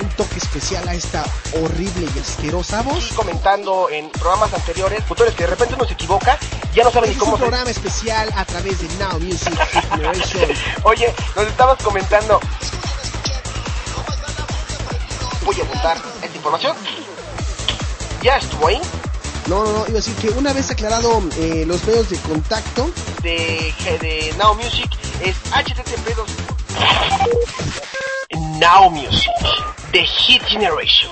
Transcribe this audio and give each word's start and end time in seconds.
un 0.00 0.08
toque 0.10 0.38
especial 0.38 0.86
a 0.88 0.94
esta 0.94 1.24
horrible 1.60 2.08
y 2.14 2.18
asquerosa 2.18 2.82
voz. 2.82 3.10
y 3.10 3.14
comentando 3.14 3.88
en 3.90 4.10
programas 4.10 4.52
anteriores, 4.52 5.04
futures 5.04 5.34
que 5.34 5.44
de 5.44 5.50
repente 5.50 5.74
uno 5.74 5.84
se 5.84 5.94
equivoca, 5.94 6.38
ya 6.74 6.84
no 6.84 6.90
saben 6.90 7.10
ni 7.10 7.14
Este 7.14 7.18
es 7.18 7.18
cómo 7.18 7.32
un 7.32 7.38
se... 7.38 7.44
programa 7.44 7.70
especial 7.70 8.32
a 8.36 8.44
través 8.44 8.80
de 8.80 8.88
Now 9.04 9.20
Music 9.20 9.54
Generation. 9.90 10.50
Oye, 10.84 11.14
nos 11.36 11.46
estabas 11.46 11.82
comentando... 11.82 12.40
Voy 15.44 15.60
a 15.60 15.64
apuntar 15.64 15.96
esta 16.22 16.36
información. 16.36 16.76
Ya 18.22 18.36
estuvo 18.36 18.66
ahí, 18.66 18.80
No, 19.46 19.64
no, 19.64 19.72
no, 19.72 19.78
iba 19.86 19.90
a 19.98 20.02
decir 20.02 20.14
que 20.16 20.28
una 20.30 20.52
vez 20.52 20.70
aclarado 20.70 21.22
eh, 21.38 21.64
los 21.66 21.84
medios 21.84 22.10
de 22.10 22.18
contacto, 22.18 22.90
de, 23.22 23.72
de 24.00 24.34
Now 24.38 24.54
Music, 24.54 24.90
es 25.22 25.36
http 25.50 26.08
Now 28.58 28.88
Music, 28.88 29.30
The 29.92 30.00
Hit 30.00 30.42
Generation. 30.48 31.10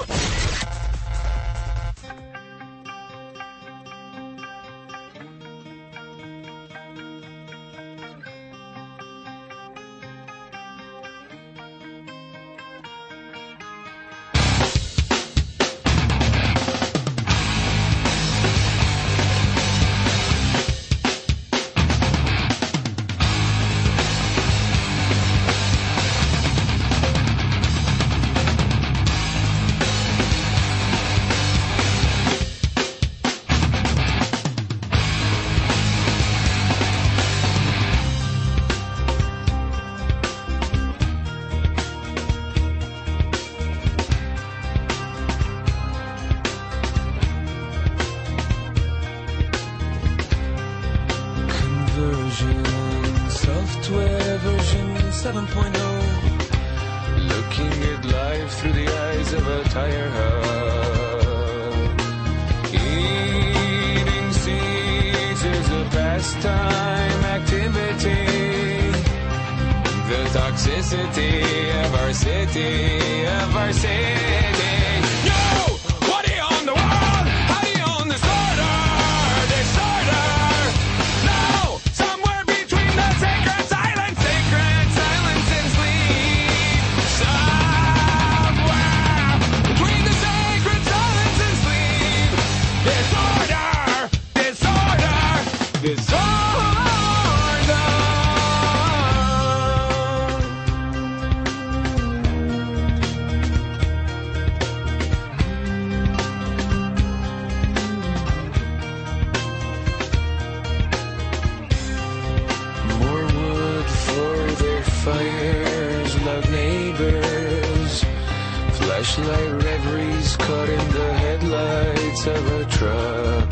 Caught 120.46 120.68
in 120.68 120.88
the 120.98 121.12
headlights 121.24 122.26
of 122.26 122.42
a 122.60 122.64
truck. 122.76 123.50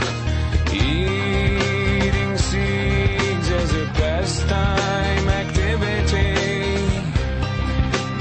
Eating 0.72 2.37
seeds 2.38 3.49
as 3.60 3.71
a 3.82 3.87
pastime 3.99 5.28
activity. 5.43 6.34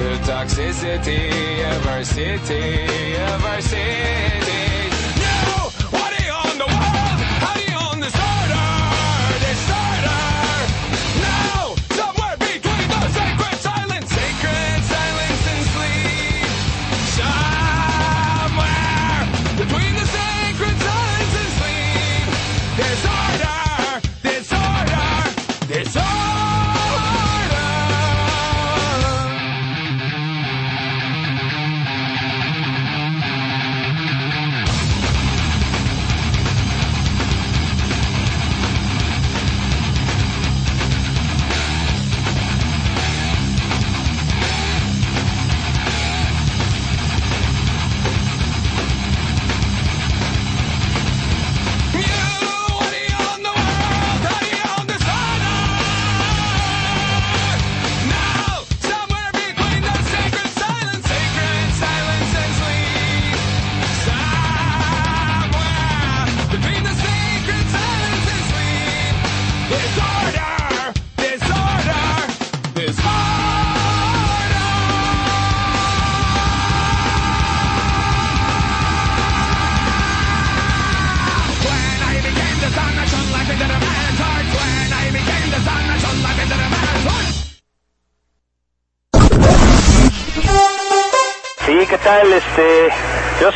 The 0.01 0.13
toxicity 0.29 1.25
of 1.75 1.87
our 1.87 2.03
city, 2.03 3.15
of 3.33 3.45
our 3.45 3.61
city. 3.61 4.72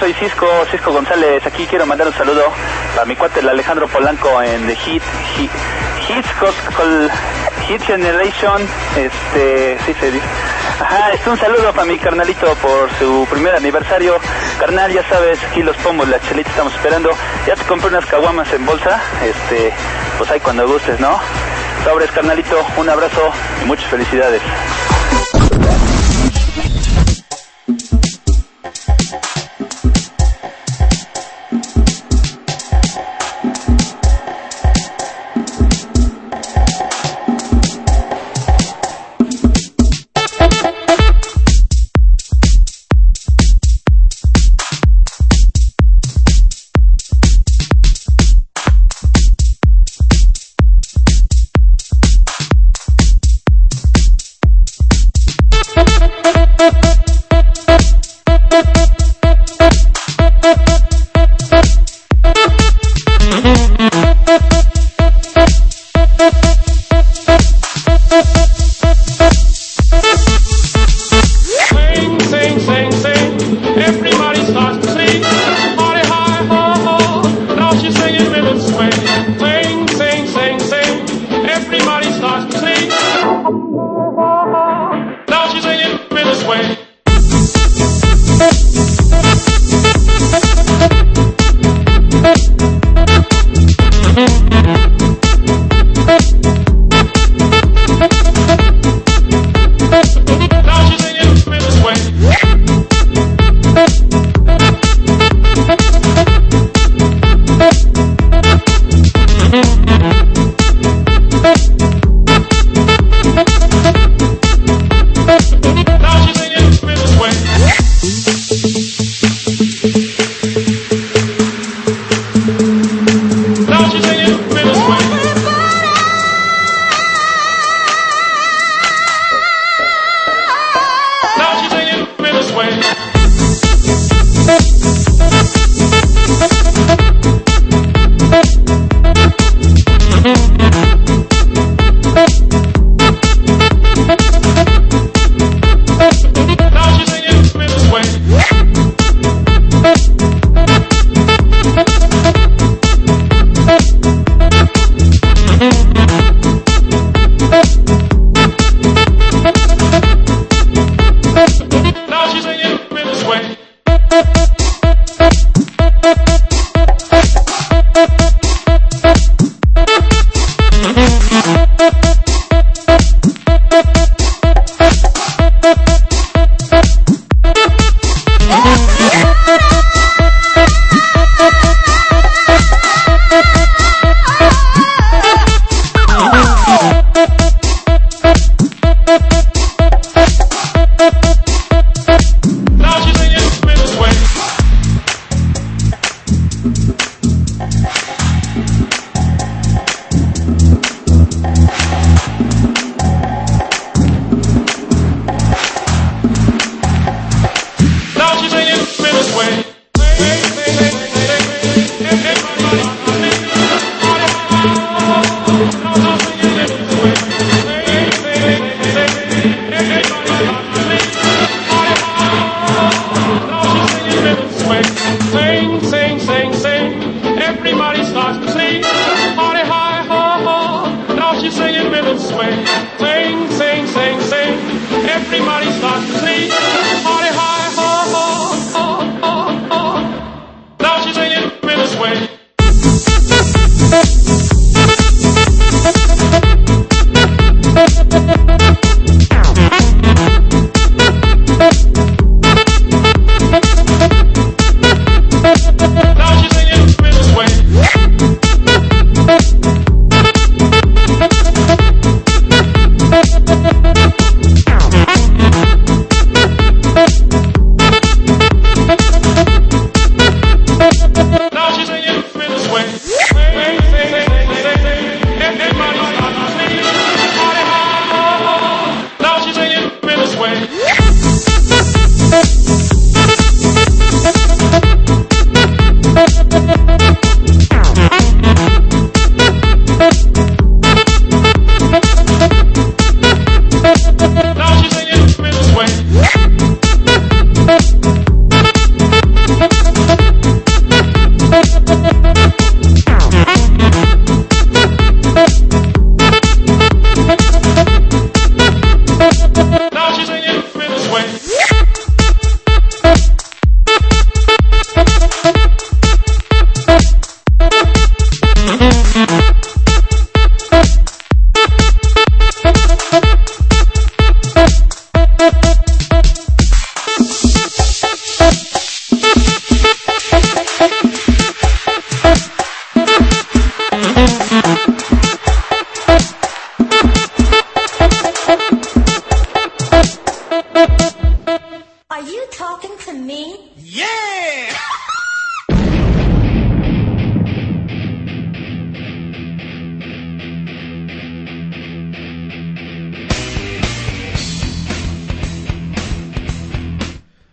soy 0.07 0.13
Cisco, 0.13 0.47
Cisco 0.71 0.93
González. 0.93 1.45
Aquí 1.45 1.65
quiero 1.67 1.85
mandar 1.85 2.07
un 2.07 2.13
saludo 2.13 2.45
a 3.01 3.03
mi 3.03 3.17
cuate, 3.17 3.41
el 3.41 3.49
Alejandro 3.49 3.89
Polanco 3.89 4.41
en 4.41 4.65
The 4.65 4.75
Hit, 4.75 5.03
Hit, 5.35 5.51
Hit, 6.07 6.25
Hit 7.67 7.81
Generation. 7.81 8.65
Este, 8.95 9.77
sí 9.85 9.93
se 9.99 10.11
dice. 10.11 10.25
Ajá, 10.79 11.11
es 11.11 11.27
un 11.27 11.37
saludo 11.37 11.73
para 11.73 11.85
mi 11.85 11.97
carnalito 11.97 12.55
por 12.55 12.89
su 12.97 13.27
primer 13.29 13.55
aniversario. 13.55 14.17
Carnal, 14.59 14.93
ya 14.93 15.03
sabes, 15.09 15.43
aquí 15.43 15.61
los 15.61 15.75
pomos, 15.77 16.07
la 16.07 16.21
chelita 16.21 16.51
estamos 16.51 16.73
esperando. 16.73 17.09
Ya 17.45 17.55
te 17.55 17.63
compré 17.63 17.89
unas 17.89 18.05
caguamas 18.05 18.51
en 18.53 18.65
bolsa. 18.65 19.01
Este, 19.25 19.73
pues 20.17 20.31
ahí 20.31 20.39
cuando 20.39 20.65
gustes, 20.69 21.01
¿no? 21.01 21.19
Sobres, 21.83 22.11
carnalito, 22.11 22.65
un 22.77 22.89
abrazo 22.89 23.29
y 23.61 23.65
muchas 23.65 23.89
felicidades. 23.89 24.41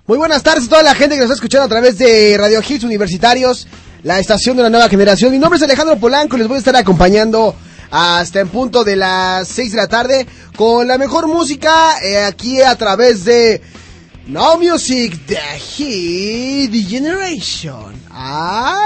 Muy 0.06 0.18
buenas 0.18 0.42
tardes 0.42 0.66
a 0.66 0.68
toda 0.68 0.82
la 0.82 0.94
gente 0.94 1.14
que 1.14 1.22
nos 1.22 1.30
está 1.30 1.36
escuchando 1.36 1.64
a 1.64 1.68
través 1.68 1.96
de 1.96 2.36
Radio 2.36 2.60
Hits 2.60 2.84
Universitarios, 2.84 3.66
la 4.02 4.18
estación 4.18 4.54
de 4.54 4.62
la 4.62 4.68
nueva 4.68 4.86
generación. 4.90 5.32
Mi 5.32 5.38
nombre 5.38 5.56
es 5.56 5.62
Alejandro 5.62 5.96
Polanco 5.96 6.36
y 6.36 6.40
les 6.40 6.48
voy 6.48 6.56
a 6.56 6.58
estar 6.58 6.76
acompañando 6.76 7.56
hasta 7.90 8.40
en 8.40 8.48
punto 8.48 8.84
de 8.84 8.96
las 8.96 9.48
6 9.48 9.70
de 9.70 9.76
la 9.78 9.88
tarde 9.88 10.26
con 10.56 10.86
la 10.86 10.98
mejor 10.98 11.26
música 11.26 11.94
eh, 12.02 12.22
aquí 12.22 12.60
a 12.60 12.76
través 12.76 13.24
de 13.24 13.62
Now 14.26 14.58
Music 14.60 15.18
The 15.24 15.38
Hit 15.58 16.86
Generation. 16.86 17.94
Ay. 18.10 18.82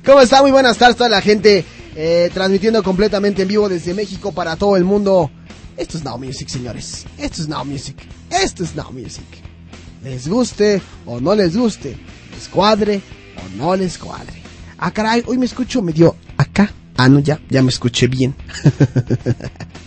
¿Cómo 0.06 0.22
está? 0.22 0.40
Muy 0.40 0.52
buenas 0.52 0.78
tardes 0.78 0.94
a 0.94 0.98
toda 0.98 1.10
la 1.10 1.20
gente 1.20 1.66
eh, 1.96 2.30
transmitiendo 2.32 2.82
completamente 2.82 3.42
en 3.42 3.48
vivo 3.48 3.68
desde 3.68 3.92
México 3.92 4.32
para 4.32 4.56
todo 4.56 4.78
el 4.78 4.84
mundo. 4.84 5.30
Esto 5.76 5.98
es 5.98 6.04
Now 6.04 6.18
Music, 6.18 6.48
señores. 6.48 7.04
Esto 7.18 7.42
es 7.42 7.48
Now 7.48 7.64
Music. 7.64 7.96
Esto 8.30 8.62
es 8.62 8.74
Now 8.76 8.92
Music. 8.92 9.24
Les 10.02 10.28
guste 10.28 10.80
o 11.06 11.20
no 11.20 11.34
les 11.34 11.56
guste, 11.56 11.96
les 12.32 12.48
cuadre 12.48 13.00
o 13.36 13.56
no 13.56 13.74
les 13.74 13.98
cuadre. 13.98 14.42
Ah, 14.78 14.90
caray, 14.90 15.24
hoy 15.26 15.38
me 15.38 15.46
escucho 15.46 15.82
medio 15.82 16.14
acá. 16.36 16.70
Ah, 16.96 17.08
no, 17.08 17.18
ya, 17.20 17.40
ya 17.48 17.62
me 17.62 17.70
escuché 17.70 18.06
bien. 18.06 18.34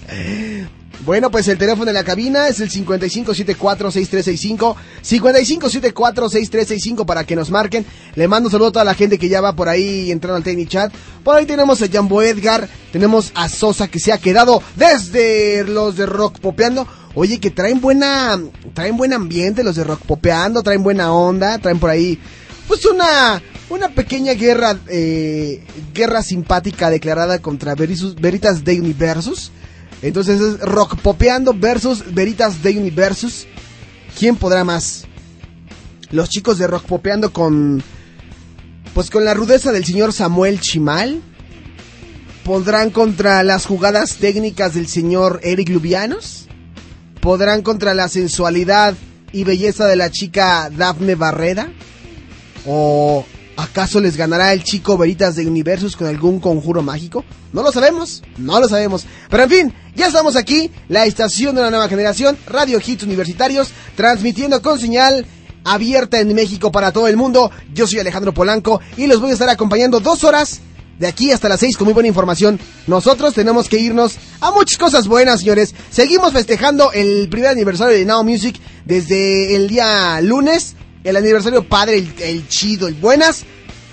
Bueno, 1.06 1.30
pues 1.30 1.48
el 1.48 1.58
teléfono 1.58 1.86
de 1.86 1.94
la 1.94 2.04
cabina 2.04 2.48
es 2.48 2.60
el 2.60 2.72
5574-6365. 2.72 4.76
5574-6365 5.04 7.06
para 7.06 7.24
que 7.24 7.36
nos 7.36 7.52
marquen. 7.52 7.86
Le 8.16 8.28
mando 8.28 8.48
un 8.48 8.52
saludo 8.52 8.70
a 8.70 8.72
toda 8.72 8.86
la 8.86 8.96
gente 8.96 9.20
que 9.20 9.30
ya 9.30 9.42
va 9.42 9.56
por 9.56 9.70
ahí 9.70 10.12
entrando 10.12 10.38
al 10.38 10.44
Technic 10.44 10.70
Chat. 10.70 10.92
Por 11.24 11.36
ahí 11.36 11.46
tenemos 11.46 11.82
a 11.82 11.88
Jambo 11.88 12.22
Edgar. 12.22 12.68
Tenemos 12.92 13.32
a 13.36 13.48
Sosa 13.48 13.88
que 13.88 14.00
se 14.00 14.12
ha 14.12 14.18
quedado 14.18 14.62
desde 14.76 15.64
los 15.64 15.96
de 15.98 16.08
Rock 16.08 16.40
Popeando. 16.40 16.88
Oye, 17.14 17.40
que 17.40 17.52
traen 17.52 17.80
buena, 17.80 18.40
traen 18.74 18.98
buen 18.98 19.14
ambiente 19.14 19.64
los 19.64 19.76
de 19.76 19.84
Rock 19.84 20.02
Popeando. 20.02 20.64
Traen 20.64 20.82
buena 20.84 21.14
onda. 21.14 21.60
Traen 21.60 21.80
por 21.80 21.92
ahí, 21.92 22.20
pues 22.68 22.86
una, 22.86 23.42
una 23.70 23.90
pequeña 23.90 24.34
guerra, 24.34 24.78
eh, 24.88 25.64
guerra 25.94 26.24
simpática 26.24 26.90
declarada 26.90 27.38
contra 27.40 27.76
Veritas 27.76 28.64
de 28.64 28.80
Universus. 28.80 29.52
Entonces 30.02 30.40
es 30.40 30.60
Rock 30.60 30.98
Popeando 31.00 31.54
versus 31.54 32.14
Veritas 32.14 32.62
de 32.62 32.78
Universus. 32.78 33.48
¿Quién 34.18 34.36
podrá 34.36 34.64
más? 34.64 35.06
Los 36.12 36.30
chicos 36.30 36.58
de 36.58 36.68
Rock 36.68 36.84
Popeando 36.84 37.34
con. 37.34 37.84
Pues 38.94 39.10
con 39.10 39.26
la 39.26 39.34
rudeza 39.34 39.72
del 39.72 39.86
señor 39.86 40.14
Samuel 40.14 40.60
Chimal. 40.60 41.22
Pondrán 42.44 42.92
contra 42.92 43.44
las 43.44 43.66
jugadas 43.66 44.18
técnicas 44.18 44.74
del 44.74 44.88
señor 44.88 45.40
Eric 45.44 45.70
Lubianos. 45.70 46.48
Podrán 47.20 47.62
contra 47.62 47.94
la 47.94 48.08
sensualidad 48.08 48.96
y 49.34 49.44
belleza 49.44 49.86
de 49.86 49.98
la 49.98 50.10
chica 50.12 50.70
Daphne 50.70 51.16
Barreda. 51.16 51.70
¿O 52.66 53.26
acaso 53.58 54.00
les 54.00 54.16
ganará 54.16 54.54
el 54.54 54.64
chico 54.64 54.98
Veritas 54.98 55.36
de 55.36 55.46
Universus 55.46 55.96
con 55.98 56.08
algún 56.08 56.40
conjuro 56.40 56.82
mágico? 56.82 57.26
No 57.52 57.64
lo 57.64 57.72
sabemos, 57.72 58.24
no 58.38 58.60
lo 58.60 58.70
sabemos. 58.70 59.06
Pero 59.30 59.44
en 59.44 59.50
fin, 59.50 59.74
ya 59.96 60.08
estamos 60.08 60.36
aquí, 60.36 60.72
la 60.88 61.06
estación 61.06 61.56
de 61.56 61.62
la 61.62 61.70
nueva 61.70 61.90
generación, 61.90 62.38
Radio 62.48 62.80
Hits 62.86 63.04
Universitarios, 63.04 63.72
transmitiendo 63.96 64.62
con 64.62 64.80
señal 64.80 65.26
abierta 65.66 66.20
en 66.20 66.34
México 66.34 66.72
para 66.72 66.92
todo 66.92 67.08
el 67.08 67.18
mundo. 67.18 67.52
Yo 67.74 67.88
soy 67.88 68.00
Alejandro 68.00 68.34
Polanco 68.34 68.80
y 68.96 69.08
los 69.08 69.20
voy 69.20 69.32
a 69.32 69.34
estar 69.34 69.50
acompañando 69.50 70.00
dos 70.00 70.24
horas 70.24 70.62
de 71.00 71.08
aquí 71.08 71.32
hasta 71.32 71.50
las 71.50 71.60
seis 71.60 71.78
con 71.78 71.86
muy 71.86 71.94
buena 71.94 72.08
información. 72.08 72.60
Nosotros 72.88 73.34
tenemos 73.34 73.68
que 73.70 73.80
irnos 73.80 74.18
a 74.40 74.52
muchas 74.52 74.78
cosas 74.78 75.08
buenas, 75.08 75.42
señores. 75.42 75.76
Seguimos 75.92 76.34
festejando 76.34 76.92
el 76.92 77.28
primer 77.30 77.50
aniversario 77.50 77.98
de 77.98 78.06
Now 78.06 78.24
Music 78.24 78.56
desde 78.86 79.56
el 79.56 79.68
día 79.68 80.20
lunes. 80.22 80.77
El 81.04 81.16
aniversario 81.16 81.68
padre, 81.68 81.98
el, 82.20 82.48
chido, 82.48 82.88
el 82.88 82.96
buenas, 82.96 83.46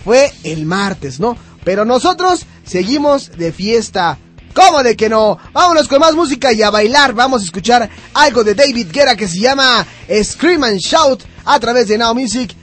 fue 0.05 0.33
el 0.43 0.67
martes, 0.67 1.21
¿no? 1.21 1.37
Pero 1.65 1.85
nosotros 1.85 2.45
seguimos 2.65 3.33
de 3.37 3.53
fiesta. 3.53 4.19
¿Cómo 4.55 4.83
de 4.83 4.97
que 4.97 5.09
no? 5.09 5.39
Vámonos 5.53 5.89
con 5.89 5.99
más 5.99 6.15
música 6.15 6.53
y 6.53 6.63
a 6.63 6.71
bailar. 6.71 7.13
Vamos 7.13 7.43
a 7.43 7.45
escuchar 7.45 7.91
algo 8.15 8.45
de 8.45 8.55
David 8.55 8.89
Guerra 8.93 9.17
que 9.17 9.27
se 9.27 9.41
llama 9.41 9.87
Scream 10.23 10.63
and 10.63 10.79
Shout 10.79 11.25
a 11.45 11.59
través 11.59 11.89
de 11.89 11.99
Now 11.99 12.15
Music. 12.15 12.55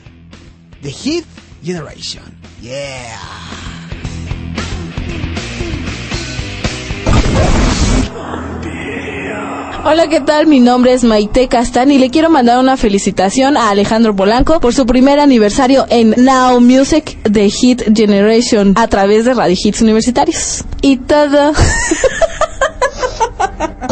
The 0.81 0.91
Hit 0.91 1.25
Generation. 1.63 2.37
Yeah. 2.61 3.19
Hola, 9.83 10.07
¿qué 10.07 10.21
tal? 10.21 10.45
Mi 10.45 10.59
nombre 10.59 10.93
es 10.93 11.03
Maite 11.03 11.47
Castán 11.47 11.89
y 11.89 11.97
le 11.97 12.11
quiero 12.11 12.29
mandar 12.29 12.59
una 12.59 12.77
felicitación 12.77 13.57
a 13.57 13.71
Alejandro 13.71 14.15
Polanco 14.15 14.59
por 14.59 14.75
su 14.75 14.85
primer 14.85 15.19
aniversario 15.19 15.87
en 15.89 16.13
Now 16.17 16.61
Music 16.61 17.17
de 17.23 17.49
Hit 17.49 17.81
Generation 17.95 18.75
a 18.77 18.87
través 18.87 19.25
de 19.25 19.33
Radio 19.33 19.57
Hits 19.59 19.81
Universitarios. 19.81 20.63
Y 20.83 20.97
todo. 20.97 21.53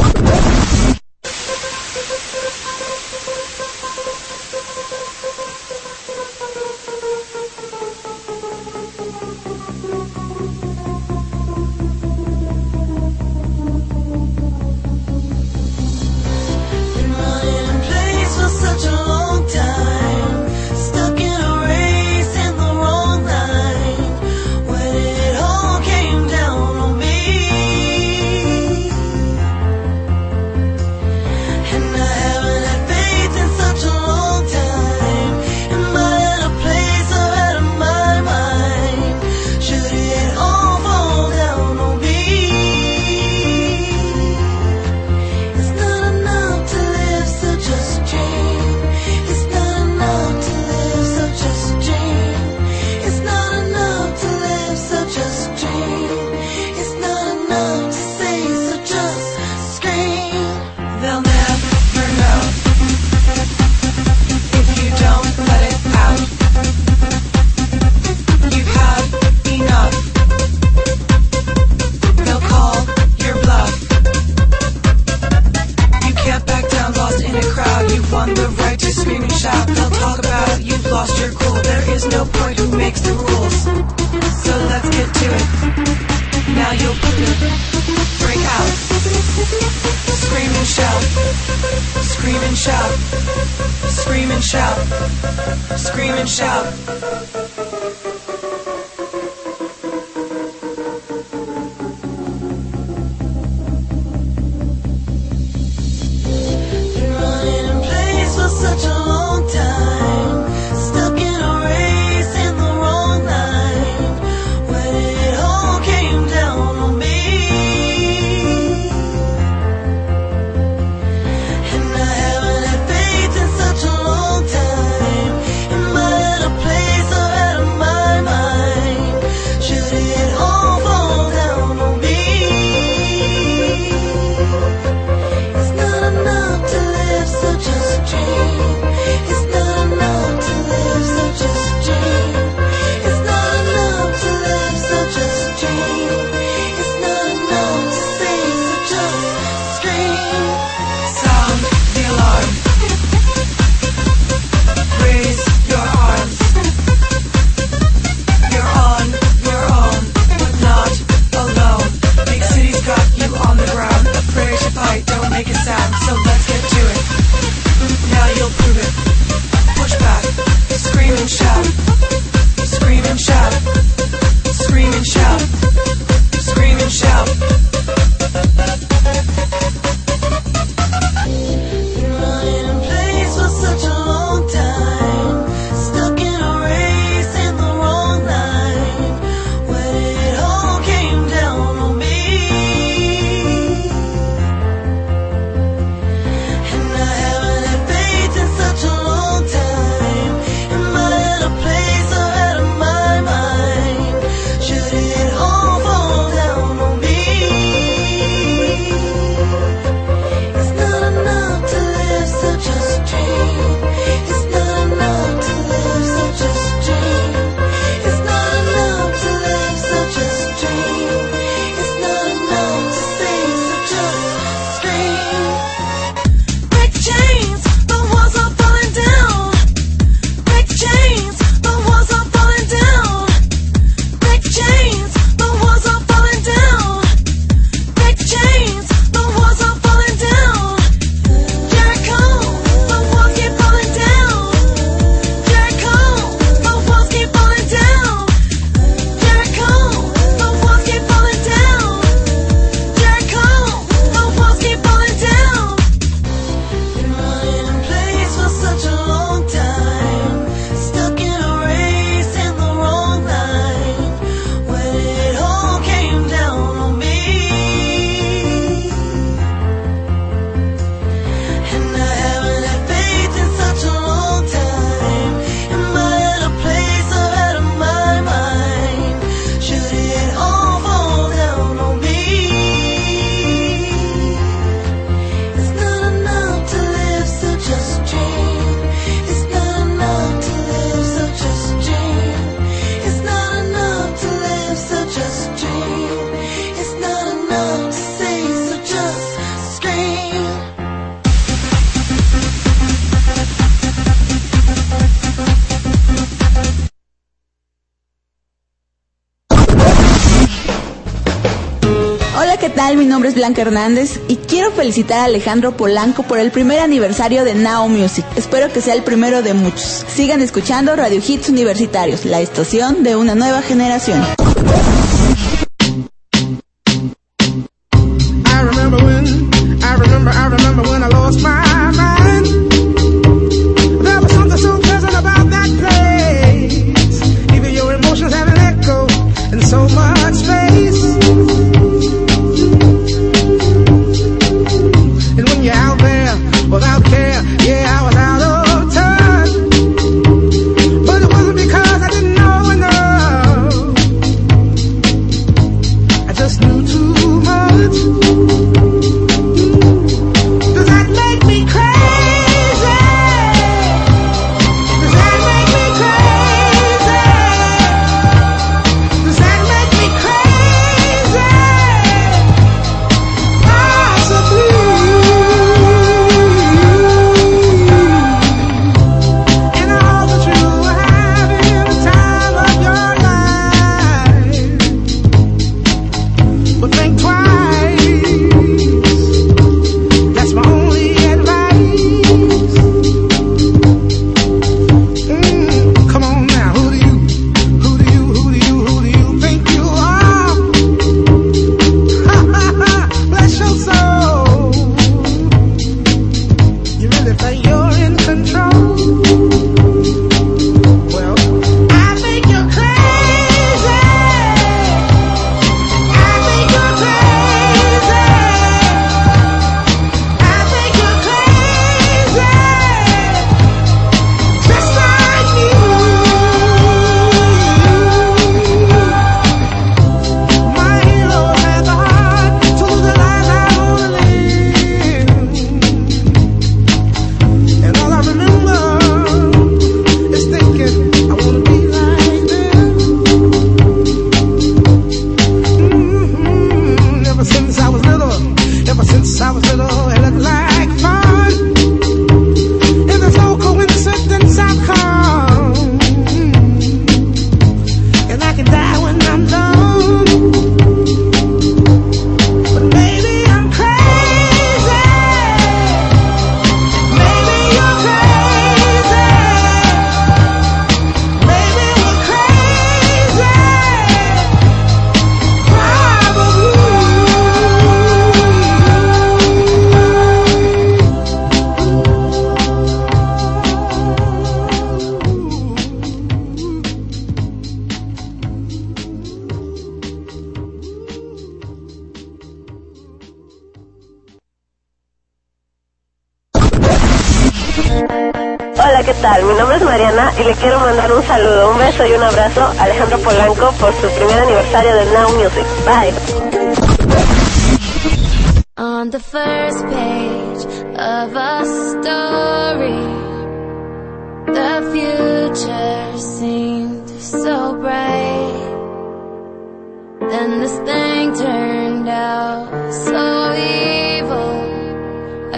Mi 312.98 313.06
nombre 313.06 313.30
es 313.30 313.36
Blanca 313.36 313.62
Hernández 313.62 314.20
y 314.28 314.38
quiero 314.38 314.72
felicitar 314.72 315.20
a 315.20 315.26
Alejandro 315.26 315.78
Polanco 315.78 316.24
por 316.24 316.40
el 316.40 316.50
primer 316.50 316.80
aniversario 316.80 317.46
de 317.46 317.54
Now 317.54 317.88
Music. 317.88 318.26
Espero 318.36 318.74
que 318.74 318.82
sea 318.82 318.96
el 318.96 319.04
primero 319.04 319.44
de 319.44 319.54
muchos. 319.54 320.04
Sigan 320.08 320.42
escuchando 320.42 320.96
Radio 320.96 321.22
Hits 321.26 321.50
Universitarios, 321.50 322.26
la 322.26 322.42
estación 322.42 323.04
de 323.04 323.16
una 323.16 323.36
nueva 323.36 323.62
generación. 323.62 324.26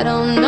I 0.02 0.04
don't 0.04 0.34
know. 0.34 0.41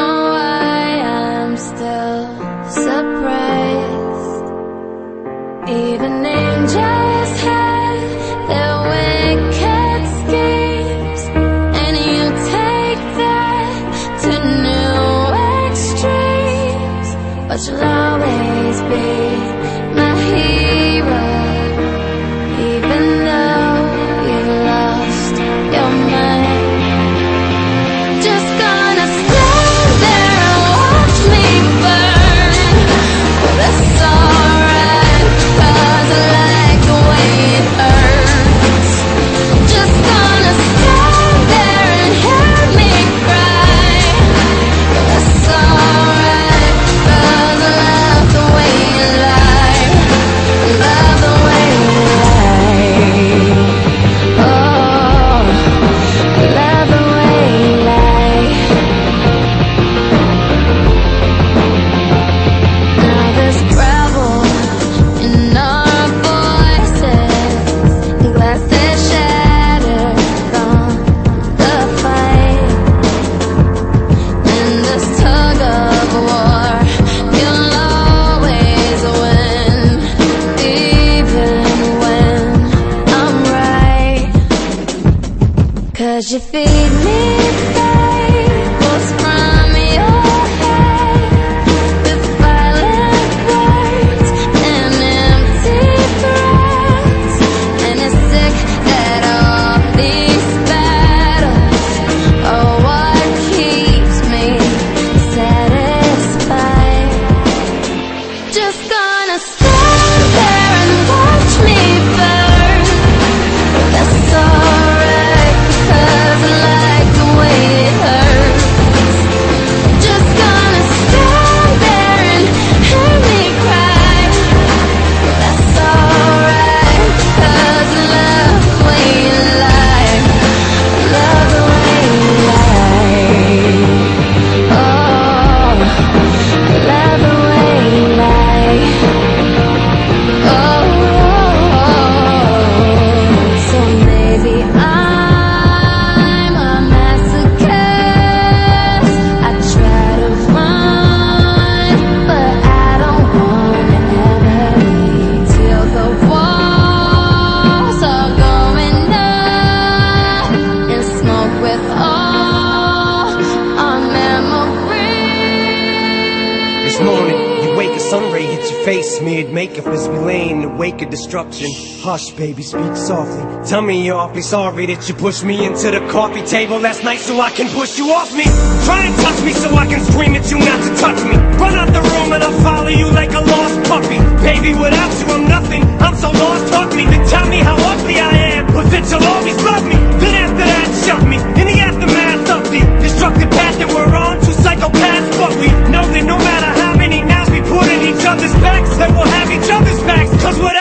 Hush, 172.04 172.36
baby, 172.36 172.64
speak 172.64 172.98
softly. 173.00 173.48
Tell 173.64 173.82
me 173.82 174.04
you're 174.04 174.20
awfully 174.20 174.42
sorry 174.44 174.92
that 174.92 175.08
you 175.08 175.16
pushed 175.16 175.48
me 175.48 175.64
into 175.64 175.88
the 175.88 176.04
coffee 176.12 176.44
table 176.44 176.76
last 176.76 177.00
night 177.00 177.24
so 177.24 177.40
I 177.40 177.48
can 177.48 177.72
push 177.72 177.96
you 177.96 178.12
off 178.12 178.28
me. 178.36 178.44
Try 178.84 179.08
and 179.08 179.16
touch 179.24 179.40
me 179.40 179.56
so 179.56 179.72
I 179.72 179.88
can 179.88 180.04
scream 180.12 180.36
at 180.36 180.44
you 180.52 180.60
not 180.60 180.84
to 180.84 180.92
touch 181.00 181.24
me. 181.24 181.32
Run 181.64 181.80
out 181.80 181.88
the 181.96 182.04
room 182.04 182.36
and 182.36 182.44
I'll 182.44 182.60
follow 182.60 182.92
you 182.92 183.08
like 183.08 183.32
a 183.32 183.40
lost 183.40 183.88
puppy. 183.88 184.20
Baby, 184.44 184.76
without 184.76 185.16
you 185.16 185.32
I'm 185.32 185.48
nothing. 185.48 185.84
I'm 186.04 186.16
so 186.20 186.28
lost, 186.36 186.68
fuck 186.76 186.92
me. 186.92 187.08
Then 187.08 187.24
tell 187.32 187.48
me 187.48 187.64
how 187.64 187.80
ugly 187.80 188.20
I 188.20 188.60
am, 188.60 188.68
but 188.76 188.84
that 188.92 189.08
you'll 189.08 189.24
always 189.24 189.56
love 189.64 189.88
me. 189.88 189.96
Then 190.20 190.36
after 190.44 190.66
that, 190.68 190.90
shove 191.08 191.24
me 191.24 191.40
in 191.40 191.66
the 191.72 191.80
aftermath 191.88 192.52
of 192.52 192.64
the 192.68 192.84
destructive 193.00 193.48
path 193.56 193.80
that 193.80 193.88
we're 193.88 194.12
on. 194.12 194.44
Two 194.44 194.52
psychopaths, 194.60 195.40
but 195.40 195.56
we 195.56 195.72
know 195.88 196.04
that 196.04 196.26
no 196.28 196.36
matter 196.36 196.72
how 196.84 197.00
many 197.00 197.24
knives 197.24 197.48
we 197.48 197.64
put 197.64 197.88
in 197.88 198.12
each 198.12 198.28
other's 198.28 198.52
backs, 198.60 198.92
that 199.00 199.08
we'll 199.16 199.24
have 199.40 199.48
each 199.56 199.72
other's 199.72 200.04
backs. 200.04 200.36
Cause 200.44 200.60
we're 200.60 200.73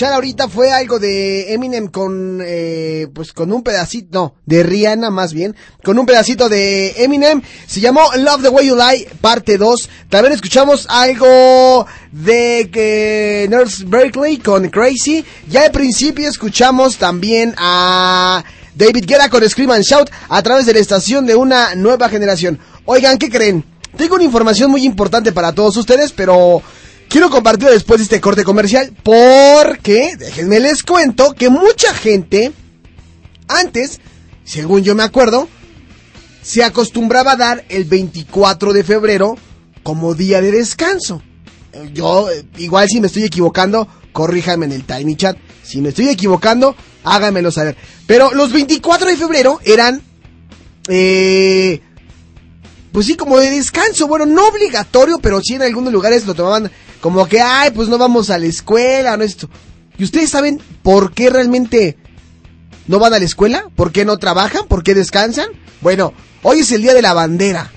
escuchar 0.00 0.14
ahorita 0.14 0.48
fue 0.48 0.72
algo 0.72 0.98
de 0.98 1.52
Eminem 1.52 1.88
con, 1.88 2.40
eh, 2.42 3.06
pues 3.12 3.34
con 3.34 3.52
un 3.52 3.62
pedacito, 3.62 4.08
no, 4.12 4.34
de 4.46 4.62
Rihanna 4.62 5.10
más 5.10 5.34
bien, 5.34 5.54
con 5.84 5.98
un 5.98 6.06
pedacito 6.06 6.48
de 6.48 7.04
Eminem. 7.04 7.42
Se 7.66 7.80
llamó 7.80 8.00
Love 8.16 8.40
the 8.40 8.48
Way 8.48 8.68
You 8.68 8.76
Lie, 8.76 9.08
parte 9.20 9.58
2. 9.58 9.90
También 10.08 10.32
escuchamos 10.32 10.86
algo 10.88 11.86
de 12.12 12.70
que 12.72 13.46
Nurse 13.50 13.84
Berkeley 13.86 14.38
con 14.38 14.70
Crazy. 14.70 15.22
Ya 15.50 15.64
al 15.64 15.70
principio 15.70 16.30
escuchamos 16.30 16.96
también 16.96 17.54
a 17.58 18.42
David 18.74 19.04
Guerra 19.06 19.28
con 19.28 19.46
Scream 19.46 19.72
and 19.72 19.84
Shout 19.84 20.10
a 20.30 20.42
través 20.42 20.64
de 20.64 20.72
la 20.72 20.80
estación 20.80 21.26
de 21.26 21.34
una 21.34 21.74
nueva 21.74 22.08
generación. 22.08 22.58
Oigan, 22.86 23.18
¿qué 23.18 23.28
creen? 23.28 23.66
Tengo 23.98 24.14
una 24.14 24.24
información 24.24 24.70
muy 24.70 24.86
importante 24.86 25.30
para 25.32 25.52
todos 25.52 25.76
ustedes, 25.76 26.12
pero 26.12 26.62
quiero 27.10 27.28
compartirlo 27.28 27.72
después 27.72 27.98
de 27.98 28.04
este 28.04 28.20
corte 28.20 28.44
comercial 28.44 28.96
porque, 29.02 30.12
déjenme 30.16 30.60
les 30.60 30.82
cuento 30.82 31.34
que 31.34 31.50
mucha 31.50 31.92
gente 31.92 32.52
antes, 33.48 34.00
según 34.44 34.82
yo 34.82 34.94
me 34.94 35.02
acuerdo, 35.02 35.48
se 36.40 36.64
acostumbraba 36.64 37.32
a 37.32 37.36
dar 37.36 37.64
el 37.68 37.84
24 37.84 38.72
de 38.72 38.84
febrero 38.84 39.36
como 39.82 40.14
día 40.14 40.40
de 40.40 40.52
descanso. 40.52 41.22
Yo, 41.92 42.30
eh, 42.30 42.44
igual 42.58 42.88
si 42.88 43.00
me 43.00 43.08
estoy 43.08 43.24
equivocando, 43.24 43.86
corríjanme 44.12 44.66
en 44.66 44.72
el 44.72 44.84
Tiny 44.84 45.16
Chat. 45.16 45.36
Si 45.62 45.80
me 45.80 45.90
estoy 45.90 46.08
equivocando, 46.08 46.74
háganmelo 47.04 47.50
saber. 47.50 47.76
Pero 48.06 48.32
los 48.34 48.52
24 48.52 49.08
de 49.08 49.16
febrero 49.16 49.60
eran, 49.64 50.00
eh, 50.88 51.80
pues 52.92 53.06
sí, 53.06 53.16
como 53.16 53.38
de 53.38 53.50
descanso. 53.50 54.06
Bueno, 54.06 54.26
no 54.26 54.48
obligatorio, 54.48 55.18
pero 55.18 55.40
sí 55.40 55.54
en 55.54 55.62
algunos 55.62 55.92
lugares 55.92 56.26
lo 56.26 56.34
tomaban 56.34 56.70
como 57.00 57.26
que, 57.26 57.40
ay, 57.40 57.70
pues 57.70 57.88
no 57.88 57.98
vamos 57.98 58.30
a 58.30 58.38
la 58.38 58.46
escuela, 58.46 59.16
no 59.16 59.24
esto. 59.24 59.48
¿Y 59.96 60.04
ustedes 60.04 60.30
saben 60.30 60.60
por 60.82 61.12
qué 61.12 61.30
realmente 61.30 61.96
no 62.86 62.98
van 62.98 63.14
a 63.14 63.18
la 63.18 63.24
escuela? 63.24 63.64
¿Por 63.74 63.92
qué 63.92 64.04
no 64.04 64.18
trabajan? 64.18 64.66
¿Por 64.66 64.82
qué 64.82 64.94
descansan? 64.94 65.48
Bueno, 65.80 66.12
hoy 66.42 66.60
es 66.60 66.72
el 66.72 66.82
Día 66.82 66.94
de 66.94 67.02
la 67.02 67.14
Bandera. 67.14 67.70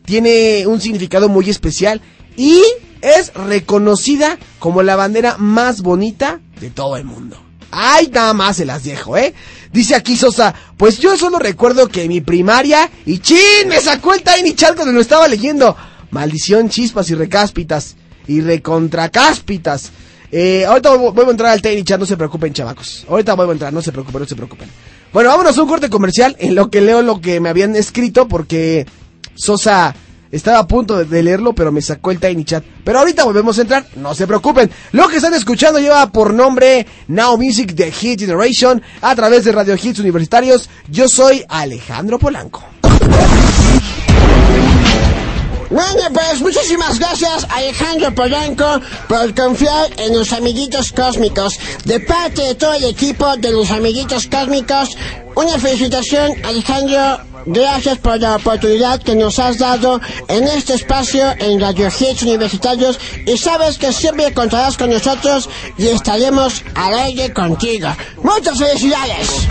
tiene 0.05 0.69
un 0.69 0.81
significado 0.81 1.29
muy 1.29 1.51
especial 1.51 2.01
y 2.37 2.63
es 3.01 3.35
reconocida 3.35 4.39
como 4.61 4.85
la 4.85 4.95
bandera 4.95 5.37
más 5.37 5.83
bonita 5.83 6.39
de 6.61 6.71
todo 6.71 6.97
el 6.97 7.03
mundo. 7.03 7.43
Ay, 7.73 8.11
nada 8.13 8.35
más 8.35 8.59
se 8.59 8.67
las 8.67 8.85
dejo, 8.85 9.17
¿eh? 9.17 9.35
Dice 9.73 9.95
aquí 9.95 10.17
Sosa, 10.17 10.55
pues 10.77 10.99
yo 10.99 11.17
solo 11.17 11.39
recuerdo 11.39 11.89
que 11.89 12.07
mi 12.09 12.21
primaria 12.21 12.91
y 13.07 13.19
chin, 13.21 13.69
me 13.69 13.81
sacó 13.81 14.13
el 14.15 14.23
Tiny 14.23 14.55
Chat 14.55 14.75
cuando 14.77 14.93
lo 14.93 15.01
estaba 15.01 15.27
leyendo. 15.29 15.75
Maldición, 16.11 16.69
chispas 16.69 17.09
y 17.11 17.15
recáspitas. 17.15 17.97
Y 18.29 18.41
recontracáspitas. 18.43 19.91
Eh, 20.31 20.65
ahorita 20.67 20.91
vu- 20.95 21.13
vuelvo 21.13 21.31
a 21.31 21.33
entrar 21.33 21.53
al 21.53 21.63
Tiny 21.63 21.85
Chat, 21.85 21.99
no 22.01 22.07
se 22.07 22.17
preocupen, 22.17 22.53
chavacos. 22.53 23.05
Ahorita 23.09 23.35
vuelvo 23.35 23.53
a 23.53 23.55
entrar, 23.55 23.73
no 23.73 23.83
se 23.83 23.93
preocupen, 23.93 24.21
no 24.23 24.29
se 24.29 24.37
preocupen. 24.37 24.69
Bueno, 25.13 25.31
vámonos 25.31 25.57
a 25.59 25.63
un 25.63 25.69
corte 25.69 25.91
comercial 25.91 26.37
en 26.39 26.55
lo 26.55 26.71
que 26.71 26.81
leo 26.81 27.03
lo 27.03 27.21
que 27.21 27.41
me 27.41 27.49
habían 27.49 27.75
escrito 27.77 28.29
porque 28.29 28.87
Sosa 29.35 29.95
estaba 30.33 30.59
a 30.59 30.67
punto 30.67 31.05
de- 31.05 31.23
leerlo, 31.23 31.53
pero 31.55 31.71
me 31.71 31.81
sacó 31.81 32.11
el 32.11 32.19
Tiny 32.19 32.45
Chat. 32.45 32.65
Pero 32.83 32.99
ahorita 32.99 33.23
volvemos 33.25 33.57
a 33.59 33.63
entrar, 33.63 33.87
no 33.97 34.15
se 34.15 34.27
preocupen. 34.27 34.71
Lo 34.91 35.07
que 35.09 35.17
están 35.17 35.35
escuchando 35.35 35.79
lleva 35.79 36.11
por 36.11 36.35
nombre 36.35 36.85
Now 37.07 37.37
Music 37.37 37.75
de 37.75 37.93
Hit 37.93 38.21
Generation 38.21 38.83
a 39.01 39.15
través 39.15 39.45
de 39.45 39.53
Radio 39.53 39.77
Hits 39.81 40.01
Universitarios. 40.01 40.69
Yo 40.91 41.09
soy 41.09 41.45
Alejandro 41.49 42.19
Polanco. 42.19 42.65
Bueno, 45.73 46.03
pues 46.13 46.43
muchísimas 46.43 46.99
gracias 46.99 47.47
Alejandro 47.49 48.15
Polanco 48.15 48.79
por 49.09 49.35
confiar 49.35 49.89
en 49.97 50.13
los 50.13 50.35
amiguitos 50.35 50.93
cósmicos. 50.93 51.59
De 51.87 51.99
parte 51.99 52.43
de 52.43 52.55
todo 52.57 52.75
el 52.75 52.85
equipo 52.85 53.35
de 53.39 53.53
los 53.53 53.71
amiguitos 53.71 54.27
cósmicos, 54.27 54.91
una 55.35 55.59
felicitación 55.59 56.33
Alejandro. 56.45 57.21
Gracias 57.47 57.99
por 57.99 58.21
la 58.21 58.37
oportunidad 58.37 59.03
que 59.03 59.17
nos 59.17 59.39
has 59.39 59.59
dado 59.59 60.01
en 60.29 60.45
este 60.45 60.75
espacio 60.75 61.25
en 61.39 61.59
Radio 61.59 61.89
Hits 61.89 62.23
Universitarios 62.23 63.01
y 63.27 63.37
sabes 63.39 63.79
que 63.79 63.93
siempre 63.93 64.33
contarás 64.33 64.77
con 64.77 64.91
nosotros 64.91 65.49
y 65.79 65.89
estaremos 65.89 66.63
al 66.75 66.95
aire 66.99 67.33
contigo. 67.33 67.89
Muchas 68.23 68.59
felicidades. 68.59 69.49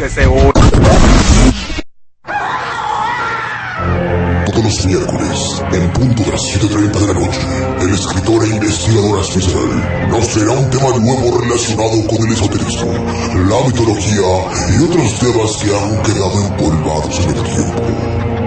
Miércoles, 4.72 5.62
en 5.74 5.92
punto 5.92 6.24
de 6.24 6.32
las 6.32 6.42
7.30 6.42 6.92
de 6.92 7.08
la 7.08 7.20
noche, 7.20 7.42
el 7.82 7.94
escritor 7.94 8.46
e 8.46 8.48
investigador 8.48 9.20
especial 9.20 10.10
nos 10.10 10.28
traerá 10.30 10.52
un 10.54 10.70
tema 10.70 10.98
nuevo 10.98 11.40
relacionado 11.42 12.08
con 12.08 12.26
el 12.26 12.34
esoterismo, 12.34 12.94
la 12.94 13.68
mitología 13.68 14.32
y 14.72 14.84
otros 14.84 15.20
temas 15.20 15.58
que 15.58 15.76
han 15.76 16.02
quedado 16.04 16.48
empolvados 16.48 17.20
en 17.20 17.30
el 17.36 17.44
tiempo. 17.44 17.84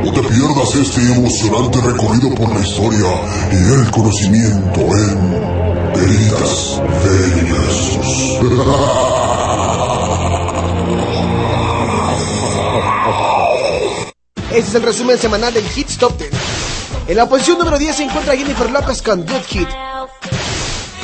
No 0.02 0.12
te 0.12 0.22
pierdas 0.22 0.74
este 0.76 1.00
emocionante 1.12 1.80
recorrido 1.82 2.34
por 2.34 2.54
la 2.54 2.60
historia 2.66 3.10
y 3.52 3.56
el 3.74 3.90
conocimiento 3.90 4.80
en 4.80 5.30
Veritas 5.92 6.80
Versus. 7.04 8.40
Este 14.54 14.68
es 14.68 14.74
el 14.76 14.82
resumen 14.84 15.18
semanal 15.18 15.52
del 15.52 15.68
Hit 15.68 15.90
Stop 15.90 16.16
10. 16.16 16.30
En 17.08 17.16
la 17.16 17.28
posición 17.28 17.58
número 17.58 17.76
10 17.76 17.96
se 17.96 18.04
encuentra 18.04 18.36
Jennifer 18.36 18.70
López 18.70 19.02
con 19.02 19.26
Good 19.26 19.44
Hit. 19.48 19.68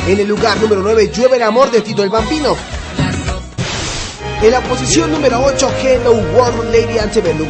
En 0.06 0.20
el 0.20 0.28
lugar 0.28 0.56
número 0.60 0.82
9, 0.82 1.10
Llueve 1.12 1.34
el 1.34 1.42
amor 1.42 1.68
de 1.72 1.80
Tito 1.80 2.04
el 2.04 2.10
Bambino. 2.10 2.56
En 4.40 4.52
la 4.52 4.60
posición 4.60 5.10
número 5.10 5.42
8, 5.44 5.68
Hello 5.82 6.12
World 6.12 6.72
Lady 6.72 6.98
Antebellum. 6.98 7.48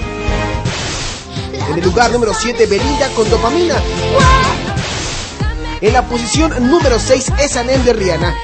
En 1.68 1.78
el 1.78 1.84
lugar 1.84 2.10
número 2.10 2.32
7, 2.32 2.64
Belinda 2.64 3.10
con 3.10 3.28
Dopamina. 3.28 3.74
En 5.82 5.92
la 5.92 6.08
posición 6.08 6.70
número 6.70 6.98
6, 6.98 7.32
S&M 7.40 7.84
de 7.84 7.92
Rihanna. 7.92 8.34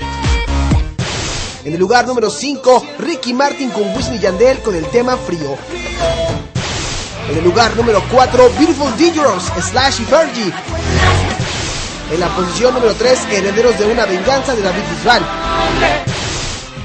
En 1.65 1.73
el 1.73 1.81
lugar 1.81 2.07
número 2.07 2.29
5, 2.29 2.87
Ricky 2.99 3.33
Martin 3.33 3.71
con 3.71 3.97
Wisin 3.97 4.17
y 4.17 4.19
Yandel 4.19 4.59
con 4.59 4.75
el 4.75 4.85
tema 4.91 5.17
Frío. 5.17 5.57
En 7.29 7.39
el 7.39 7.45
lugar 7.45 7.77
número 7.77 8.03
4, 8.11 8.51
Beautiful 8.59 8.91
Dangerous, 8.97 9.45
Slash 9.61 10.01
y 10.01 10.05
Fergie. 10.05 10.53
En 12.13 12.21
la 12.21 12.29
posición 12.29 12.73
número 12.73 12.95
3, 12.95 13.19
Herederos 13.33 13.77
de 13.79 13.87
una 13.87 14.07
Venganza 14.07 14.55
de 14.55 14.63
David 14.63 14.83
Bisbal. 14.95 15.23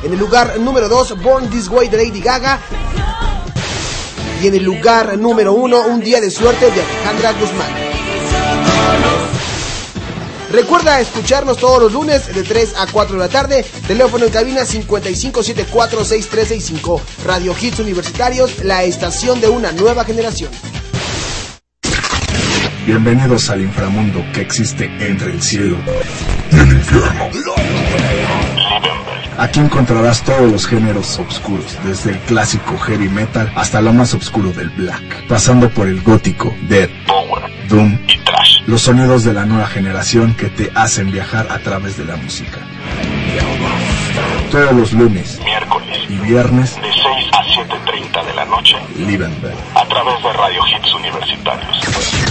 En 0.03 0.13
el 0.13 0.19
lugar 0.19 0.59
número 0.59 0.89
2, 0.89 1.21
Born 1.21 1.49
This 1.49 1.67
Way 1.67 1.89
de 1.89 1.97
Lady 1.97 2.21
Gaga. 2.21 2.59
Y 4.41 4.47
en 4.47 4.55
el 4.55 4.63
lugar 4.63 5.15
número 5.19 5.53
1, 5.53 5.79
Un 5.81 5.99
Día 5.99 6.19
de 6.19 6.31
Suerte 6.31 6.71
de 6.71 6.81
Alejandra 6.81 7.33
Guzmán. 7.33 7.90
Recuerda 10.51 10.99
escucharnos 10.99 11.57
todos 11.57 11.81
los 11.81 11.93
lunes 11.93 12.35
de 12.35 12.43
3 12.43 12.73
a 12.77 12.85
4 12.87 13.15
de 13.15 13.19
la 13.19 13.29
tarde. 13.29 13.65
Teléfono 13.87 14.25
en 14.25 14.31
cabina 14.31 14.63
55746365. 14.63 16.99
Radio 17.25 17.55
Hits 17.59 17.79
Universitarios, 17.79 18.61
la 18.63 18.83
estación 18.83 19.39
de 19.39 19.47
una 19.47 19.71
nueva 19.71 20.03
generación. 20.03 20.51
Bienvenidos 22.85 23.49
al 23.49 23.61
inframundo 23.61 24.21
que 24.33 24.41
existe 24.41 24.91
entre 24.99 25.31
el 25.31 25.41
cielo 25.41 25.77
y 26.51 26.55
el 26.55 26.73
infierno. 26.73 27.29
Aquí 29.37 29.59
encontrarás 29.59 30.23
todos 30.23 30.51
los 30.51 30.67
géneros 30.67 31.17
oscuros, 31.19 31.77
desde 31.83 32.11
el 32.11 32.19
clásico 32.19 32.77
heavy 32.77 33.09
metal 33.09 33.51
hasta 33.55 33.81
lo 33.81 33.93
más 33.93 34.13
oscuro 34.13 34.51
del 34.51 34.69
black, 34.69 35.27
pasando 35.27 35.69
por 35.69 35.87
el 35.87 36.01
gótico, 36.01 36.53
death, 36.67 36.91
Power, 37.07 37.43
doom 37.67 37.97
y 38.07 38.17
trash. 38.19 38.61
los 38.67 38.81
sonidos 38.81 39.23
de 39.23 39.33
la 39.33 39.45
nueva 39.45 39.67
generación 39.67 40.35
que 40.35 40.47
te 40.47 40.71
hacen 40.75 41.11
viajar 41.11 41.47
a 41.49 41.59
través 41.59 41.97
de 41.97 42.05
la 42.05 42.17
música. 42.17 42.59
Todos 44.51 44.73
los 44.73 44.91
lunes 44.93 45.39
Miércoles, 45.43 45.97
y 46.09 46.15
viernes, 46.17 46.75
de 46.75 46.91
6 46.91 46.95
a 47.31 47.43
7.30 47.43 48.25
de 48.25 48.33
la 48.35 48.45
noche, 48.45 48.75
Liebenberg. 48.97 49.55
a 49.75 49.85
través 49.85 50.21
de 50.21 50.33
Radio 50.33 50.61
Hits 50.67 50.93
Universitarios. 50.93 52.30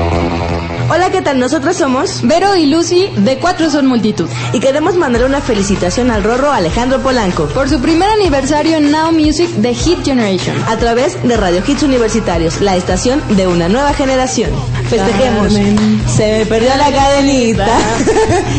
Hola, 0.93 1.09
¿qué 1.09 1.21
tal? 1.21 1.39
Nosotros 1.39 1.77
somos 1.77 2.19
Vero 2.21 2.53
y 2.57 2.65
Lucy 2.65 3.07
de 3.15 3.37
Cuatro 3.37 3.69
son 3.69 3.85
multitud. 3.87 4.27
y 4.51 4.59
queremos 4.59 4.97
mandar 4.97 5.23
una 5.23 5.39
felicitación 5.39 6.11
al 6.11 6.21
Rorro 6.21 6.51
Alejandro 6.51 7.01
Polanco 7.01 7.45
Por 7.45 7.69
su 7.69 7.79
primer 7.79 8.09
aniversario 8.09 8.75
en 8.75 8.91
Now 8.91 9.13
Music 9.13 9.47
de 9.51 9.73
Hit 9.73 10.03
Generation. 10.03 10.53
a 10.67 10.75
través 10.75 11.15
de 11.25 11.37
Radio 11.37 11.63
Hits 11.65 11.83
Universitarios, 11.83 12.59
la 12.59 12.75
estación 12.75 13.23
de 13.37 13.47
una 13.47 13.69
nueva 13.69 13.93
generación. 13.93 14.49
Festejemos. 14.89 15.53
Carmen. 15.53 16.03
Se 16.13 16.39
me 16.39 16.45
perdió 16.45 16.75
la 16.75 16.91
cadenita. 16.91 17.67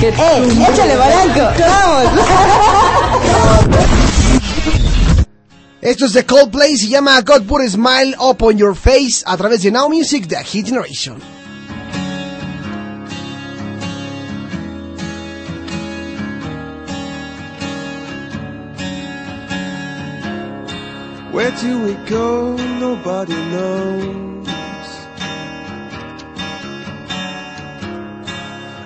¡Eh! 0.00 0.66
¡Échale, 0.72 0.94
Polanco! 0.94 1.50
¡Vamos! 1.60 2.12
Esto 5.82 6.06
es 6.06 6.14
de 6.14 6.24
Coldplay, 6.24 6.78
se 6.78 6.88
llama 6.88 7.20
God 7.20 7.42
Put 7.42 7.60
a 7.60 7.68
Smile 7.68 8.16
Upon 8.18 8.56
Your 8.56 8.74
Face 8.74 9.22
a 9.26 9.36
través 9.36 9.62
de 9.62 9.70
Now 9.70 9.90
Music 9.90 10.26
de 10.28 10.42
Hit 10.42 10.68
Generation. 10.68 11.31
Where 21.32 21.50
do 21.50 21.82
we 21.82 21.94
go? 22.10 22.54
Nobody 22.78 23.32
knows. 23.32 24.46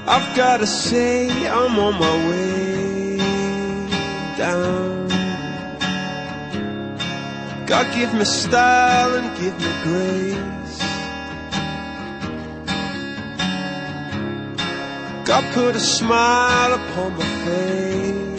I've 0.06 0.36
gotta 0.36 0.66
say, 0.68 1.28
I'm 1.48 1.76
on 1.76 1.98
my 1.98 2.16
way 2.28 3.16
down. 4.38 5.08
God 7.66 7.92
give 7.92 8.14
me 8.14 8.24
style 8.24 9.16
and 9.16 9.36
give 9.40 9.58
me 9.58 9.72
grace. 9.82 10.78
God 15.26 15.44
put 15.52 15.74
a 15.74 15.80
smile 15.80 16.74
upon 16.74 17.16
my 17.16 17.24
face. 17.44 18.36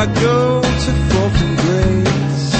I 0.00 0.06
go 0.06 0.62
to 0.62 0.92
fall 1.08 1.30
from 1.30 1.56
grace? 1.56 2.52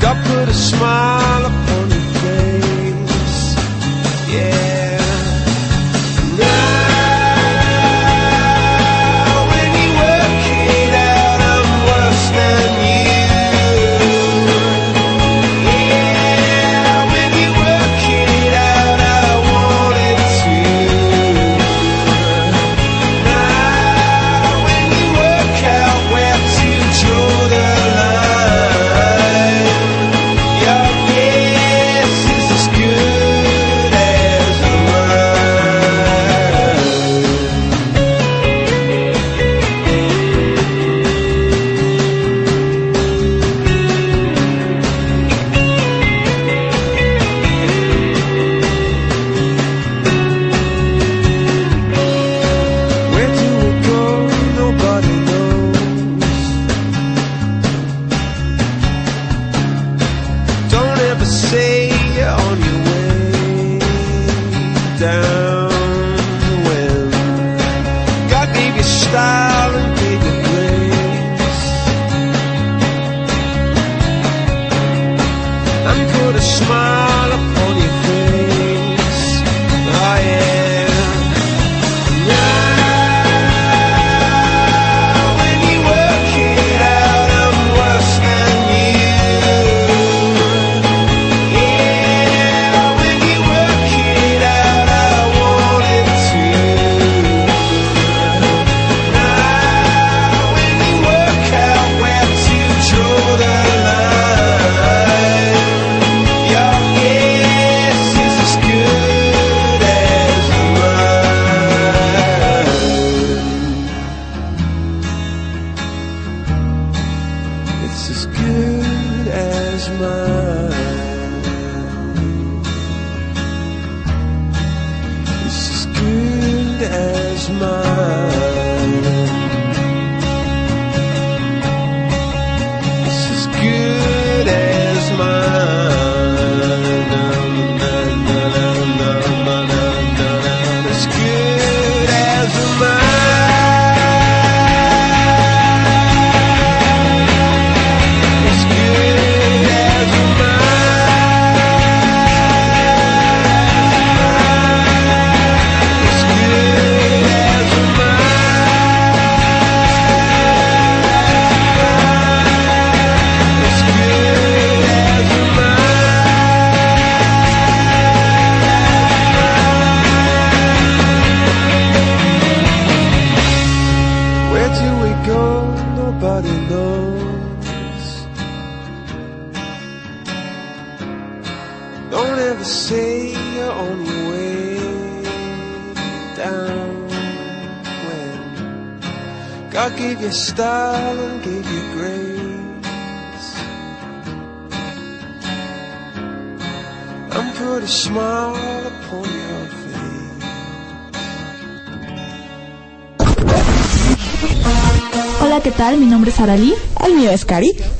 God 0.00 0.16
put 0.24 0.48
a 0.48 0.54
smile 0.54 1.25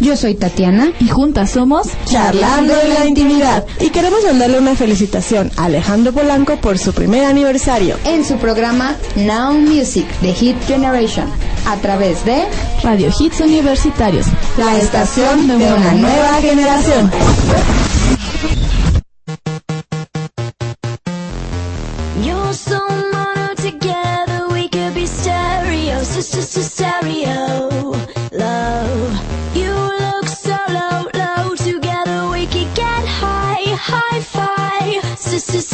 Yo 0.07 0.17
soy 0.17 0.37
Tatiana 0.37 0.93
y 1.01 1.09
juntas 1.09 1.51
somos 1.51 1.89
Charlando 2.05 2.73
en 2.81 2.95
la 2.95 3.07
Intimidad. 3.07 3.67
Y 3.81 3.91
queremos 3.91 4.23
mandarle 4.23 4.61
una 4.61 4.77
felicitación 4.77 5.51
a 5.57 5.65
Alejandro 5.65 6.13
Polanco 6.13 6.55
por 6.59 6.79
su 6.79 6.93
primer 6.93 7.25
aniversario 7.25 7.97
en 8.05 8.25
su 8.25 8.37
programa 8.37 8.95
Now 9.17 9.55
Music 9.55 10.07
de 10.21 10.33
Hit 10.33 10.63
Generation 10.69 11.27
a 11.67 11.75
través 11.79 12.25
de 12.25 12.45
Radio 12.85 13.11
Hits 13.19 13.41
Universitarios, 13.41 14.27
la 14.57 14.79
estación 14.79 15.49
de 15.49 15.57
una 15.57 15.93
nueva 15.95 16.35
generación. 16.41 17.11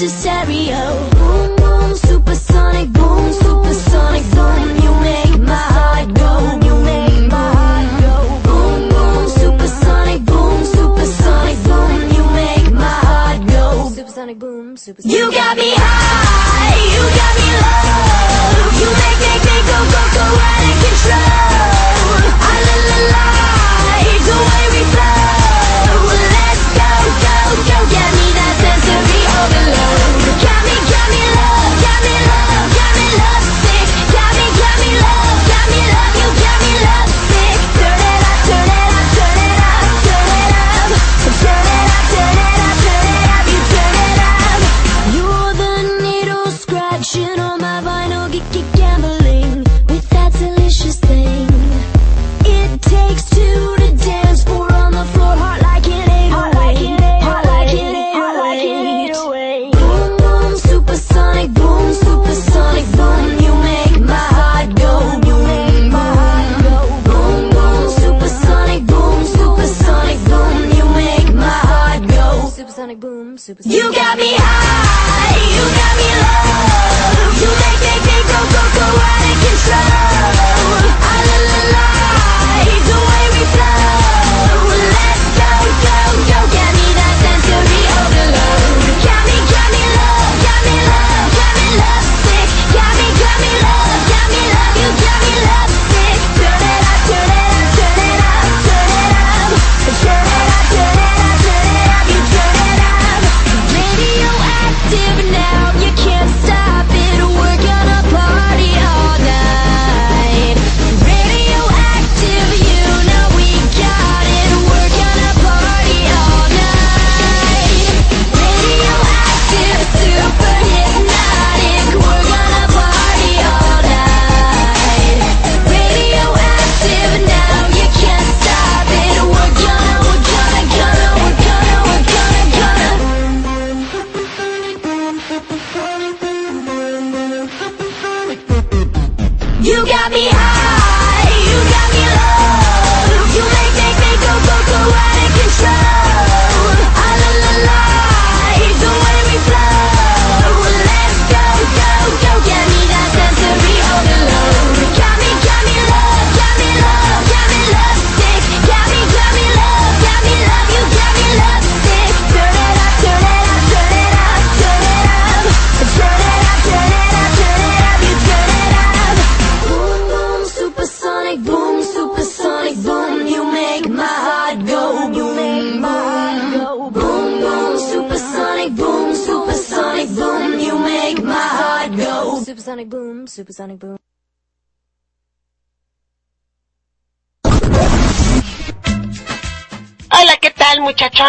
to 0.02 0.08
stereo. 0.08 1.10
Boom. 1.10 1.61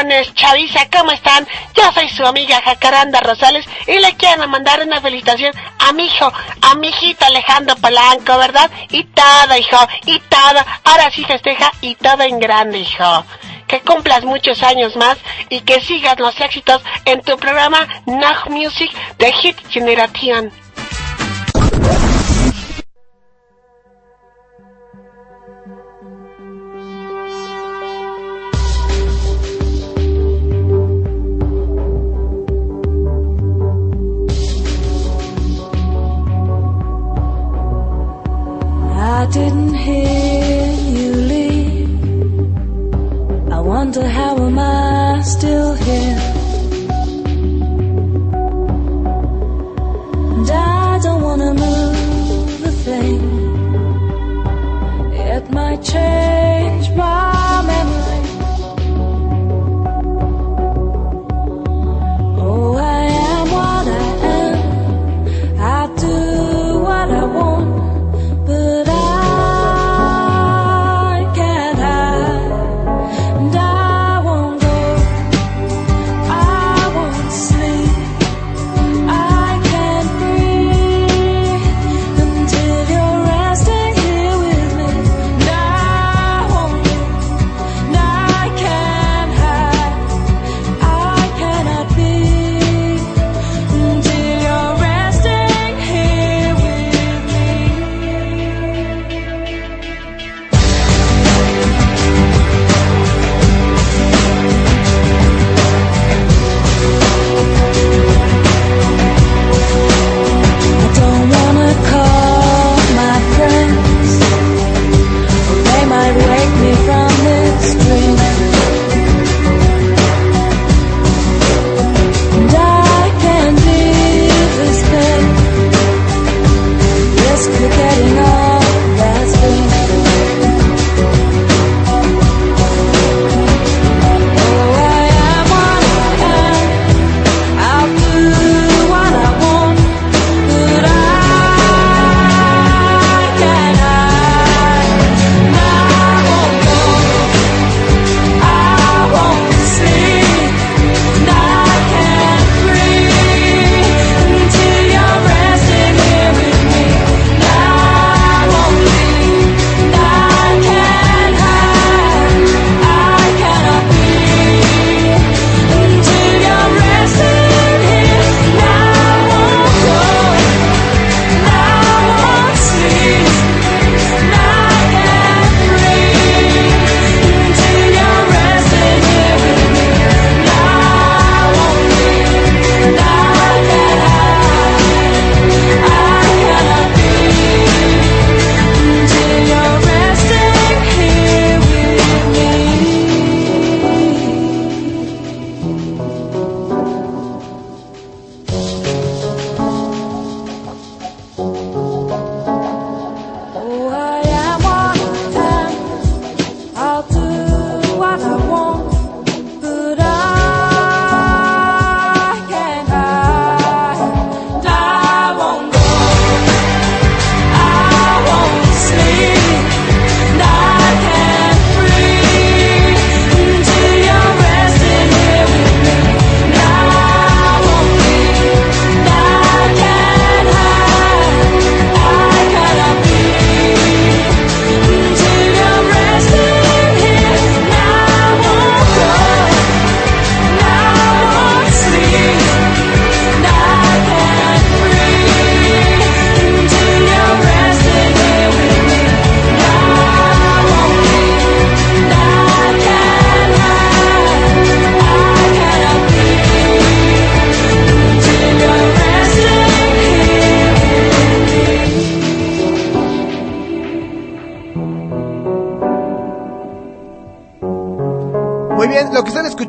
Jóvenes 0.04 0.34
Chaviza, 0.34 0.90
¿cómo 0.90 1.12
están? 1.12 1.48
Yo 1.74 1.90
soy 1.94 2.10
su 2.10 2.26
amiga 2.26 2.62
Jacaranda 2.62 3.22
Rosales 3.22 3.66
y 3.88 4.00
le 4.00 4.14
quiero 4.18 4.46
mandar 4.50 4.84
una 4.86 5.00
felicitación 5.00 5.54
a 5.80 5.94
mi 5.94 6.08
hijo, 6.08 6.30
a 6.62 6.76
mi 6.76 6.90
hijito 6.90 7.24
Alejandro 7.24 7.78
Palanco, 7.78 8.38
¿verdad? 8.38 8.70
Y 8.90 9.06
todo, 9.06 9.58
hijo, 9.58 9.78
y 10.06 10.20
todo. 10.20 10.60
Ahora 10.84 11.10
sí 11.10 11.24
festeja 11.24 11.72
y 11.80 11.96
todo 11.96 12.24
en 12.24 12.38
grande, 12.38 12.80
hijo 12.80 13.26
que 13.66 13.80
cumplas 13.80 14.26
muchos 14.26 14.62
años 14.62 14.96
más 14.98 15.18
y 15.50 15.62
que 15.62 15.80
sigas 15.80 16.20
los 16.20 16.38
éxitos 16.42 16.82
en 17.06 17.22
tu 17.22 17.38
programa 17.38 17.88
Nach 18.06 18.48
Music 18.48 18.92
de 19.18 19.32
Hit 19.32 19.58
Generation. 19.70 20.52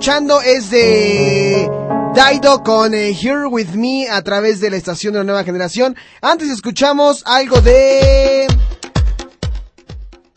Escuchando 0.04 0.42
es 0.42 0.68
de 0.68 1.66
Daido 2.14 2.62
con 2.62 2.92
eh, 2.92 3.12
Here 3.18 3.46
With 3.46 3.68
Me 3.70 4.06
a 4.10 4.20
través 4.20 4.60
de 4.60 4.68
la 4.68 4.76
estación 4.76 5.14
de 5.14 5.20
la 5.20 5.24
nueva 5.24 5.44
generación. 5.44 5.96
Antes 6.20 6.50
escuchamos 6.50 7.22
algo 7.24 7.62
de... 7.62 8.46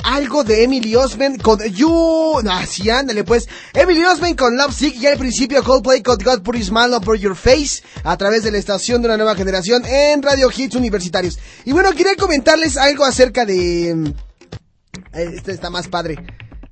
Algo 0.06 0.46
de 0.46 0.64
Emily 0.64 0.96
Osment 0.96 1.42
con 1.42 1.60
You... 1.60 2.40
No, 2.46 2.52
así 2.54 2.90
ándale 2.90 3.26
pues. 3.26 3.50
Emily 3.74 4.06
Osment 4.06 4.40
con 4.40 4.56
Love 4.56 4.74
Sick 4.74 4.96
y 5.02 5.08
al 5.08 5.18
principio 5.18 5.62
Coldplay 5.62 6.02
con 6.02 6.18
God 6.18 6.44
Put 6.44 6.56
His 6.56 6.68
Smile 6.68 6.96
Over 6.96 7.20
Your 7.20 7.36
Face 7.36 7.84
a 8.06 8.16
través 8.16 8.44
de 8.44 8.52
la 8.52 8.60
estación 8.60 9.02
de 9.02 9.10
la 9.10 9.18
nueva 9.18 9.36
generación 9.36 9.84
en 9.86 10.24
Radio 10.24 10.50
Hits 10.50 10.78
Universitarios. 10.78 11.38
Y 11.66 11.74
bueno, 11.74 11.92
quería 11.92 12.16
comentarles 12.16 12.78
algo 12.78 13.04
acerca 13.04 13.46
de... 13.46 13.90
eh, 13.90 15.32
Este 15.36 15.52
está 15.52 15.70
más 15.70 15.90
padre. 15.90 16.16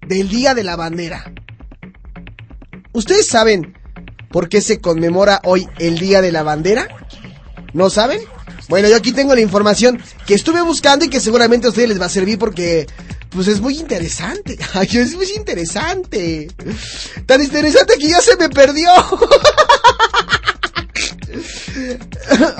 Del 0.08 0.30
Día 0.30 0.54
de 0.56 0.64
la 0.64 0.78
Bandera. 0.78 1.34
¿Ustedes 2.96 3.28
saben 3.28 3.78
por 4.32 4.48
qué 4.48 4.62
se 4.62 4.80
conmemora 4.80 5.41
hoy 5.43 5.68
el 5.80 6.00
Día 6.00 6.22
de 6.22 6.32
la 6.32 6.43
Bandera? 6.43 6.88
¿No 7.74 7.89
saben? 7.89 8.22
Bueno, 8.70 8.88
yo 8.88 8.96
aquí 8.96 9.12
tengo 9.12 9.36
la 9.36 9.41
información 9.41 10.02
que 10.26 10.34
estuve 10.34 10.62
buscando 10.62 11.04
y 11.04 11.10
que 11.10 11.20
seguramente 11.20 11.68
a 11.68 11.72
ustedes 11.72 11.89
les 11.89 12.00
va 12.00 12.06
a 12.06 12.10
servir 12.10 12.39
porque 12.39 12.88
pues 13.32 13.50
es 13.50 13.60
muy 13.60 13.78
interesante. 13.78 14.58
Es 14.93 15.14
muy 15.14 15.28
interesante. 15.36 16.48
Tan 17.26 17.43
interesante 17.43 17.96
que 18.00 18.08
ya 18.08 18.22
se 18.22 18.38
me 18.38 18.48
perdió. 18.48 18.89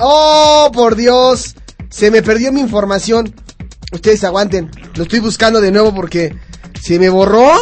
oh, 0.00 0.70
por 0.74 0.96
Dios. 0.96 1.54
Se 1.88 2.10
me 2.10 2.20
perdió 2.20 2.52
mi 2.52 2.60
información. 2.60 3.34
Ustedes 3.90 4.22
aguanten. 4.22 4.70
Lo 4.96 5.04
estoy 5.04 5.20
buscando 5.20 5.62
de 5.62 5.70
nuevo 5.70 5.94
porque 5.94 6.36
se 6.78 6.98
me 6.98 7.08
borró. 7.08 7.54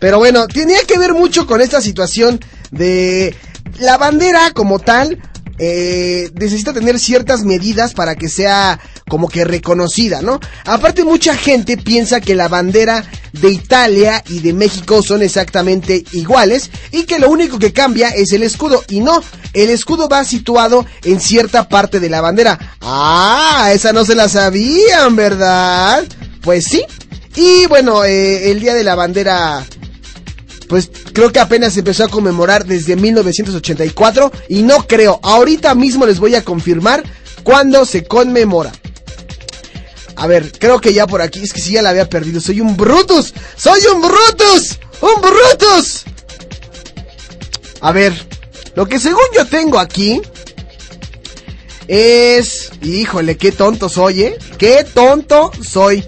Pero 0.00 0.18
bueno, 0.18 0.46
tenía 0.48 0.82
que 0.86 0.98
ver 0.98 1.14
mucho 1.14 1.46
con 1.46 1.60
esta 1.60 1.80
situación 1.80 2.40
de 2.70 3.34
la 3.78 3.98
bandera 3.98 4.50
como 4.52 4.78
tal. 4.78 5.18
eh, 5.62 6.30
necesita 6.36 6.72
tener 6.72 6.98
ciertas 6.98 7.44
medidas 7.44 7.92
para 7.92 8.14
que 8.14 8.30
sea 8.30 8.80
como 9.10 9.28
que 9.28 9.44
reconocida, 9.44 10.22
¿no? 10.22 10.40
Aparte 10.64 11.04
mucha 11.04 11.36
gente 11.36 11.76
piensa 11.76 12.22
que 12.22 12.34
la 12.34 12.48
bandera 12.48 13.04
de 13.34 13.50
Italia 13.50 14.24
y 14.26 14.38
de 14.40 14.54
México 14.54 15.02
son 15.02 15.20
exactamente 15.22 16.02
iguales 16.12 16.70
y 16.92 17.04
que 17.04 17.18
lo 17.18 17.28
único 17.28 17.58
que 17.58 17.74
cambia 17.74 18.08
es 18.08 18.32
el 18.32 18.42
escudo 18.42 18.82
y 18.88 19.00
no, 19.00 19.22
el 19.52 19.68
escudo 19.68 20.08
va 20.08 20.24
situado 20.24 20.86
en 21.04 21.20
cierta 21.20 21.68
parte 21.68 22.00
de 22.00 22.08
la 22.08 22.22
bandera. 22.22 22.58
Ah, 22.80 23.70
esa 23.74 23.92
no 23.92 24.06
se 24.06 24.14
la 24.14 24.30
sabían, 24.30 25.14
¿verdad? 25.14 26.06
Pues 26.40 26.64
sí. 26.64 26.82
Y 27.36 27.66
bueno, 27.66 28.04
eh, 28.04 28.50
el 28.50 28.60
día 28.60 28.72
de 28.72 28.82
la 28.82 28.94
bandera 28.94 29.66
pues 30.70 30.88
creo 31.12 31.32
que 31.32 31.40
apenas 31.40 31.76
empezó 31.76 32.04
a 32.04 32.08
conmemorar 32.08 32.64
desde 32.64 32.94
1984 32.94 34.30
y 34.48 34.62
no 34.62 34.86
creo, 34.86 35.18
ahorita 35.20 35.74
mismo 35.74 36.06
les 36.06 36.20
voy 36.20 36.36
a 36.36 36.44
confirmar 36.44 37.02
cuándo 37.42 37.84
se 37.84 38.04
conmemora. 38.04 38.70
A 40.14 40.28
ver, 40.28 40.52
creo 40.56 40.80
que 40.80 40.94
ya 40.94 41.08
por 41.08 41.22
aquí, 41.22 41.42
es 41.42 41.52
que 41.52 41.60
sí 41.60 41.72
ya 41.72 41.82
la 41.82 41.90
había 41.90 42.08
perdido, 42.08 42.40
soy 42.40 42.60
un 42.60 42.76
Brutus, 42.76 43.34
soy 43.56 43.80
un 43.92 44.00
Brutus, 44.00 44.78
un 45.00 45.20
Brutus. 45.20 46.04
A 47.80 47.90
ver, 47.90 48.14
lo 48.76 48.86
que 48.86 49.00
según 49.00 49.24
yo 49.34 49.46
tengo 49.46 49.76
aquí 49.80 50.22
es, 51.88 52.70
híjole, 52.80 53.36
qué 53.36 53.50
tonto 53.50 53.88
soy, 53.88 54.22
¿eh? 54.22 54.38
Qué 54.56 54.86
tonto 54.94 55.50
soy. 55.68 56.06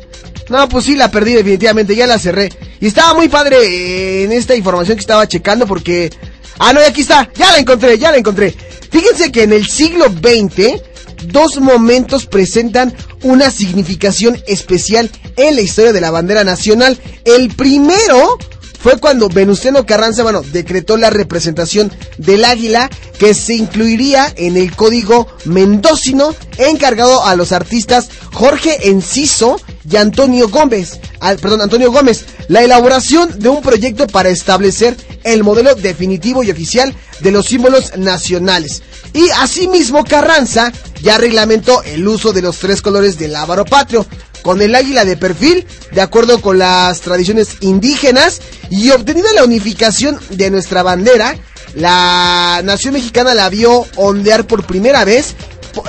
No, 0.53 0.68
pues 0.68 0.84
sí, 0.84 0.96
la 0.96 1.11
perdí 1.11 1.32
definitivamente, 1.32 1.96
ya 1.96 2.07
la 2.07 2.18
cerré. 2.18 2.53
Y 2.78 2.86
estaba 2.86 3.14
muy 3.14 3.30
padre 3.30 3.57
eh, 3.57 4.24
en 4.24 4.32
esta 4.32 4.55
información 4.55 4.98
que 4.98 5.00
estaba 5.00 5.26
checando 5.26 5.66
porque... 5.66 6.11
Ah, 6.59 6.74
no, 6.74 6.80
y 6.80 6.84
aquí 6.84 7.00
está, 7.00 7.30
ya 7.34 7.53
la 7.53 7.59
encontré, 7.59 7.98
ya 7.98 8.11
la 8.11 8.18
encontré. 8.18 8.55
Fíjense 8.90 9.32
que 9.32 9.44
en 9.44 9.55
el 9.55 9.66
siglo 9.66 10.11
XX, 10.11 10.82
dos 11.28 11.59
momentos 11.59 12.26
presentan 12.26 12.94
una 13.22 13.50
significación 13.50 14.38
especial 14.46 15.11
en 15.36 15.57
la 15.57 15.62
historia 15.62 15.94
de 15.94 16.03
la 16.03 16.11
bandera 16.11 16.44
nacional. 16.44 17.00
El 17.24 17.48
primero 17.55 18.36
fue 18.83 18.99
cuando 18.99 19.28
Venustiano 19.28 19.87
Carranza, 19.87 20.22
bueno, 20.22 20.43
decretó 20.43 20.97
la 20.97 21.11
representación 21.11 21.93
del 22.18 22.45
águila 22.45 22.91
que 23.18 23.33
se 23.35 23.55
incluiría 23.55 24.33
en 24.37 24.57
el 24.57 24.74
código 24.74 25.28
mendocino 25.45 26.35
encargado 26.59 27.24
a 27.24 27.37
los 27.37 27.53
artistas 27.53 28.09
Jorge 28.33 28.89
Enciso 28.89 29.61
y 29.89 29.97
Antonio 29.97 30.49
Gómez, 30.49 30.99
al- 31.20 31.39
perdón, 31.39 31.61
Antonio 31.61 31.93
Gómez, 31.93 32.24
la 32.49 32.62
elaboración 32.62 33.39
de 33.39 33.49
un 33.49 33.62
proyecto 33.62 34.07
para 34.09 34.30
establecer 34.30 34.97
el 35.24 35.45
modelo 35.45 35.74
definitivo 35.76 36.43
y 36.43 36.51
oficial 36.51 36.95
de 37.20 37.30
los 37.30 37.47
símbolos 37.47 37.97
nacionales. 37.97 38.83
Y 39.12 39.28
asimismo 39.30 40.05
Carranza 40.05 40.72
ya 41.03 41.18
reglamentó 41.18 41.83
el 41.85 42.07
uso 42.09 42.33
de 42.33 42.43
los 42.43 42.59
tres 42.59 42.80
colores 42.83 43.18
del 43.18 43.33
lábaro 43.33 43.64
patrio, 43.64 44.07
con 44.43 44.61
el 44.61 44.74
águila 44.74 45.05
de 45.05 45.16
perfil, 45.16 45.66
de 45.93 46.01
acuerdo 46.01 46.40
con 46.40 46.59
las 46.59 47.01
tradiciones 47.01 47.57
indígenas, 47.61 48.40
y 48.70 48.90
obtenida 48.90 49.32
la 49.32 49.45
unificación 49.45 50.18
de 50.30 50.51
nuestra 50.51 50.82
bandera, 50.82 51.36
la 51.74 52.61
nación 52.64 52.95
mexicana 52.95 53.34
la 53.34 53.49
vio 53.49 53.86
ondear 53.97 54.47
por 54.47 54.66
primera 54.66 55.05
vez, 55.05 55.34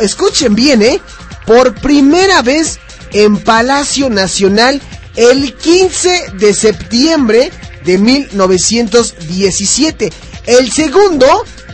escuchen 0.02 0.56
bien, 0.56 0.82
¿eh? 0.82 1.02
Por 1.46 1.76
primera 1.76 2.42
vez 2.42 2.80
en 3.12 3.38
Palacio 3.38 4.10
Nacional 4.10 4.82
el 5.16 5.54
15 5.56 6.34
de 6.38 6.54
septiembre 6.54 7.52
de 7.86 7.98
1917. 7.98 10.12
El 10.46 10.72
segundo 10.72 11.26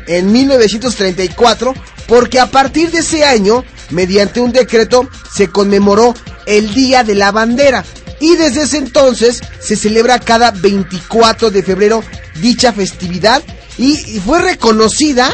en 0.08 0.32
1934, 0.32 1.74
porque 2.08 2.40
a 2.40 2.48
partir 2.48 2.90
de 2.92 3.00
ese 3.00 3.24
año, 3.24 3.64
mediante 3.92 4.42
un 4.42 4.52
decreto, 4.52 5.08
se 5.34 5.50
conmemoró 5.50 6.14
el 6.50 6.74
Día 6.74 7.06
de 7.06 7.16
la 7.16 7.32
Bandera. 7.32 7.86
Y 8.20 8.36
desde 8.36 8.64
ese 8.64 8.76
entonces 8.78 9.40
se 9.62 9.78
celebra 9.78 10.20
cada 10.20 10.52
24 10.52 11.52
de 11.52 11.64
febrero 11.64 12.04
dicha 12.42 12.74
festividad 12.74 13.42
y, 13.78 14.20
fue 14.20 14.42
reconocida 14.42 15.34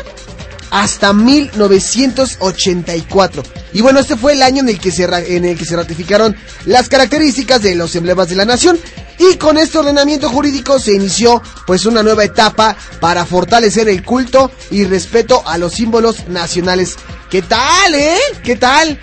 hasta 0.69 1.13
1984. 1.13 3.41
Y 3.73 3.81
bueno, 3.81 3.99
este 3.99 4.15
fue 4.15 4.33
el 4.33 4.43
año 4.43 4.61
en 4.61 4.69
el 4.69 4.79
que 4.79 4.91
se 4.91 5.05
en 5.05 5.45
el 5.45 5.57
que 5.57 5.65
se 5.65 5.75
ratificaron 5.75 6.35
las 6.65 6.87
características 6.89 7.63
de 7.63 7.73
los 7.73 7.95
emblemas 7.95 8.29
de 8.29 8.35
la 8.35 8.45
nación 8.45 8.79
y 9.17 9.37
con 9.37 9.57
este 9.57 9.79
ordenamiento 9.79 10.29
jurídico 10.29 10.77
se 10.79 10.93
inició 10.93 11.41
pues 11.65 11.85
una 11.85 12.03
nueva 12.03 12.25
etapa 12.25 12.77
para 12.99 13.25
fortalecer 13.25 13.89
el 13.89 14.03
culto 14.03 14.51
y 14.69 14.83
respeto 14.83 15.41
a 15.47 15.57
los 15.57 15.73
símbolos 15.73 16.27
nacionales. 16.27 16.97
¿Qué 17.29 17.41
tal, 17.41 17.95
eh? 17.95 18.19
¿Qué 18.43 18.57
tal? 18.57 18.99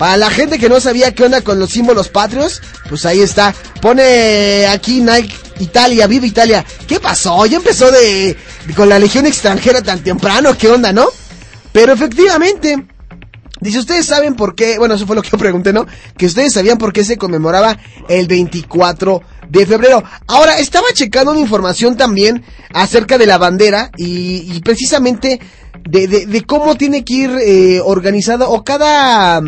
Para 0.00 0.16
la 0.16 0.30
gente 0.30 0.58
que 0.58 0.70
no 0.70 0.80
sabía 0.80 1.14
qué 1.14 1.24
onda 1.24 1.42
con 1.42 1.60
los 1.60 1.68
símbolos 1.70 2.08
patrios, 2.08 2.62
pues 2.88 3.04
ahí 3.04 3.20
está. 3.20 3.54
Pone 3.82 4.66
aquí 4.66 5.02
Nike 5.02 5.36
Italia, 5.58 6.06
viva 6.06 6.24
Italia. 6.24 6.64
¿Qué 6.88 6.98
pasó? 6.98 7.44
Ya 7.44 7.58
empezó 7.58 7.90
de, 7.92 8.34
con 8.74 8.88
la 8.88 8.98
legión 8.98 9.26
extranjera 9.26 9.82
tan 9.82 10.02
temprano, 10.02 10.56
¿qué 10.56 10.68
onda, 10.68 10.90
no? 10.90 11.04
Pero 11.72 11.92
efectivamente, 11.92 12.82
dice, 13.60 13.78
ustedes 13.78 14.06
saben 14.06 14.36
por 14.36 14.54
qué, 14.54 14.78
bueno, 14.78 14.94
eso 14.94 15.06
fue 15.06 15.16
lo 15.16 15.20
que 15.20 15.28
yo 15.28 15.36
pregunté, 15.36 15.70
¿no? 15.74 15.86
Que 16.16 16.24
ustedes 16.24 16.54
sabían 16.54 16.78
por 16.78 16.94
qué 16.94 17.04
se 17.04 17.18
conmemoraba 17.18 17.76
el 18.08 18.26
24 18.26 19.20
de 19.50 19.66
febrero. 19.66 20.02
Ahora, 20.28 20.58
estaba 20.60 20.86
checando 20.94 21.32
una 21.32 21.40
información 21.40 21.98
también 21.98 22.42
acerca 22.72 23.18
de 23.18 23.26
la 23.26 23.36
bandera 23.36 23.90
y, 23.98 24.50
y 24.56 24.60
precisamente 24.60 25.40
de, 25.86 26.08
de- 26.08 26.24
de 26.24 26.42
cómo 26.46 26.74
tiene 26.76 27.04
que 27.04 27.12
ir 27.12 27.30
eh, 27.38 27.80
organizado 27.84 28.48
o 28.48 28.64
cada... 28.64 29.42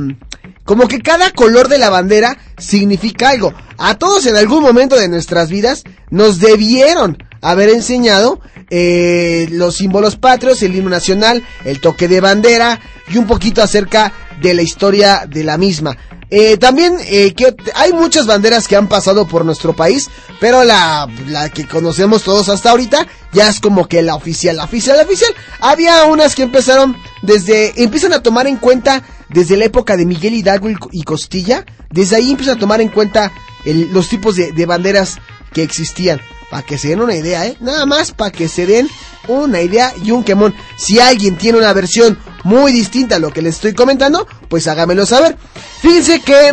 Como 0.64 0.88
que 0.88 1.00
cada 1.00 1.30
color 1.30 1.68
de 1.68 1.78
la 1.78 1.90
bandera 1.90 2.38
significa 2.58 3.30
algo. 3.30 3.52
A 3.78 3.94
todos 3.94 4.26
en 4.26 4.36
algún 4.36 4.62
momento 4.62 4.96
de 4.96 5.08
nuestras 5.08 5.50
vidas 5.50 5.84
nos 6.10 6.38
debieron 6.38 7.18
haber 7.42 7.68
enseñado 7.68 8.40
eh, 8.70 9.48
los 9.50 9.76
símbolos 9.76 10.16
patrios, 10.16 10.62
el 10.62 10.74
himno 10.74 10.88
nacional, 10.90 11.42
el 11.64 11.80
toque 11.80 12.08
de 12.08 12.20
bandera 12.20 12.80
y 13.08 13.18
un 13.18 13.26
poquito 13.26 13.62
acerca 13.62 14.12
de 14.40 14.54
la 14.54 14.62
historia 14.62 15.26
de 15.28 15.44
la 15.44 15.58
misma. 15.58 15.96
Eh, 16.34 16.56
también 16.56 16.96
eh, 17.08 17.34
que 17.34 17.54
hay 17.74 17.92
muchas 17.92 18.24
banderas 18.26 18.66
que 18.66 18.74
han 18.76 18.88
pasado 18.88 19.28
por 19.28 19.44
nuestro 19.44 19.74
país, 19.76 20.08
pero 20.40 20.64
la, 20.64 21.06
la 21.28 21.50
que 21.50 21.66
conocemos 21.68 22.22
todos 22.22 22.48
hasta 22.48 22.70
ahorita 22.70 23.06
ya 23.34 23.50
es 23.50 23.60
como 23.60 23.86
que 23.86 24.00
la 24.00 24.14
oficial, 24.14 24.58
oficial, 24.60 24.98
oficial. 25.04 25.34
Había 25.60 26.04
unas 26.04 26.34
que 26.34 26.42
empezaron 26.44 26.96
desde, 27.20 27.82
empiezan 27.82 28.14
a 28.14 28.22
tomar 28.22 28.46
en 28.46 28.56
cuenta 28.56 29.02
desde 29.28 29.58
la 29.58 29.66
época 29.66 29.98
de 29.98 30.06
Miguel 30.06 30.32
Hidalgo 30.32 30.70
y, 30.90 31.02
Costilla, 31.02 31.66
desde 31.90 32.16
ahí 32.16 32.30
empiezan 32.30 32.56
a 32.56 32.60
tomar 32.60 32.80
en 32.80 32.88
cuenta 32.88 33.30
el- 33.66 33.92
los 33.92 34.08
tipos 34.08 34.34
de 34.36 34.66
banderas 34.66 35.18
que 35.52 35.62
existían. 35.62 36.18
Para 36.52 36.66
que 36.66 36.76
se 36.76 36.88
den 36.88 37.00
una 37.00 37.14
idea, 37.14 37.46
¿eh? 37.46 37.56
Nada 37.60 37.86
más 37.86 38.12
para 38.12 38.30
que 38.30 38.46
se 38.46 38.66
den 38.66 38.86
una 39.26 39.62
idea 39.62 39.94
y 40.04 40.10
un 40.10 40.22
quemón. 40.22 40.54
Si 40.76 41.00
alguien 41.00 41.38
tiene 41.38 41.56
una 41.56 41.72
versión 41.72 42.18
muy 42.44 42.72
distinta 42.72 43.16
a 43.16 43.18
lo 43.18 43.32
que 43.32 43.40
les 43.40 43.54
estoy 43.54 43.72
comentando, 43.72 44.26
pues 44.50 44.68
hágamelo 44.68 45.06
saber. 45.06 45.38
Fíjense 45.80 46.20
que 46.20 46.52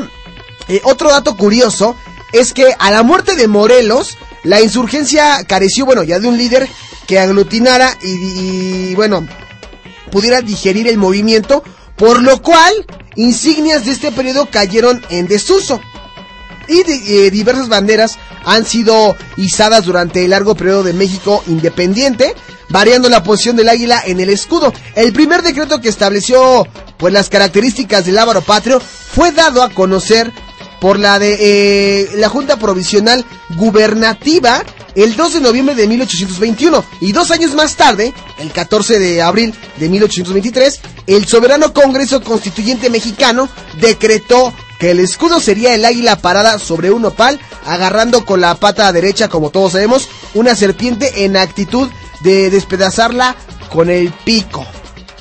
eh, 0.69 0.79
otro 0.85 1.09
dato 1.09 1.35
curioso 1.35 1.97
es 2.31 2.53
que 2.53 2.73
a 2.79 2.91
la 2.91 3.03
muerte 3.03 3.35
de 3.35 3.49
Morelos, 3.49 4.17
la 4.45 4.61
insurgencia 4.61 5.43
careció, 5.45 5.85
bueno, 5.85 6.03
ya 6.03 6.17
de 6.21 6.29
un 6.29 6.37
líder 6.37 6.69
que 7.05 7.19
aglutinara 7.19 7.97
y, 8.01 8.91
y, 8.91 8.95
bueno, 8.95 9.27
pudiera 10.13 10.41
digerir 10.41 10.87
el 10.87 10.97
movimiento, 10.97 11.61
por 11.97 12.23
lo 12.23 12.41
cual 12.41 12.71
insignias 13.17 13.83
de 13.83 13.91
este 13.91 14.13
periodo 14.13 14.47
cayeron 14.49 15.03
en 15.09 15.27
desuso. 15.27 15.81
Y 16.69 17.29
diversas 17.31 17.67
banderas 17.67 18.17
han 18.45 18.65
sido 18.65 19.15
izadas 19.37 19.85
durante 19.85 20.23
el 20.23 20.31
largo 20.31 20.55
periodo 20.55 20.83
de 20.83 20.93
México 20.93 21.43
independiente, 21.47 22.35
variando 22.69 23.09
la 23.09 23.23
posición 23.23 23.55
del 23.55 23.69
águila 23.69 24.01
en 24.05 24.19
el 24.19 24.29
escudo. 24.29 24.71
El 24.95 25.11
primer 25.11 25.41
decreto 25.41 25.81
que 25.81 25.89
estableció 25.89 26.67
pues 26.97 27.13
las 27.13 27.29
características 27.29 28.05
del 28.05 28.15
lábaro 28.15 28.41
patrio 28.41 28.79
fue 28.79 29.31
dado 29.31 29.63
a 29.63 29.69
conocer 29.69 30.31
por 30.79 30.99
la 30.99 31.19
de 31.19 31.37
eh, 31.39 32.09
la 32.15 32.29
Junta 32.29 32.57
Provisional 32.57 33.25
Gubernativa 33.55 34.63
el 34.95 35.15
2 35.15 35.33
de 35.35 35.41
noviembre 35.41 35.75
de 35.75 35.87
1821 35.87 36.83
y 37.01 37.11
dos 37.11 37.31
años 37.31 37.53
más 37.53 37.75
tarde, 37.75 38.13
el 38.39 38.51
14 38.51 38.99
de 38.99 39.21
abril 39.21 39.53
de 39.77 39.89
1823, 39.89 40.79
el 41.07 41.25
soberano 41.25 41.73
Congreso 41.73 42.21
Constituyente 42.21 42.89
Mexicano 42.89 43.49
decretó 43.79 44.53
que 44.79 44.91
el 44.91 44.99
escudo 44.99 45.39
sería 45.39 45.75
el 45.75 45.85
águila 45.85 46.15
parada 46.15 46.57
sobre 46.57 46.89
un 46.89 47.05
opal, 47.05 47.39
agarrando 47.65 48.25
con 48.25 48.41
la 48.41 48.55
pata 48.55 48.91
derecha, 48.91 49.27
como 49.27 49.49
todos 49.49 49.73
sabemos, 49.73 50.09
una 50.33 50.55
serpiente 50.55 51.25
en 51.25 51.37
actitud 51.37 51.89
de 52.21 52.49
despedazarla 52.49 53.35
con 53.69 53.89
el 53.89 54.11
pico. 54.23 54.65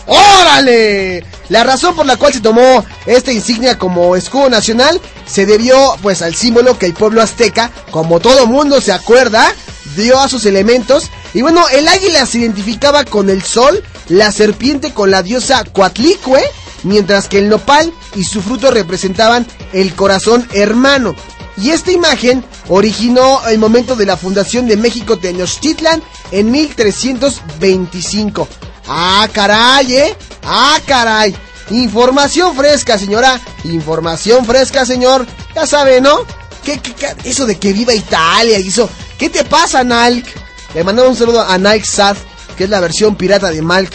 ¡Órale! 0.07 1.25
La 1.51 1.65
razón 1.65 1.95
por 1.95 2.07
la 2.07 2.17
cual 2.17 2.33
se 2.33 2.41
tomó 2.41 2.85
esta 3.07 3.33
insignia 3.33 3.79
como 3.79 4.17
escudo 4.17 4.49
nacional 4.49 5.01
se 5.27 5.45
debió 5.45 5.97
pues 6.03 6.23
al 6.23 6.35
símbolo 6.35 6.79
que 6.79 6.87
el 6.87 6.95
pueblo 6.95 7.21
azteca, 7.21 7.71
como 7.91 8.21
todo 8.21 8.47
mundo 8.47 8.81
se 8.81 8.93
acuerda, 8.93 9.55
dio 9.97 10.19
a 10.19 10.29
sus 10.29 10.47
elementos. 10.47 11.11
Y 11.35 11.43
bueno, 11.43 11.69
el 11.69 11.89
águila 11.89 12.25
se 12.27 12.39
identificaba 12.39 13.05
con 13.05 13.29
el 13.29 13.43
sol 13.43 13.83
la 14.09 14.33
serpiente 14.33 14.93
con 14.95 15.11
la 15.11 15.23
diosa 15.23 15.65
Coatlicue, 15.65 16.43
mientras 16.83 17.29
que 17.29 17.39
el 17.39 17.49
nopal 17.49 17.93
y 18.15 18.25
su 18.25 18.43
fruto 18.43 18.71
representaban 18.71 19.47
el 19.73 19.95
corazón 19.95 20.47
hermano. 20.53 21.15
Y 21.57 21.71
esta 21.71 21.91
imagen 21.91 22.45
originó 22.69 23.47
el 23.49 23.59
momento 23.59 23.97
de 23.97 24.07
la 24.07 24.17
fundación 24.17 24.69
de 24.69 24.77
México 24.77 25.19
Tenochtitlan 25.19 26.03
en 26.31 26.51
1325. 26.51 28.49
Ah, 28.87 29.29
caray, 29.33 29.97
¿eh? 29.97 30.17
Ah, 30.45 30.79
caray. 30.87 31.35
Información 31.71 32.55
fresca, 32.57 32.97
señora. 32.97 33.41
Información 33.65 34.45
fresca, 34.47 34.87
señor. 34.87 35.27
Ya 35.55 35.67
sabe, 35.67 36.01
¿no? 36.01 36.21
¿Qué? 36.65 36.81
Eso 37.25 37.45
de 37.47 37.59
que 37.59 37.73
viva 37.73 37.93
Italia 37.95 38.59
y 38.59 38.69
eso. 38.69 38.89
¿Qué 39.19 39.29
te 39.29 39.45
pasa, 39.45 39.83
Nalk? 39.83 40.27
Le 40.75 40.85
mandamos 40.85 41.13
un 41.13 41.17
saludo 41.17 41.43
a 41.43 41.59
Nike 41.59 41.85
Sad, 41.85 42.17
que 42.57 42.65
es 42.65 42.71
la 42.71 42.81
versión 42.81 43.17
pirata 43.17 43.51
de 43.51 43.63
Malk. 43.63 43.93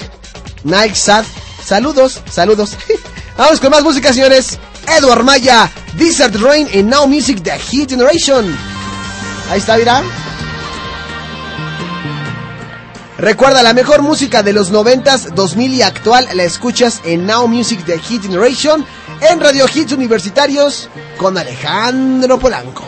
Nike 0.63 0.95
Sad. 0.95 1.23
Saludos, 1.65 2.21
saludos. 2.29 2.77
Vamos 3.37 3.59
con 3.59 3.71
más 3.71 3.83
música, 3.83 4.13
señores. 4.13 4.59
Edward 4.97 5.23
Maya, 5.23 5.71
Desert 5.93 6.35
Rain 6.35 6.67
en 6.71 6.89
Now 6.89 7.07
Music 7.07 7.41
The 7.41 7.57
Hit 7.57 7.89
Generation. 7.89 8.55
Ahí 9.49 9.59
está, 9.59 9.77
mira. 9.77 10.03
Recuerda, 13.17 13.63
la 13.63 13.73
mejor 13.73 14.01
música 14.01 14.43
de 14.43 14.53
los 14.53 14.73
90s, 14.73 15.33
2000 15.33 15.73
y 15.73 15.81
actual 15.81 16.27
la 16.33 16.43
escuchas 16.43 16.99
en 17.05 17.25
Now 17.25 17.47
Music 17.47 17.83
The 17.85 17.97
Hit 17.99 18.23
Generation 18.23 18.85
en 19.21 19.39
Radio 19.39 19.65
Hits 19.73 19.93
Universitarios 19.93 20.89
con 21.17 21.37
Alejandro 21.37 22.37
Polanco. 22.39 22.83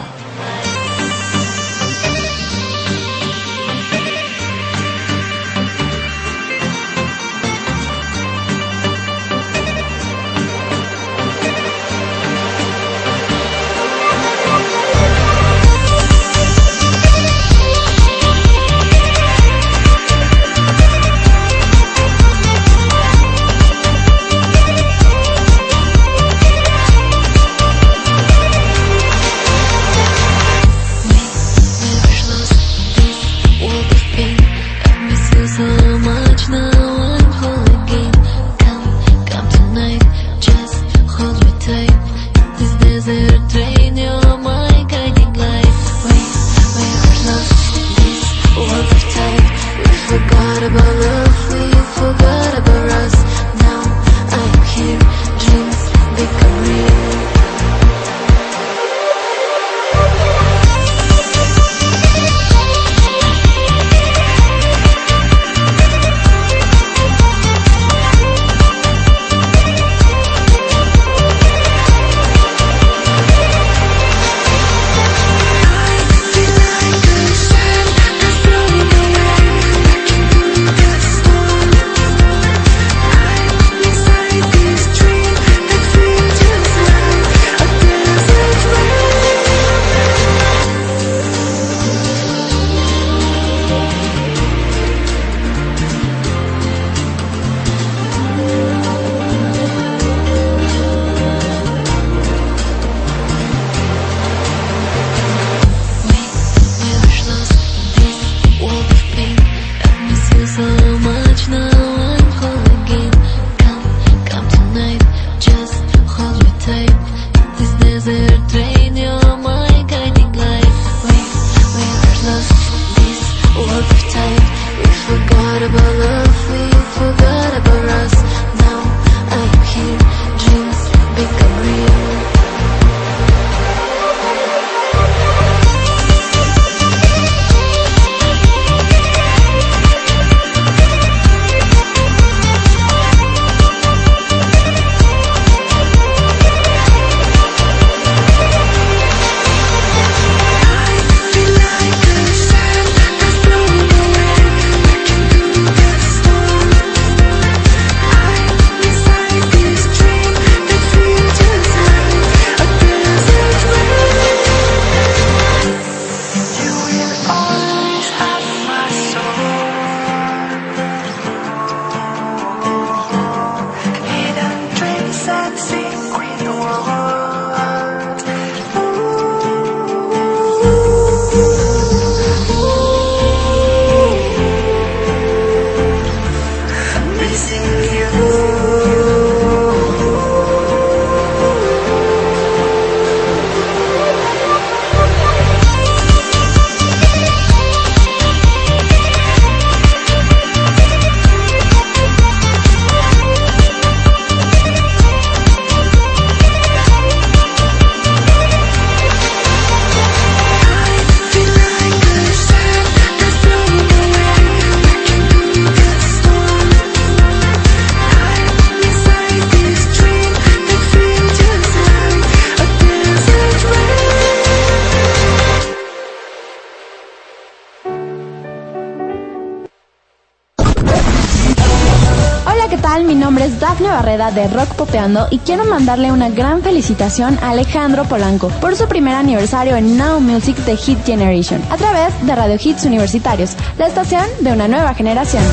De 234.36 234.48
Rock 234.50 234.76
Popeando 234.76 235.28
y 235.32 235.40
quiero 235.40 235.66
mandarle 235.66 236.12
una 236.12 236.30
gran 236.30 236.62
felicitación 236.62 237.40
a 237.42 237.52
Alejandro 237.52 238.04
Polanco 238.04 238.50
por 238.62 238.76
su 238.76 238.88
primer 238.88 239.16
aniversario 239.16 239.76
en 239.76 239.98
Now 239.98 240.20
Music 240.20 240.58
de 240.66 240.76
Hit 240.76 241.04
Generation 241.06 241.64
a 241.70 241.78
través 241.78 242.14
de 242.26 242.36
Radio 242.36 242.58
Hits 242.62 242.86
Universitarios, 242.86 243.56
la 243.78 243.88
estación 243.88 244.26
de 244.42 244.52
una 244.52 244.68
nueva 244.68 244.94
generación. 244.94 245.44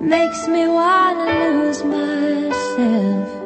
Makes 0.00 0.48
me 0.48 0.66
wanna 0.66 1.50
lose 1.52 1.84
myself 1.84 3.41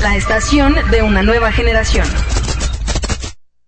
La 0.00 0.16
estación 0.16 0.74
de 0.90 1.02
una 1.02 1.22
nueva 1.22 1.52
generación. 1.52 2.06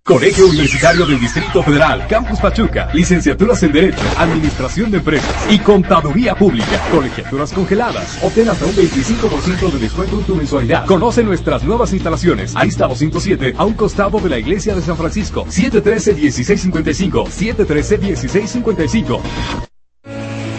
Colegio 0.06 0.46
Universitario 0.48 1.06
del 1.06 1.18
Distrito 1.18 1.62
Federal, 1.62 2.06
Campus 2.06 2.38
Pachuca, 2.38 2.90
licenciaturas 2.92 3.62
en 3.62 3.72
Derecho, 3.72 4.02
Administración 4.18 4.90
de 4.90 4.98
Empresas 4.98 5.34
y 5.50 5.58
Contaduría 5.58 6.34
Pública, 6.34 6.78
colegiaturas 6.90 7.52
congeladas. 7.52 8.18
Obtén 8.22 8.48
hasta 8.50 8.66
un 8.66 8.72
25% 8.74 9.72
de 9.72 9.78
descuento 9.78 10.18
en 10.18 10.24
tu 10.24 10.36
mensualidad. 10.36 10.84
Conoce 10.84 11.22
nuestras 11.22 11.64
nuevas 11.64 11.94
instalaciones. 11.94 12.54
Arista 12.54 12.86
207, 12.86 13.54
a 13.56 13.64
un 13.64 13.72
costado 13.72 14.20
de 14.20 14.28
la 14.28 14.38
Iglesia 14.38 14.74
de 14.74 14.82
San 14.82 14.98
Francisco. 14.98 15.46
713-1655, 15.46 17.28
713-1655. 17.28 19.20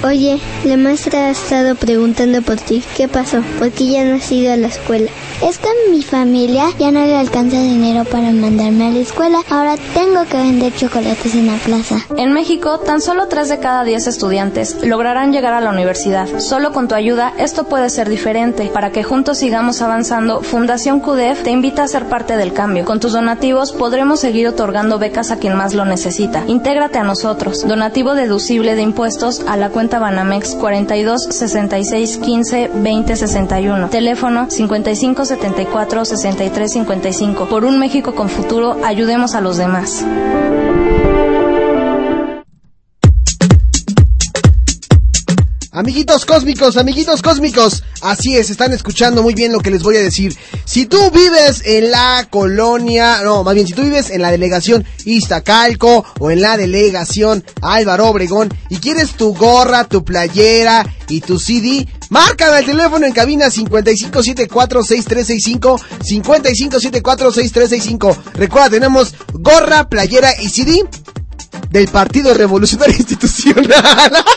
Oye, 0.05 0.39
la 0.65 0.77
maestra 0.77 1.25
ha 1.25 1.31
estado 1.31 1.73
preguntando 1.73 2.43
por 2.43 2.57
ti. 2.57 2.83
¿Qué 2.95 3.07
pasó? 3.07 3.41
¿Por 3.57 3.71
qué 3.71 3.87
ya 3.87 4.05
no 4.05 4.17
has 4.17 4.31
ido 4.31 4.53
a 4.53 4.55
la 4.55 4.67
escuela? 4.67 5.09
Es 5.41 5.57
que 5.57 5.67
mi 5.91 6.01
familia 6.01 6.69
ya 6.79 6.91
no 6.91 7.05
le 7.05 7.15
alcanza 7.15 7.59
dinero 7.59 8.05
para 8.05 8.31
mandarme 8.31 8.88
a 8.88 8.91
la 8.91 8.99
escuela. 8.99 9.39
Ahora 9.49 9.75
tengo 9.93 10.23
que 10.25 10.38
vender 10.38 10.73
chocolates 10.73 11.36
en 11.36 11.47
la 11.47 11.57
plaza. 11.57 11.97
En 12.17 12.31
México, 12.31 12.79
tan 12.79 13.01
solo 13.01 13.27
3 13.27 13.49
de 13.49 13.59
cada 13.59 13.83
10 13.83 14.07
estudiantes 14.07 14.77
lograrán 14.83 15.33
llegar 15.33 15.53
a 15.53 15.59
la 15.59 15.71
universidad. 15.71 16.27
Solo 16.39 16.71
con 16.71 16.88
tu 16.88 16.95
ayuda, 16.95 17.33
esto 17.38 17.65
puede 17.65 17.89
ser 17.89 18.07
diferente. 18.07 18.71
Para 18.73 18.91
que 18.91 19.03
juntos 19.03 19.38
sigamos 19.38 19.81
avanzando, 19.81 20.41
Fundación 20.41 21.01
CUDEF 21.01 21.43
te 21.43 21.51
invita 21.51 21.83
a 21.83 21.88
ser 21.89 22.05
parte 22.05 22.38
del 22.38 22.53
cambio. 22.53 22.86
Con 22.86 23.01
tus 23.01 23.11
donativos 23.11 23.73
podremos 23.73 24.21
seguir 24.21 24.47
otorgando 24.47 24.99
becas 24.99 25.31
a 25.31 25.38
quien 25.38 25.55
más 25.55 25.73
lo 25.73 25.83
necesita. 25.83 26.45
Intégrate 26.47 26.97
a 26.97 27.03
nosotros. 27.03 27.67
Donativo 27.67 28.15
deducible 28.15 28.75
de 28.75 28.83
impuestos 28.83 29.41
a 29.47 29.57
la 29.57 29.69
cuenta 29.69 29.99
Banamex 29.99 30.55
42 30.55 31.27
66 31.29 32.17
15 32.19 32.71
20 32.73 33.15
61. 33.17 33.89
Teléfono 33.89 34.49
55 34.49 35.24
74 35.26 36.05
63 36.05 36.71
55. 36.71 37.45
Por 37.47 37.65
un 37.65 37.80
México 37.80 38.15
con 38.15 38.30
futuro, 38.30 38.78
ayudemos 38.84 39.36
a 39.36 39.41
los 39.41 39.57
demás. 39.57 40.05
Amiguitos 45.76 46.26
cósmicos, 46.26 46.78
amiguitos 46.78 47.21
cósmicos, 47.21 47.84
así 47.99 48.38
es, 48.38 48.49
están 48.49 48.71
escuchando 48.71 49.21
muy 49.21 49.34
bien 49.34 49.51
lo 49.51 49.59
que 49.59 49.71
les 49.71 49.84
voy 49.84 49.97
a 49.97 50.01
decir. 50.01 50.34
Si 50.63 50.86
tú 50.86 51.11
vives 51.11 51.63
en 51.65 51.91
la 51.91 52.26
colonia, 52.30 53.21
no, 53.26 53.43
más 53.43 53.55
bien 53.55 53.67
si 53.67 53.73
tú 53.73 53.82
vives 53.82 54.09
en 54.09 54.21
la 54.21 54.32
delegación 54.32 54.86
Iztacalco 55.03 56.05
o 56.17 56.32
en 56.32 56.39
la 56.39 56.55
delegación 56.55 57.43
Álvaro 57.61 58.07
Obregón 58.07 58.53
y 58.69 58.78
quieres 58.78 59.17
tu 59.17 59.36
gorra, 59.36 59.84
tu 59.84 60.05
playera 60.05 60.86
y 61.09 61.19
tu 61.19 61.39
CD, 61.39 61.89
márcame 62.09 62.59
el 62.59 62.65
teléfono 62.65 63.05
en 63.05 63.13
cabina 63.13 63.47
55746365, 63.47 65.81
55746365. 65.99 68.17
Recuerda, 68.33 68.69
tenemos 68.69 69.13
gorra, 69.33 69.87
playera 69.89 70.31
y 70.41 70.49
CD 70.49 70.83
del 71.69 71.87
Partido 71.87 72.33
Revolucionario 72.33 72.95
Institucional. 72.97 74.23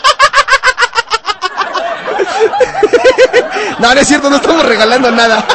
No, 3.79 3.93
no 3.95 4.01
es 4.01 4.07
cierto, 4.07 4.29
no 4.29 4.35
estamos 4.37 4.65
regalando 4.65 5.09
nada. 5.11 5.45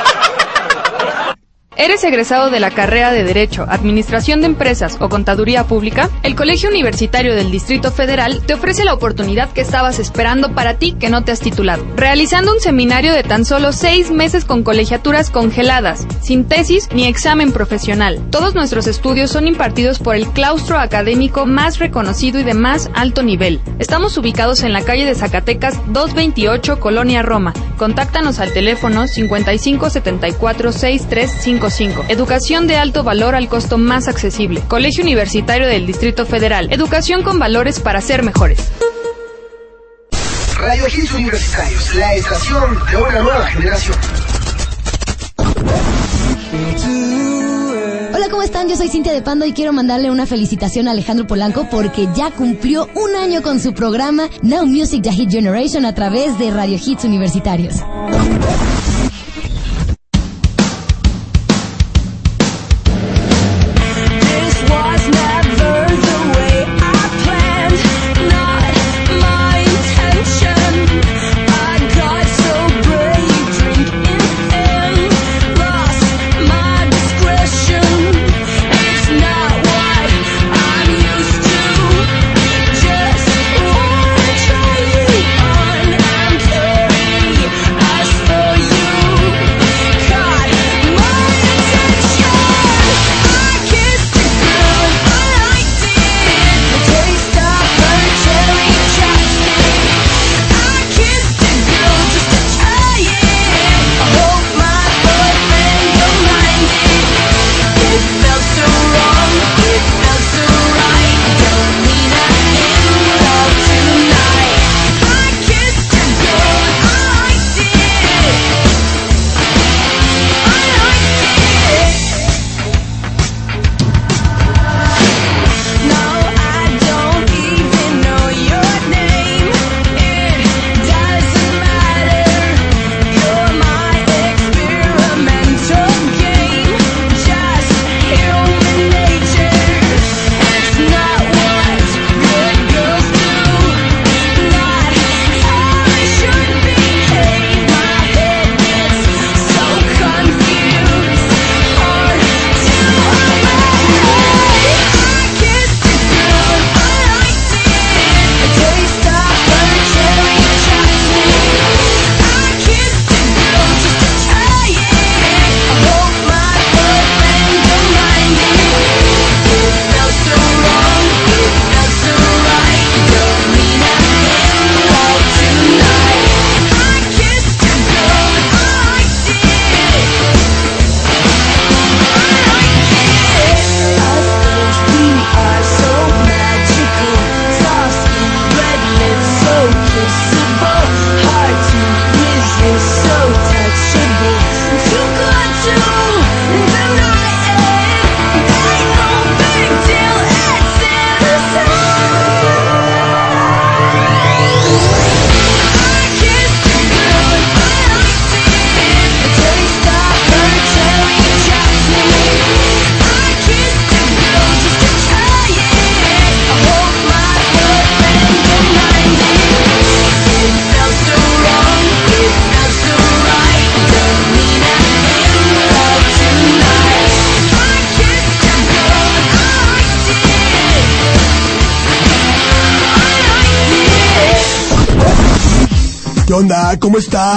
¿Eres 1.77 2.05
egresado 2.05 2.51
de 2.51 2.61
la 2.61 2.71
carrera 2.71 3.11
de 3.11 3.25
Derecho, 3.25 3.67
Administración 3.69 4.41
de 4.41 4.47
Empresas 4.47 4.97
o 5.01 5.09
Contaduría 5.09 5.65
Pública? 5.65 6.09
El 6.23 6.37
Colegio 6.37 6.69
Universitario 6.71 7.35
del 7.35 7.51
Distrito 7.51 7.91
Federal 7.91 8.43
te 8.47 8.55
ofrece 8.55 8.85
la 8.85 8.95
oportunidad 8.95 9.51
que 9.51 9.63
estabas 9.63 9.99
esperando 9.99 10.55
para 10.55 10.75
ti 10.79 10.93
que 10.93 11.09
no 11.09 11.25
te 11.25 11.33
has 11.33 11.41
titulado, 11.41 11.85
realizando 11.97 12.55
un 12.55 12.61
seminario 12.61 13.13
de 13.13 13.25
tan 13.25 13.45
solo 13.45 13.73
seis 13.73 14.13
meses 14.13 14.45
con 14.45 14.63
colegiaturas 14.63 15.31
congeladas, 15.31 16.07
sin 16.23 16.45
tesis 16.45 16.89
ni 16.95 17.09
examen 17.09 17.51
profesional. 17.51 18.21
Todos 18.31 18.55
nuestros 18.55 18.87
estudios 18.87 19.33
son 19.33 19.49
impartidos 19.49 19.99
por 19.99 20.15
el 20.15 20.29
claustro 20.29 20.79
académico 20.79 21.45
más 21.45 21.81
reconocido 21.81 22.39
y 22.39 22.45
de 22.45 22.55
más 22.55 22.89
alto 22.95 23.25
nivel. 23.25 23.61
Estamos 23.81 24.17
ubicados 24.17 24.63
en 24.63 24.73
la 24.73 24.83
calle 24.83 25.07
de 25.07 25.17
Zacatecas 25.17 25.75
228, 25.93 26.79
Colonia 26.79 27.23
Roma. 27.23 27.53
Contáctanos 27.77 28.39
al 28.39 28.53
teléfono 28.53 29.09
5574 29.09 30.73
6355 31.71 32.05
Educación 32.09 32.67
de 32.67 32.77
alto 32.77 33.03
valor 33.05 33.35
al 33.35 33.49
costo 33.49 33.79
más 33.79 34.09
accesible. 34.09 34.63
Colegio 34.69 35.03
Universitario 35.03 35.67
del 35.67 35.87
Distrito 35.87 36.27
Federal. 36.27 36.73
Educación 36.73 37.23
con 37.23 37.39
valores 37.39 37.81
para 37.81 38.01
ser 38.01 38.23
mejores. 38.23 38.71
Radio 40.59 40.87
Hits 40.87 41.13
Universitarios, 41.13 41.95
la 41.97 42.15
estación 42.15 42.79
de 42.91 42.97
una 42.97 43.21
nueva 43.21 43.47
generación. 43.49 43.97
Hola, 48.15 48.29
¿cómo 48.31 48.43
están? 48.43 48.69
Yo 48.69 48.77
soy 48.77 48.89
Cintia 48.89 49.13
de 49.13 49.21
Pando 49.21 49.45
y 49.45 49.53
quiero 49.53 49.73
mandarle 49.73 50.11
una 50.11 50.25
felicitación 50.25 50.89
a 50.89 50.93
Alejandro 50.93 51.27
Polanco 51.27 51.69
porque 51.71 52.09
ya 52.15 52.31
cumplió 52.31 52.89
un 52.95 53.15
año 53.17 53.43
con 53.43 53.61
su 53.61 53.75
programa 53.75 54.29
Now 54.43 54.65
Music 54.67 55.03
The 55.03 55.13
Hit 55.13 55.31
Generation 55.31 55.85
a 55.85 55.95
través 55.95 56.39
de 56.39 56.51
Radio 56.51 56.79
Hits 56.83 57.05
Universitarios. 57.05 57.75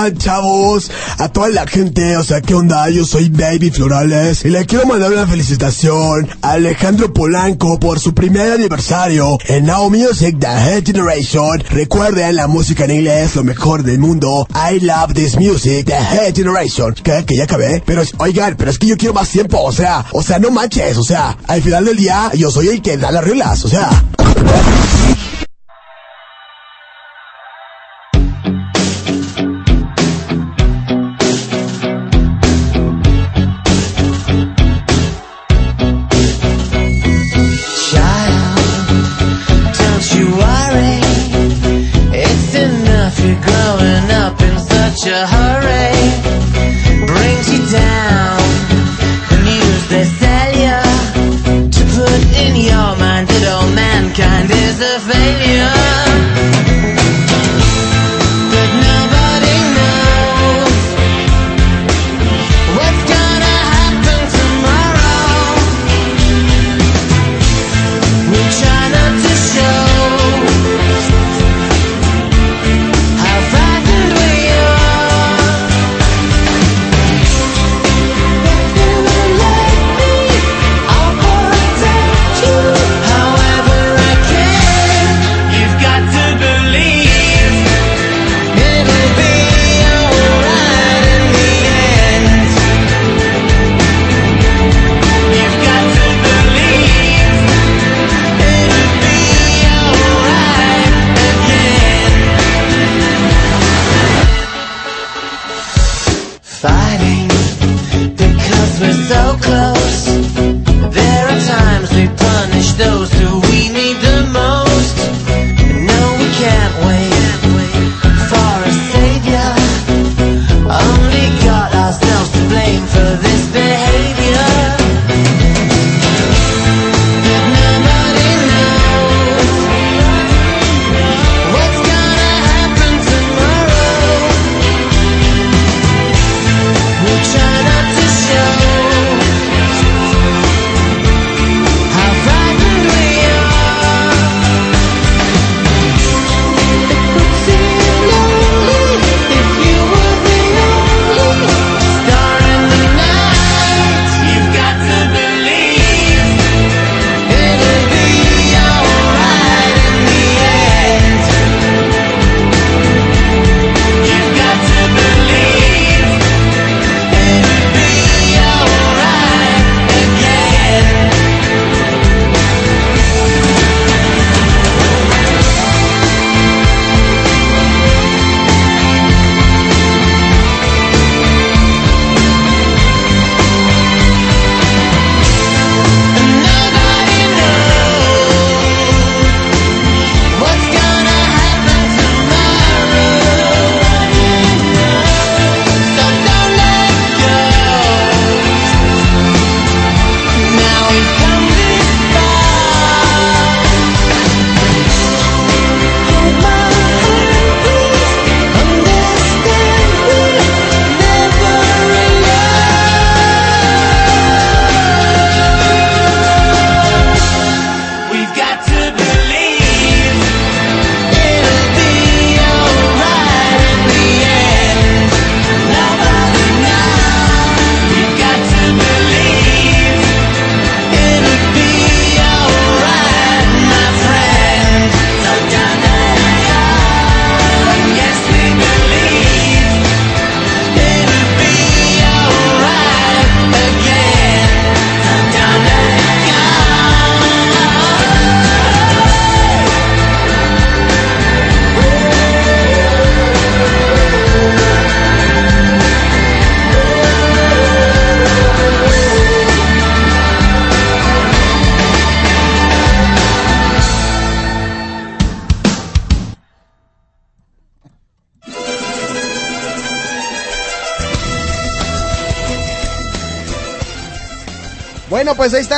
¿Cómo 0.07 0.15
están, 0.15 0.17
chavos? 0.17 0.91
A 1.17 1.27
toda 1.29 1.49
la 1.49 1.67
gente, 1.67 2.15
o 2.15 2.23
sea, 2.23 2.39
¿qué 2.41 2.53
onda? 2.53 2.89
Yo 2.89 3.03
soy 3.03 3.29
Baby 3.29 3.71
Florales 3.71 4.45
y 4.45 4.49
le 4.49 4.65
quiero 4.65 4.85
mandar 4.85 5.11
una 5.11 5.27
felicitación 5.27 6.29
a 6.41 6.51
Alejandro 6.51 7.11
Polanco 7.11 7.77
por 7.77 7.99
su 7.99 8.13
primer 8.13 8.53
aniversario 8.53 9.37
en 9.47 9.65
Now 9.65 9.89
Music 9.89 10.37
The 10.39 10.47
Head 10.47 10.85
Generation. 10.85 11.61
Recuerden 11.69 12.37
la 12.37 12.47
música 12.47 12.85
en 12.85 12.91
inglés, 12.91 13.35
lo 13.35 13.43
mejor 13.43 13.83
del 13.83 13.99
mundo. 13.99 14.47
I 14.53 14.79
love 14.79 15.13
this 15.13 15.37
music, 15.37 15.87
The 15.87 15.97
Head 15.97 16.35
Generation. 16.35 16.93
¿Qué? 16.93 17.25
Que 17.25 17.35
ya 17.35 17.43
acabé. 17.43 17.83
Pero, 17.85 18.03
oigan, 18.19 18.55
pero 18.57 18.71
es 18.71 18.77
que 18.77 18.87
yo 18.87 18.95
quiero 18.95 19.13
más 19.13 19.29
tiempo, 19.29 19.61
o 19.61 19.73
sea, 19.73 20.05
o 20.13 20.23
sea, 20.23 20.39
no 20.39 20.51
manches, 20.51 20.97
o 20.97 21.03
sea, 21.03 21.37
al 21.47 21.61
final 21.61 21.83
del 21.83 21.97
día 21.97 22.31
yo 22.33 22.49
soy 22.49 22.69
el 22.69 22.81
que 22.81 22.97
da 22.97 23.11
las 23.11 23.23
reglas, 23.23 23.65
o 23.65 23.67
sea. 23.67 23.89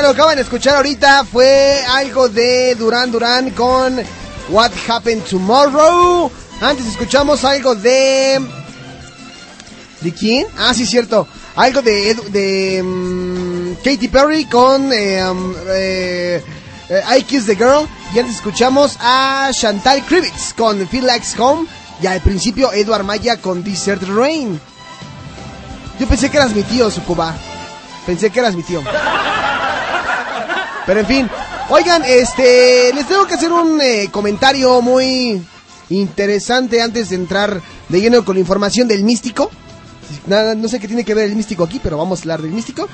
Lo 0.10 0.14
acaban 0.14 0.38
de 0.38 0.41
escuchar 0.41 0.77
ahorita 0.77 1.23
fue 1.23 1.84
algo 1.88 2.30
de 2.30 2.73
Duran 2.73 3.11
Duran 3.11 3.52
con 3.52 4.02
What 4.49 4.72
Happened 4.88 5.23
Tomorrow. 5.23 6.31
Antes 6.61 6.88
escuchamos 6.88 7.45
algo 7.45 7.76
de... 7.76 8.44
¿De 10.02 10.11
quién? 10.11 10.48
Ah, 10.57 10.73
sí, 10.73 10.88
cierto. 10.88 11.27
Algo 11.56 11.84
de, 11.84 12.15
de 12.30 12.81
mm, 12.81 13.73
Katy 13.84 14.07
Perry 14.07 14.45
con 14.45 14.91
eh, 14.91 15.23
um, 15.30 15.53
eh, 15.68 16.44
eh, 16.90 17.03
I 17.15 17.22
Kiss 17.22 17.45
the 17.45 17.56
Girl. 17.56 17.88
Y 18.15 18.18
antes 18.18 18.38
escuchamos 18.38 18.98
a 18.99 19.52
Chantal 19.53 20.03
Krivitz 20.06 20.56
con 20.57 20.88
Feel 20.88 21.06
Like 21.06 21.27
Home. 21.38 21.68
Y 22.02 22.07
al 22.07 22.22
principio 22.22 22.73
Edward 22.73 23.03
Maya 23.03 23.38
con 23.38 23.64
Desert 23.64 24.02
Rain. 24.07 24.60
Yo 25.99 26.07
pensé 26.07 26.31
que 26.31 26.38
eras 26.38 26.56
mi 26.56 26.64
tío, 26.64 26.90
Sucuba. 26.90 27.36
Pensé 28.07 28.31
que 28.31 28.40
eras 28.40 28.56
mi 28.56 28.64
tío. 28.64 28.81
Pero 30.90 31.02
en 31.02 31.06
fin, 31.06 31.30
oigan, 31.70 32.03
este, 32.03 32.91
les 32.95 33.07
tengo 33.07 33.28
que 33.28 33.36
hacer 33.36 33.52
un 33.52 33.80
eh, 33.80 34.10
comentario 34.11 34.82
muy 34.82 35.40
interesante 35.91 36.82
antes 36.82 37.10
de 37.10 37.16
entrar 37.16 37.61
de 37.90 38.02
lleno 38.02 38.26
con 38.26 38.34
la 38.34 38.40
información 38.40 38.88
del 38.88 39.03
místico. 39.03 39.52
Nada, 40.26 40.56
no 40.56 40.68
sé 40.68 40.80
qué 40.80 40.88
tiene 40.88 41.06
que 41.06 41.14
ver 41.14 41.26
el 41.26 41.36
místico 41.36 41.64
aquí, 41.64 41.80
pero 41.80 41.95
vamos 41.95 42.18
a 42.18 42.22
hablar 42.24 42.41
del 42.41 42.49
místico. 42.49 42.90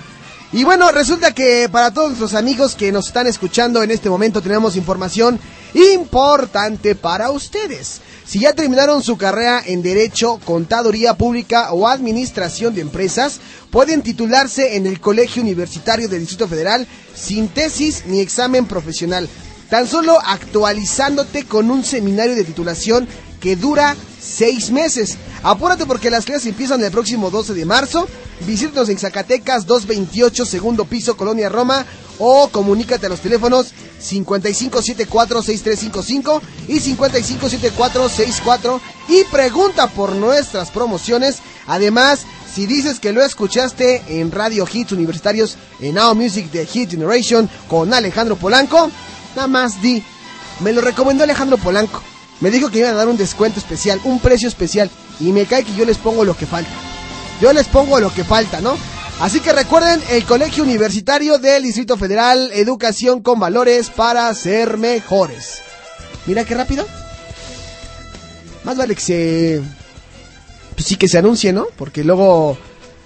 Y 0.51 0.65
bueno, 0.65 0.91
resulta 0.91 1.33
que 1.33 1.69
para 1.71 1.89
todos 1.91 2.09
nuestros 2.09 2.33
amigos 2.33 2.75
que 2.75 2.91
nos 2.91 3.07
están 3.07 3.27
escuchando 3.27 3.81
en 3.81 3.91
este 3.91 4.09
momento 4.09 4.41
tenemos 4.41 4.75
información 4.75 5.39
importante 5.73 6.95
para 6.95 7.31
ustedes. 7.31 8.01
Si 8.27 8.39
ya 8.39 8.53
terminaron 8.53 9.03
su 9.03 9.17
carrera 9.17 9.61
en 9.63 9.83
Derecho, 9.83 10.39
Contaduría 10.43 11.13
Pública 11.13 11.71
o 11.73 11.87
Administración 11.87 12.73
de 12.73 12.81
Empresas, 12.81 13.39
pueden 13.69 14.01
titularse 14.01 14.77
en 14.77 14.87
el 14.87 14.99
Colegio 14.99 15.43
Universitario 15.43 16.07
del 16.09 16.21
Distrito 16.21 16.47
Federal 16.47 16.87
sin 17.13 17.49
tesis 17.49 18.03
ni 18.07 18.21
examen 18.21 18.65
profesional, 18.65 19.29
tan 19.69 19.87
solo 19.87 20.17
actualizándote 20.25 21.45
con 21.45 21.69
un 21.69 21.83
seminario 21.83 22.35
de 22.35 22.43
titulación 22.43 23.07
que 23.39 23.55
dura 23.55 23.95
seis 24.19 24.71
meses. 24.71 25.17
Apúrate 25.43 25.85
porque 25.85 26.09
las 26.09 26.25
clases 26.25 26.47
empiezan 26.47 26.83
el 26.83 26.91
próximo 26.91 27.29
12 27.29 27.53
de 27.53 27.65
marzo. 27.65 28.07
Visítanos 28.47 28.89
en 28.89 28.97
Zacatecas 28.97 29.67
228, 29.67 30.47
segundo 30.47 30.85
piso, 30.85 31.15
Colonia 31.15 31.47
Roma. 31.47 31.85
O 32.19 32.49
comunícate 32.49 33.07
a 33.07 33.09
los 33.09 33.19
teléfonos 33.19 33.73
5574-6355 34.01 36.41
y 36.67 36.79
5574-64 36.79 38.79
y 39.09 39.25
pregunta 39.25 39.87
por 39.87 40.13
nuestras 40.13 40.71
promociones. 40.71 41.39
Además, 41.67 42.21
si 42.53 42.67
dices 42.67 42.99
que 42.99 43.11
lo 43.11 43.23
escuchaste 43.23 44.03
en 44.07 44.31
Radio 44.31 44.65
Hits 44.71 44.93
Universitarios 44.93 45.57
en 45.81 45.95
Now 45.95 46.15
Music 46.15 46.49
de 46.51 46.65
Hit 46.65 46.91
Generation 46.91 47.49
con 47.67 47.93
Alejandro 47.93 48.37
Polanco, 48.37 48.89
nada 49.35 49.47
más 49.47 49.81
di, 49.81 50.01
me 50.61 50.71
lo 50.71 50.79
recomendó 50.81 51.23
Alejandro 51.23 51.57
Polanco. 51.57 52.01
Me 52.39 52.51
dijo 52.51 52.69
que 52.69 52.79
iban 52.79 52.93
a 52.93 52.97
dar 52.97 53.07
un 53.07 53.17
descuento 53.17 53.59
especial, 53.59 53.99
un 54.03 54.19
precio 54.19 54.47
especial. 54.47 54.89
Y 55.19 55.31
me 55.31 55.45
cae 55.45 55.63
que 55.63 55.75
yo 55.75 55.85
les 55.85 55.97
pongo 55.97 56.25
lo 56.25 56.35
que 56.35 56.45
falta. 56.45 56.71
Yo 57.41 57.53
les 57.53 57.67
pongo 57.67 57.99
lo 57.99 58.13
que 58.13 58.23
falta, 58.23 58.61
¿no? 58.61 58.77
Así 59.19 59.39
que 59.39 59.53
recuerden 59.53 60.01
el 60.09 60.25
Colegio 60.25 60.63
Universitario 60.63 61.37
del 61.37 61.63
Distrito 61.63 61.97
Federal, 61.97 62.51
educación 62.53 63.21
con 63.21 63.39
valores 63.39 63.89
para 63.89 64.33
ser 64.33 64.77
mejores. 64.77 65.61
Mira 66.25 66.43
qué 66.43 66.53
rápido. 66.53 66.85
Más 68.65 68.75
vale 68.75 68.93
que 68.93 69.01
se... 69.01 69.61
Pues 70.75 70.85
sí 70.85 70.97
que 70.97 71.07
se 71.07 71.17
anuncie, 71.17 71.53
¿no? 71.53 71.67
Porque 71.77 72.03
luego... 72.03 72.57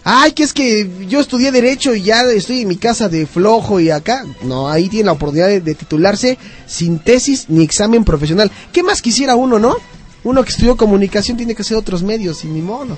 Ay, 0.04 0.32
que 0.32 0.44
es 0.44 0.54
que 0.54 0.90
yo 1.08 1.20
estudié 1.20 1.52
derecho 1.52 1.94
y 1.94 2.02
ya 2.02 2.24
estoy 2.24 2.62
en 2.62 2.70
mi 2.70 2.78
casa 2.78 3.08
de 3.08 3.28
flojo 3.28 3.80
y 3.80 3.92
acá. 3.92 4.26
No, 4.42 4.68
ahí 4.68 4.90
tiene 4.90 5.06
la 5.06 5.12
oportunidad 5.12 5.48
de, 5.48 5.62
de 5.62 5.76
titularse 5.76 6.40
sin 6.66 6.98
tesis 6.98 7.46
ni 7.50 7.64
examen 7.64 8.04
profesional. 8.04 8.50
¿Qué 8.74 8.82
más 8.82 9.04
quisiera 9.04 9.36
uno, 9.36 9.60
no? 9.60 9.76
Uno 10.24 10.44
que 10.44 10.50
estudió 10.50 10.76
comunicación 10.76 11.38
tiene 11.38 11.54
que 11.54 11.62
hacer 11.62 11.78
otros 11.78 12.02
medios 12.02 12.44
y 12.46 12.48
ni 12.48 12.62
modo. 12.62 12.98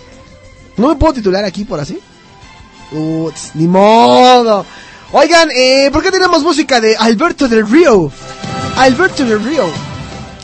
¿No 0.77 0.87
me 0.87 0.95
puedo 0.95 1.15
titular 1.15 1.43
aquí 1.43 1.65
por 1.65 1.79
así? 1.79 1.99
Uts, 2.91 3.51
ni 3.55 3.67
modo. 3.67 4.65
Oigan, 5.13 5.49
eh, 5.51 5.89
¿por 5.91 6.03
qué 6.03 6.11
tenemos 6.11 6.43
música 6.43 6.79
de 6.79 6.95
Alberto 6.95 7.47
del 7.47 7.67
Río? 7.67 8.11
Alberto 8.77 9.25
del 9.25 9.43
Río. 9.43 9.65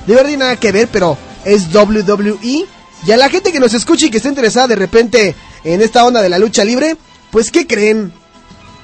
De 0.05 0.15
verdad 0.15 0.37
nada 0.37 0.55
que 0.55 0.71
ver, 0.71 0.87
pero 0.91 1.17
es 1.45 1.73
WWE. 1.73 2.65
Y 3.05 3.11
a 3.11 3.17
la 3.17 3.29
gente 3.29 3.51
que 3.51 3.59
nos 3.59 3.73
escucha 3.73 4.05
y 4.05 4.09
que 4.09 4.17
está 4.17 4.29
interesada 4.29 4.67
de 4.67 4.75
repente 4.75 5.35
en 5.63 5.81
esta 5.81 6.05
onda 6.05 6.21
de 6.21 6.29
la 6.29 6.39
lucha 6.39 6.63
libre, 6.63 6.97
pues 7.31 7.51
¿qué 7.51 7.67
creen? 7.67 8.11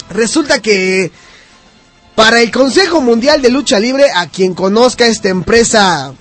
Resulta 0.09 0.61
que 0.61 1.11
para 2.15 2.41
el 2.41 2.51
Consejo 2.51 3.01
Mundial 3.01 3.41
de 3.41 3.49
Lucha 3.49 3.79
Libre, 3.79 4.05
a 4.13 4.27
quien 4.27 4.53
conozca 4.53 5.07
esta 5.07 5.29
empresa, 5.29 6.13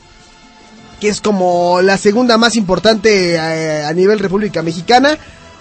que 1.01 1.09
es 1.09 1.21
como 1.21 1.83
la 1.83 1.99
segunda 1.99 2.39
más 2.39 2.57
importante 2.57 3.35
eh, 3.35 3.85
a 3.85 3.93
nivel 3.93 4.19
República 4.19 4.63
Mexicana, 4.63 5.19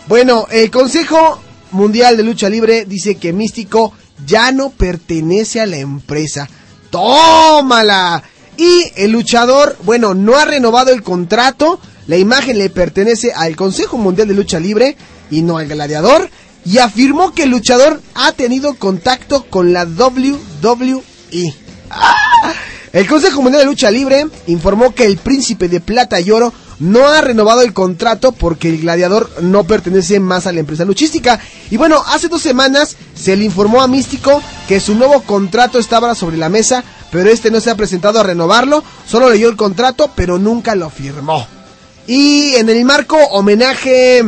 bueno, 0.08 0.48
el 0.50 0.72
Consejo 0.72 1.42
Mundial 1.72 2.18
de 2.18 2.24
Lucha 2.24 2.50
Libre 2.50 2.86
dice 2.86 3.16
que 3.16 3.34
Místico 3.34 3.94
ya 4.26 4.52
no 4.52 4.70
pertenece 4.70 5.62
a 5.62 5.66
la 5.66 5.78
empresa. 5.78 6.50
¡Tómala! 6.90 8.24
Y 8.58 8.92
el 8.96 9.12
luchador, 9.12 9.78
bueno, 9.84 10.14
no 10.14 10.36
ha 10.36 10.46
renovado 10.46 10.92
el 10.92 11.04
contrato. 11.04 11.80
La 12.08 12.18
imagen 12.18 12.58
le 12.58 12.70
pertenece 12.70 13.32
al 13.34 13.56
Consejo 13.56 13.98
Mundial 13.98 14.28
de 14.28 14.34
Lucha 14.34 14.60
Libre 14.60 14.98
y 15.30 15.42
no 15.42 15.58
al 15.58 15.68
gladiador. 15.68 16.30
Y 16.66 16.78
afirmó 16.78 17.34
que 17.34 17.44
el 17.44 17.50
luchador 17.50 18.02
ha 18.14 18.34
tenido 18.34 18.76
contacto 18.76 19.46
con 19.50 19.74
la 19.74 19.86
WWE. 19.86 21.56
¡Ah! 21.90 22.54
El 22.94 23.08
Consejo 23.08 23.42
Mundial 23.42 23.64
de 23.64 23.70
Lucha 23.70 23.90
Libre 23.90 24.28
informó 24.48 24.94
que 24.94 25.06
el 25.06 25.18
Príncipe 25.18 25.70
de 25.70 25.80
Plata 25.80 26.20
y 26.20 26.30
Oro 26.30 26.54
no 26.82 27.08
ha 27.08 27.22
renovado 27.22 27.62
el 27.62 27.74
contrato 27.74 28.32
porque 28.32 28.68
el 28.68 28.82
gladiador 28.82 29.30
no 29.42 29.64
pertenece 29.66 30.20
más 30.20 30.48
a 30.48 30.52
la 30.52 30.60
empresa 30.62 30.84
luchística. 30.84 31.40
Y 31.70 31.78
bueno, 31.78 32.04
hace 32.08 32.28
dos 32.28 32.42
semanas 32.42 32.98
se 33.16 33.38
le 33.38 33.46
informó 33.46 33.82
a 33.82 33.88
Místico 33.88 34.42
que 34.68 34.80
su 34.80 34.96
nuevo 34.96 35.22
contrato 35.22 35.78
estaba 35.78 36.16
sobre 36.16 36.38
la 36.38 36.50
mesa, 36.50 36.84
pero 37.12 37.30
este 37.30 37.52
no 37.52 37.62
se 37.62 37.70
ha 37.70 37.76
presentado 37.76 38.20
a 38.20 38.24
renovarlo, 38.24 38.84
solo 39.08 39.30
leyó 39.30 39.48
el 39.48 39.56
contrato, 39.56 40.12
pero 40.16 40.40
nunca 40.40 40.74
lo 40.74 40.90
firmó. 40.90 41.46
Y 42.08 42.56
en 42.56 42.68
el 42.68 42.84
marco 42.84 43.16
homenaje 43.16 44.24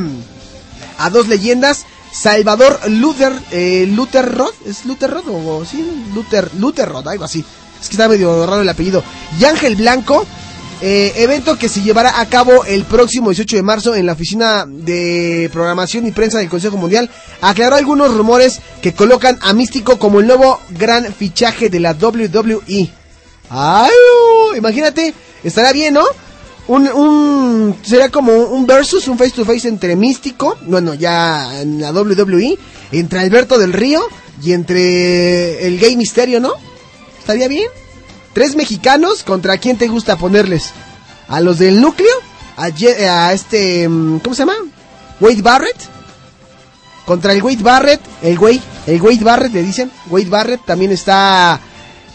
a 0.99 1.09
dos 1.09 1.27
leyendas, 1.27 1.85
Salvador 2.11 2.79
Luther, 2.87 3.33
eh, 3.49 3.87
Luther 3.89 4.31
Roth, 4.31 4.53
¿es 4.67 4.85
Luther 4.85 5.09
Roth 5.09 5.27
o 5.27 5.65
sí? 5.65 6.05
Luther, 6.13 6.51
Luther 6.59 6.87
Roth, 6.87 7.07
algo 7.07 7.25
así. 7.25 7.43
Es 7.81 7.89
que 7.89 7.95
está 7.95 8.07
medio 8.07 8.45
raro 8.45 8.61
el 8.61 8.69
apellido. 8.69 9.03
Y 9.39 9.45
Ángel 9.45 9.75
Blanco, 9.75 10.25
eh, 10.85 11.13
evento 11.23 11.57
que 11.57 11.69
se 11.69 11.81
llevará 11.81 12.19
a 12.19 12.25
cabo 12.27 12.65
el 12.65 12.83
próximo 12.83 13.29
18 13.29 13.55
de 13.55 13.63
marzo 13.63 13.95
en 13.95 14.05
la 14.05 14.11
oficina 14.11 14.65
de 14.67 15.49
programación 15.53 16.05
y 16.05 16.11
prensa 16.11 16.39
del 16.39 16.49
Consejo 16.49 16.75
Mundial, 16.75 17.09
aclaró 17.39 17.77
algunos 17.77 18.13
rumores 18.13 18.59
que 18.81 18.91
colocan 18.93 19.39
a 19.43 19.53
Místico 19.53 19.97
como 19.97 20.19
el 20.19 20.27
nuevo 20.27 20.59
gran 20.71 21.13
fichaje 21.13 21.69
de 21.69 21.79
la 21.79 21.93
WWE. 21.93 22.91
¡Ay! 23.49 23.91
imagínate, 24.57 25.13
estará 25.41 25.71
bien, 25.71 25.93
¿no? 25.93 26.03
Un, 26.67 26.89
un, 26.89 27.77
será 27.81 28.09
como 28.09 28.33
un 28.33 28.67
versus, 28.67 29.07
un 29.07 29.17
face 29.17 29.31
to 29.31 29.45
face 29.45 29.69
entre 29.69 29.95
Místico, 29.95 30.57
bueno, 30.65 30.95
ya 30.95 31.61
en 31.61 31.79
la 31.79 31.93
WWE, 31.93 32.57
entre 32.91 33.19
Alberto 33.19 33.57
del 33.57 33.71
Río 33.71 34.05
y 34.43 34.51
entre 34.51 35.65
el 35.65 35.79
Gay 35.79 35.95
Misterio, 35.95 36.41
¿no? 36.41 36.55
¿Estaría 37.19 37.47
bien? 37.47 37.69
Tres 38.33 38.55
mexicanos, 38.55 39.23
¿contra 39.23 39.57
quién 39.57 39.77
te 39.77 39.87
gusta 39.87 40.17
ponerles? 40.17 40.71
¿A 41.27 41.39
los 41.39 41.59
del 41.59 41.79
núcleo? 41.79 42.13
¿A, 42.57 42.69
este... 43.33 43.87
mm, 43.87 44.19
¿Cómo 44.19 44.35
se 44.35 44.41
llama? 44.41 44.55
¿Wade 45.19 45.41
Barrett? 45.41 45.77
Contra 47.05 47.33
el 47.33 47.43
Wade 47.43 47.61
Barrett, 47.61 48.01
el 48.21 48.39
Wade, 48.39 48.61
el 48.87 49.01
Wade 49.01 49.23
Barrett 49.23 49.53
le 49.53 49.61
dicen. 49.61 49.91
Wade 50.09 50.29
Barrett 50.29 50.65
también 50.65 50.91
está... 50.91 51.59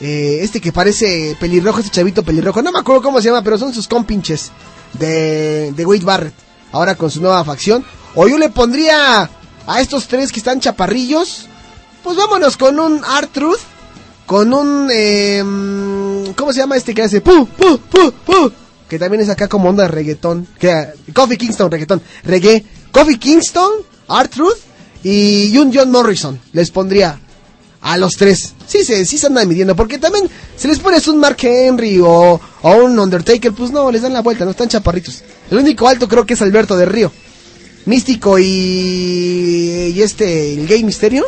eh, 0.00 0.38
este 0.42 0.60
que 0.60 0.72
parece 0.72 1.36
pelirrojo, 1.38 1.80
este 1.80 1.90
chavito 1.92 2.22
pelirrojo. 2.22 2.62
No 2.62 2.72
me 2.72 2.78
acuerdo 2.80 3.02
cómo 3.02 3.20
se 3.20 3.28
llama, 3.28 3.42
pero 3.42 3.58
son 3.58 3.72
sus 3.72 3.86
compinches 3.86 4.50
de, 4.94 5.72
de 5.72 5.86
Wade 5.86 6.04
Barrett. 6.04 6.34
Ahora 6.72 6.94
con 6.94 7.10
su 7.10 7.20
nueva 7.20 7.44
facción. 7.44 7.84
O 8.14 8.26
yo 8.26 8.38
le 8.38 8.48
pondría 8.48 9.28
a 9.66 9.80
estos 9.80 10.08
tres 10.08 10.32
que 10.32 10.40
están 10.40 10.60
chaparrillos. 10.60 11.46
Pues 12.02 12.16
vámonos 12.16 12.56
con 12.56 12.80
un 12.80 13.02
R-Truth. 13.20 13.60
Con 14.26 14.52
un... 14.52 14.88
eh, 14.92 15.42
¿Cómo 16.36 16.52
se 16.52 16.60
llama 16.60 16.76
este 16.76 16.94
que 16.94 17.02
hace? 17.02 17.20
¡Pu, 17.20 17.46
pu, 17.46 17.78
pu, 17.78 18.12
pu! 18.24 18.52
Que 18.88 18.98
también 18.98 19.22
es 19.22 19.28
acá 19.28 19.48
como 19.48 19.68
onda 19.68 19.82
de 19.84 19.88
reggaetón. 19.88 20.46
Que, 20.58 20.88
Coffee 21.12 21.36
Kingston, 21.36 21.70
reggaetón. 21.70 22.02
Reggae. 22.24 22.64
Coffee 22.90 23.18
Kingston, 23.18 23.70
R-Truth 24.08 24.56
y 25.04 25.56
un 25.58 25.72
John 25.74 25.90
Morrison. 25.90 26.40
Les 26.52 26.70
pondría 26.70 27.20
a 27.80 27.96
los 27.98 28.14
tres. 28.14 28.54
Sí, 28.66 28.84
se, 28.84 29.04
sí 29.04 29.18
se 29.18 29.26
andan 29.26 29.46
midiendo. 29.46 29.76
Porque 29.76 29.98
también 29.98 30.28
se 30.56 30.68
les 30.68 30.78
pones 30.78 31.06
un 31.06 31.18
Mark 31.18 31.36
Henry 31.40 32.00
o, 32.00 32.40
o 32.62 32.70
un 32.76 32.98
Undertaker. 32.98 33.52
Pues 33.52 33.70
no, 33.70 33.90
les 33.92 34.02
dan 34.02 34.14
la 34.14 34.22
vuelta, 34.22 34.44
no 34.44 34.52
están 34.52 34.68
chaparritos. 34.68 35.22
El 35.50 35.58
único 35.58 35.86
alto 35.86 36.08
creo 36.08 36.24
que 36.24 36.34
es 36.34 36.42
Alberto 36.42 36.76
del 36.76 36.88
Río. 36.88 37.12
Místico 37.84 38.38
y, 38.38 39.92
y 39.94 40.02
este, 40.02 40.54
el 40.54 40.66
gay 40.66 40.84
misterio, 40.84 41.24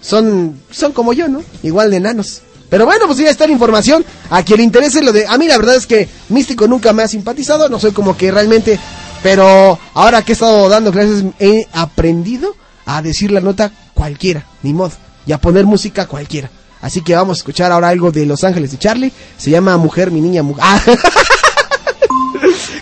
son, 0.00 0.58
son 0.70 0.92
como 0.92 1.12
yo, 1.12 1.28
¿no? 1.28 1.42
Igual 1.62 1.90
de 1.90 1.98
enanos. 1.98 2.42
Pero 2.70 2.86
bueno, 2.86 3.06
pues 3.06 3.18
ya 3.18 3.28
está 3.28 3.46
la 3.46 3.52
información. 3.52 4.04
A 4.30 4.42
quien 4.42 4.58
le 4.58 4.64
interese 4.64 5.02
lo 5.02 5.12
de. 5.12 5.26
A 5.26 5.36
mí 5.36 5.46
la 5.48 5.58
verdad 5.58 5.74
es 5.74 5.86
que 5.86 6.08
Místico 6.28 6.68
nunca 6.68 6.92
me 6.92 7.02
ha 7.02 7.08
simpatizado. 7.08 7.68
No 7.68 7.78
soy 7.78 7.90
como 7.92 8.16
que 8.16 8.30
realmente. 8.30 8.78
Pero 9.22 9.78
ahora 9.92 10.22
que 10.22 10.32
he 10.32 10.34
estado 10.34 10.68
dando 10.68 10.92
clases, 10.92 11.24
he 11.38 11.66
aprendido 11.72 12.54
a 12.86 13.02
decir 13.02 13.32
la 13.32 13.40
nota 13.40 13.70
cualquiera, 13.92 14.46
ni 14.62 14.72
modo. 14.72 14.92
Y 15.26 15.32
a 15.32 15.38
poner 15.38 15.66
música 15.66 16.06
cualquiera. 16.06 16.48
Así 16.80 17.02
que 17.02 17.14
vamos 17.14 17.36
a 17.36 17.40
escuchar 17.40 17.72
ahora 17.72 17.88
algo 17.88 18.10
de 18.10 18.24
Los 18.24 18.44
Ángeles 18.44 18.70
de 18.70 18.78
Charlie. 18.78 19.12
Se 19.36 19.50
llama 19.50 19.76
Mujer, 19.76 20.10
mi 20.10 20.20
niña, 20.20 20.42
mujer. 20.42 20.64
Ah. 20.72 20.82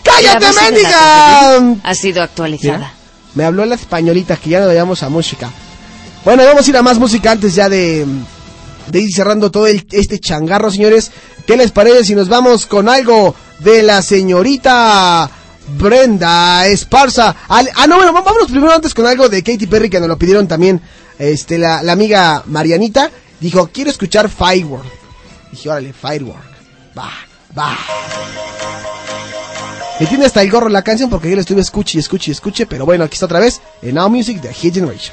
¡Cállate, 0.03 0.47
mendiga! 0.53 1.77
Ha 1.83 1.95
sido 1.95 2.23
actualizada. 2.23 2.93
Me 3.35 3.45
habló 3.45 3.65
la 3.65 3.75
españolita 3.75 4.37
que 4.37 4.51
ya 4.51 4.61
no 4.61 4.73
llamamos 4.73 5.03
a 5.03 5.09
música. 5.09 5.51
Bueno, 6.25 6.45
vamos 6.45 6.67
a 6.67 6.71
ir 6.71 6.77
a 6.77 6.83
más 6.83 6.99
música 6.99 7.33
antes 7.33 7.55
ya 7.55 7.69
de 7.69 8.07
de 8.91 9.01
ir 9.01 9.13
cerrando 9.13 9.51
todo 9.51 9.67
este 9.67 10.19
changarro, 10.19 10.71
señores. 10.71 11.11
¿Qué 11.47 11.57
les 11.57 11.71
parece 11.71 12.05
si 12.05 12.15
nos 12.15 12.29
vamos 12.29 12.67
con 12.67 12.89
algo 12.89 13.35
de 13.61 13.83
la 13.83 14.03
señorita 14.03 15.31
Brenda 15.79 16.67
Esparza? 16.67 17.35
Ah, 17.49 17.63
no, 17.89 17.97
bueno, 17.97 18.13
vámonos 18.13 18.51
primero 18.51 18.73
antes 18.73 18.95
con 18.95 19.07
algo 19.07 19.29
de 19.29 19.43
Katy 19.43 19.67
Perry 19.67 19.91
que 19.91 20.01
nos 20.01 20.09
lo 20.09 20.19
pidieron 20.19 20.47
también 20.49 20.81
este, 21.19 21.59
la, 21.59 21.83
la 21.83 21.93
amiga 21.93 22.43
Marianita. 22.47 23.11
Dijo, 23.41 23.71
quiero 23.73 23.91
escuchar 23.91 24.29
Firework. 24.29 24.87
Dije, 25.51 25.69
órale, 25.69 25.93
Firework. 25.93 26.49
Va, 26.97 27.11
va. 27.57 27.79
Me 30.01 30.07
tiene 30.07 30.27
hasta 30.27 30.43
el 30.43 30.51
gorro 30.51 30.69
la 30.69 30.83
canción 30.83 31.11
porque 31.11 31.29
yo 31.29 31.35
la 31.35 31.41
estuve 31.41 31.61
escuche 31.61 31.99
y 31.99 32.01
escuche 32.01 32.31
y 32.31 32.33
escuche, 32.33 32.67
pero 32.67 32.85
bueno, 32.85 33.05
aquí 33.05 33.15
está 33.15 33.27
otra 33.27 33.41
vez 33.41 33.61
en 33.83 33.97
Now 33.97 34.09
Music 34.09 34.41
de 34.41 34.55
Hit 34.55 34.75
Generation. 34.75 35.13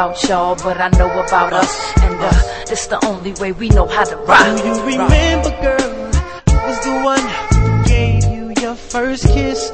about 0.00 0.28
y'all, 0.30 0.56
but 0.56 0.80
I 0.80 0.88
know 0.96 1.10
about 1.10 1.52
us. 1.52 1.92
And 1.98 2.14
uh, 2.18 2.30
it's 2.70 2.86
the 2.86 3.04
only 3.04 3.34
way 3.34 3.52
we 3.52 3.68
know 3.68 3.86
how 3.86 4.04
to 4.04 4.16
rock. 4.16 4.56
Do 4.56 4.66
you 4.66 4.80
remember, 4.82 5.50
girl? 5.60 6.10
I 6.48 6.66
was 6.66 6.80
the 6.80 7.02
one 7.04 7.20
who 7.52 7.84
gave 7.84 8.24
you 8.24 8.54
your 8.62 8.74
first 8.76 9.26
kiss. 9.26 9.70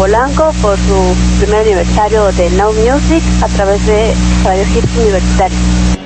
Polanco 0.00 0.50
por 0.62 0.78
su 0.78 1.14
primer 1.40 1.60
aniversario 1.60 2.32
de 2.32 2.48
Now 2.52 2.72
Music 2.72 3.22
a 3.42 3.48
través 3.48 3.84
de 3.86 4.14
Radio 4.42 4.64
Hits 4.74 4.96
Universitario. 4.96 5.99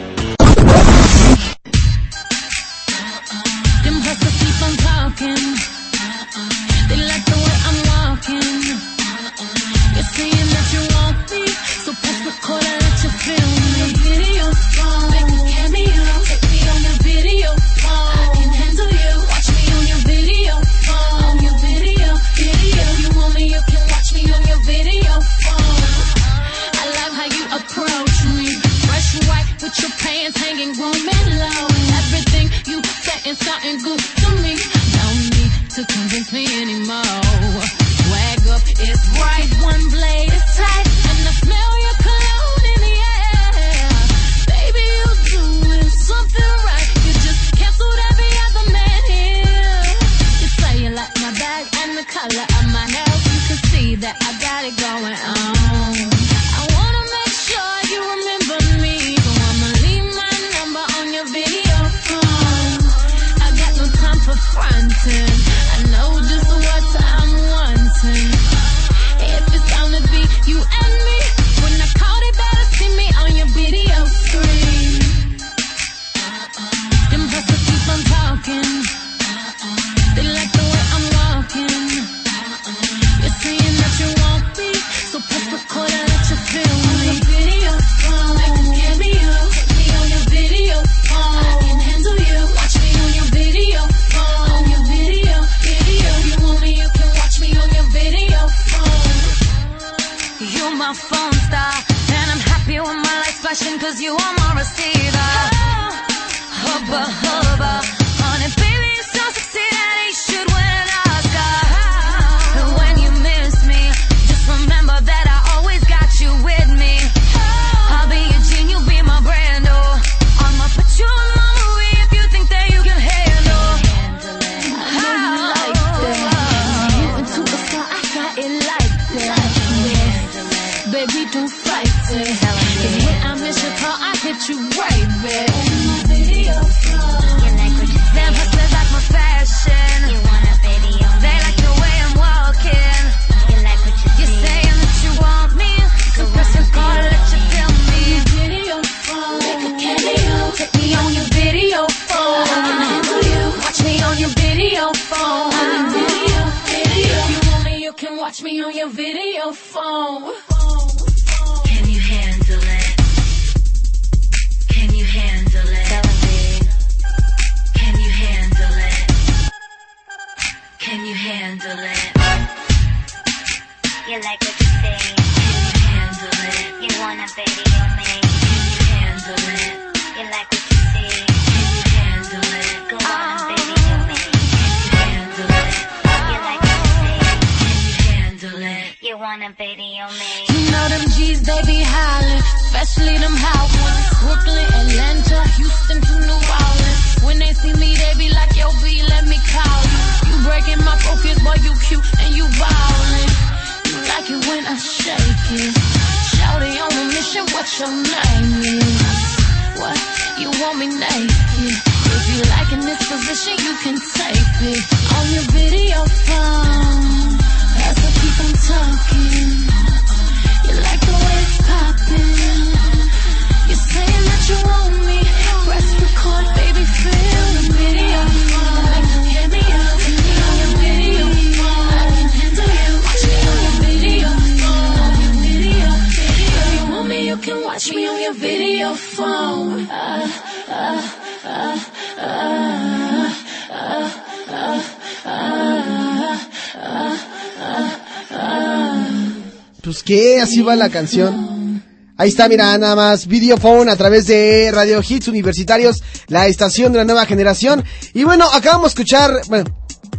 La 250.73 250.89
canción. 250.89 251.83
Ahí 252.17 252.29
está, 252.29 252.49
mira, 252.49 252.79
nada 252.79 252.95
más, 252.95 253.27
Videophone 253.27 253.91
a 253.91 253.97
través 253.97 254.27
de 254.29 254.71
Radio 254.73 255.03
Hits 255.07 255.29
Universitarios, 255.29 256.03
la 256.29 256.47
estación 256.47 256.93
de 256.93 256.99
la 256.99 257.05
nueva 257.05 257.27
generación. 257.27 257.85
Y 258.13 258.25
bueno, 258.25 258.47
acabamos 258.53 258.95
de 258.95 259.03
escuchar, 259.03 259.41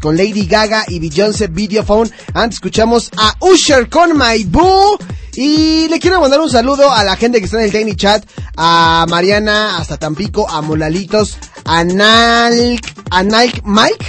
con 0.02 0.18
Lady 0.18 0.46
Gaga 0.46 0.84
y 0.88 1.00
Beyoncé 1.00 1.48
Videophone. 1.48 2.12
Antes 2.34 2.58
escuchamos 2.58 3.10
a 3.18 3.34
Usher 3.40 3.90
con 3.90 4.18
My 4.18 4.44
Boo. 4.44 4.98
Y 5.36 5.88
le 5.90 6.00
quiero 6.00 6.22
mandar 6.22 6.40
un 6.40 6.50
saludo 6.50 6.92
a 6.92 7.04
la 7.04 7.18
gente 7.18 7.40
que 7.40 7.46
está 7.46 7.58
en 7.58 7.66
el 7.66 7.72
Tiny 7.72 7.96
Chat, 7.96 8.26
a 8.56 9.06
Mariana, 9.10 9.78
hasta 9.78 9.98
Tampico, 9.98 10.50
a 10.50 10.62
Molalitos, 10.62 11.38
a 11.66 11.84
Nalk, 11.84 12.86
a 13.10 13.24
Nike 13.24 13.62
Mike, 13.66 14.06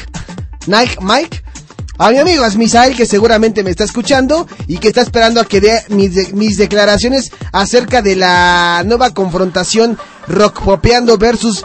Nike 0.67 0.97
Mike, 1.01 1.43
a 1.99 2.11
mi 2.11 2.19
amigo 2.19 2.45
Asmisael 2.45 2.97
que 2.97 3.07
seguramente 3.07 3.63
me 3.63 3.71
está 3.71 3.85
escuchando 3.85 4.47
y 4.67 4.79
que 4.79 4.89
está 4.89 5.03
esperando 5.03 5.41
a 5.41 5.45
que 5.45 5.61
dé 5.61 5.83
mis, 5.89 6.33
mis 6.35 6.59
declaraciones 6.59 7.33
acerca 7.53 8.03
de 8.03 8.17
la 8.17 8.83
nueva 8.85 9.15
confrontación 9.15 9.99
rock 10.29 10.63
popeando 10.63 11.17
versus 11.19 11.65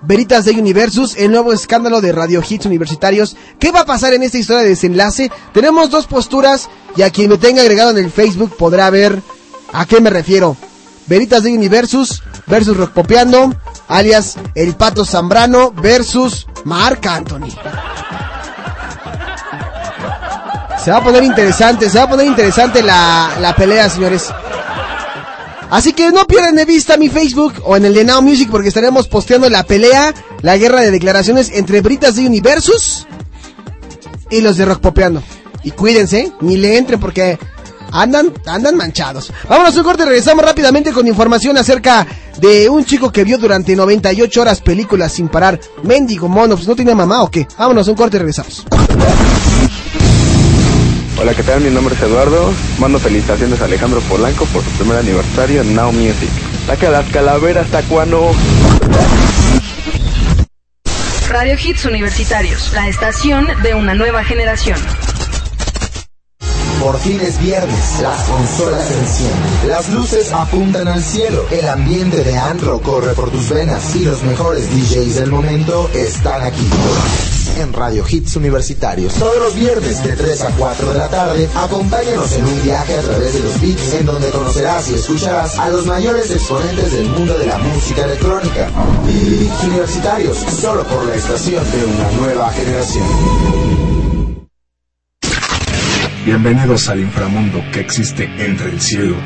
Veritas 0.00 0.44
de 0.44 0.52
Universus, 0.52 1.16
el 1.16 1.32
nuevo 1.32 1.52
escándalo 1.52 2.00
de 2.00 2.12
Radio 2.12 2.40
Hits 2.48 2.66
Universitarios. 2.66 3.36
¿Qué 3.58 3.72
va 3.72 3.80
a 3.80 3.86
pasar 3.86 4.14
en 4.14 4.22
esta 4.22 4.38
historia 4.38 4.62
de 4.62 4.70
desenlace? 4.70 5.30
Tenemos 5.52 5.90
dos 5.90 6.06
posturas 6.06 6.68
y 6.96 7.02
a 7.02 7.10
quien 7.10 7.30
me 7.30 7.38
tenga 7.38 7.62
agregado 7.62 7.90
en 7.90 7.98
el 7.98 8.10
Facebook 8.10 8.56
podrá 8.56 8.90
ver 8.90 9.20
a 9.72 9.86
qué 9.86 10.00
me 10.00 10.10
refiero. 10.10 10.56
Veritas 11.06 11.42
de 11.42 11.52
Universus 11.52 12.22
versus 12.46 12.76
Rock 12.76 12.92
Popeando, 12.92 13.54
alias 13.88 14.36
El 14.54 14.76
Pato 14.76 15.04
Zambrano 15.04 15.72
versus 15.72 16.46
Marc 16.64 17.06
Anthony. 17.06 17.48
Se 20.82 20.90
va 20.90 20.98
a 20.98 21.04
poner 21.04 21.24
interesante, 21.24 21.90
se 21.90 21.98
va 21.98 22.04
a 22.04 22.08
poner 22.08 22.26
interesante 22.26 22.82
la, 22.82 23.36
la 23.40 23.54
pelea, 23.54 23.88
señores. 23.90 24.28
Así 25.70 25.92
que 25.92 26.10
no 26.10 26.26
pierdan 26.26 26.56
de 26.56 26.64
vista 26.64 26.96
mi 26.96 27.08
Facebook 27.08 27.54
o 27.64 27.76
en 27.76 27.84
el 27.84 27.94
de 27.94 28.04
Now 28.04 28.22
Music 28.22 28.48
porque 28.50 28.68
estaremos 28.68 29.06
posteando 29.06 29.50
la 29.50 29.64
pelea, 29.64 30.14
la 30.40 30.56
guerra 30.56 30.80
de 30.80 30.90
declaraciones 30.90 31.50
entre 31.52 31.82
Britas 31.82 32.16
de 32.16 32.26
Universus 32.26 33.06
y 34.30 34.40
los 34.40 34.56
de 34.56 34.64
Rock 34.64 34.80
Popeando. 34.80 35.22
Y 35.64 35.72
cuídense, 35.72 36.32
ni 36.40 36.56
le 36.56 36.78
entren 36.78 36.98
porque 36.98 37.38
andan, 37.92 38.32
andan 38.46 38.76
manchados. 38.76 39.30
Vámonos 39.48 39.74
a 39.76 39.78
un 39.78 39.84
corte 39.84 40.06
regresamos 40.06 40.44
rápidamente 40.44 40.92
con 40.92 41.06
información 41.06 41.58
acerca 41.58 42.06
de 42.40 42.70
un 42.70 42.84
chico 42.84 43.12
que 43.12 43.24
vio 43.24 43.36
durante 43.36 43.76
98 43.76 44.40
horas 44.40 44.60
películas 44.60 45.12
sin 45.12 45.28
parar. 45.28 45.60
Mendigo 45.82 46.28
mono, 46.28 46.54
pues 46.54 46.68
no 46.68 46.76
tiene 46.76 46.94
mamá 46.94 47.22
o 47.22 47.30
qué. 47.30 47.46
Vámonos 47.58 47.88
a 47.88 47.90
un 47.90 47.96
corte 47.96 48.18
regresamos. 48.18 48.64
Hola, 51.20 51.34
¿qué 51.34 51.42
tal? 51.42 51.60
Mi 51.60 51.70
nombre 51.70 51.96
es 51.96 52.00
Eduardo. 52.00 52.54
Mando 52.78 53.00
felicitaciones 53.00 53.60
a 53.60 53.64
Alejandro 53.64 54.00
Polanco 54.02 54.44
por 54.46 54.62
su 54.62 54.70
primer 54.70 54.98
aniversario 54.98 55.62
en 55.62 55.74
Now 55.74 55.90
Music. 55.90 56.30
Saca 56.64 56.90
las 56.90 57.10
calaveras, 57.10 57.66
tacuano. 57.72 58.30
Radio 61.28 61.56
Hits 61.60 61.84
Universitarios, 61.86 62.72
la 62.72 62.86
estación 62.86 63.48
de 63.64 63.74
una 63.74 63.94
nueva 63.94 64.22
generación. 64.22 64.78
Por 66.80 66.96
fin 67.00 67.20
es 67.20 67.40
viernes, 67.42 68.00
las 68.00 68.22
consolas 68.22 68.86
se 68.86 68.98
encienden, 69.00 69.68
las 69.68 69.88
luces 69.88 70.32
apuntan 70.32 70.86
al 70.86 71.02
cielo, 71.02 71.44
el 71.50 71.68
ambiente 71.68 72.22
de 72.22 72.38
Andro 72.38 72.80
corre 72.80 73.14
por 73.14 73.30
tus 73.30 73.48
venas 73.48 73.96
y 73.96 74.04
los 74.04 74.22
mejores 74.22 74.70
DJs 74.70 75.16
del 75.16 75.30
momento 75.30 75.90
están 75.92 76.42
aquí. 76.42 76.68
En 77.58 77.72
Radio 77.72 78.04
Hits 78.08 78.36
Universitarios, 78.36 79.14
todos 79.14 79.36
los 79.38 79.54
viernes 79.56 80.04
de 80.04 80.14
3 80.14 80.42
a 80.42 80.50
4 80.52 80.92
de 80.92 80.98
la 80.98 81.08
tarde, 81.08 81.48
acompáñanos 81.56 82.32
en 82.34 82.44
un 82.44 82.62
viaje 82.62 82.94
a 82.94 83.00
través 83.00 83.34
de 83.34 83.40
los 83.40 83.60
beats 83.60 83.94
en 83.94 84.06
donde 84.06 84.30
conocerás 84.30 84.88
y 84.90 84.94
escucharás 84.94 85.58
a 85.58 85.68
los 85.68 85.84
mayores 85.84 86.30
exponentes 86.30 86.92
del 86.92 87.08
mundo 87.08 87.36
de 87.36 87.46
la 87.46 87.58
música 87.58 88.04
electrónica. 88.04 88.70
Hits 89.08 89.64
Universitarios, 89.64 90.38
solo 90.38 90.84
por 90.84 91.04
la 91.06 91.16
estación 91.16 91.64
de 91.72 91.84
una 91.84 92.12
nueva 92.12 92.48
generación. 92.52 93.06
Bienvenidos 96.24 96.88
al 96.88 97.00
inframundo 97.00 97.60
que 97.72 97.80
existe 97.80 98.24
entre 98.38 98.70
el 98.70 98.80
cielo 98.80 99.16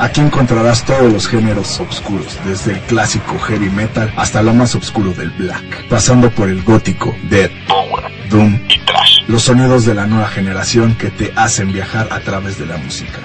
Aquí 0.00 0.22
encontrarás 0.22 0.82
todos 0.86 1.12
los 1.12 1.28
géneros 1.28 1.78
oscuros, 1.78 2.38
desde 2.46 2.72
el 2.72 2.80
clásico 2.80 3.38
heavy 3.38 3.68
metal 3.68 4.10
hasta 4.16 4.40
lo 4.40 4.54
más 4.54 4.74
oscuro 4.74 5.12
del 5.12 5.28
black, 5.32 5.88
pasando 5.90 6.30
por 6.30 6.48
el 6.48 6.62
gótico, 6.62 7.14
death, 7.24 7.52
doom 8.30 8.58
y 8.66 8.78
trash. 8.78 9.18
Los 9.28 9.42
sonidos 9.42 9.84
de 9.84 9.94
la 9.94 10.06
nueva 10.06 10.28
generación 10.28 10.94
que 10.94 11.10
te 11.10 11.34
hacen 11.36 11.70
viajar 11.70 12.08
a 12.12 12.20
través 12.20 12.58
de 12.58 12.64
la 12.64 12.78
música. 12.78 13.18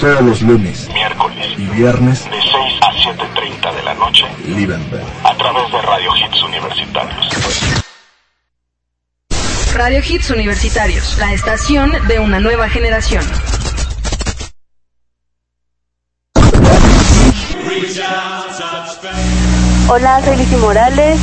Todos 0.00 0.22
los 0.22 0.40
lunes, 0.40 0.88
Miércoles, 0.94 1.48
y 1.58 1.66
viernes, 1.66 2.24
de 2.24 2.30
6 2.30 2.52
a 2.80 2.92
7.30 2.92 3.76
de 3.76 3.82
la 3.82 3.94
noche, 3.94 4.24
Liebenberg. 4.46 5.04
a 5.22 5.36
través 5.36 5.70
de 5.70 5.82
Radio 5.82 6.10
Hits 6.16 6.42
Universitarios. 6.42 7.28
Radio 9.74 10.00
Hits 10.08 10.30
Universitarios, 10.30 11.18
la 11.18 11.34
estación 11.34 11.92
de 12.08 12.20
una 12.20 12.40
nueva 12.40 12.70
generación. 12.70 13.22
Hola, 19.88 20.20
soy 20.24 20.36
Lizzy 20.36 20.56
Morales. 20.56 21.18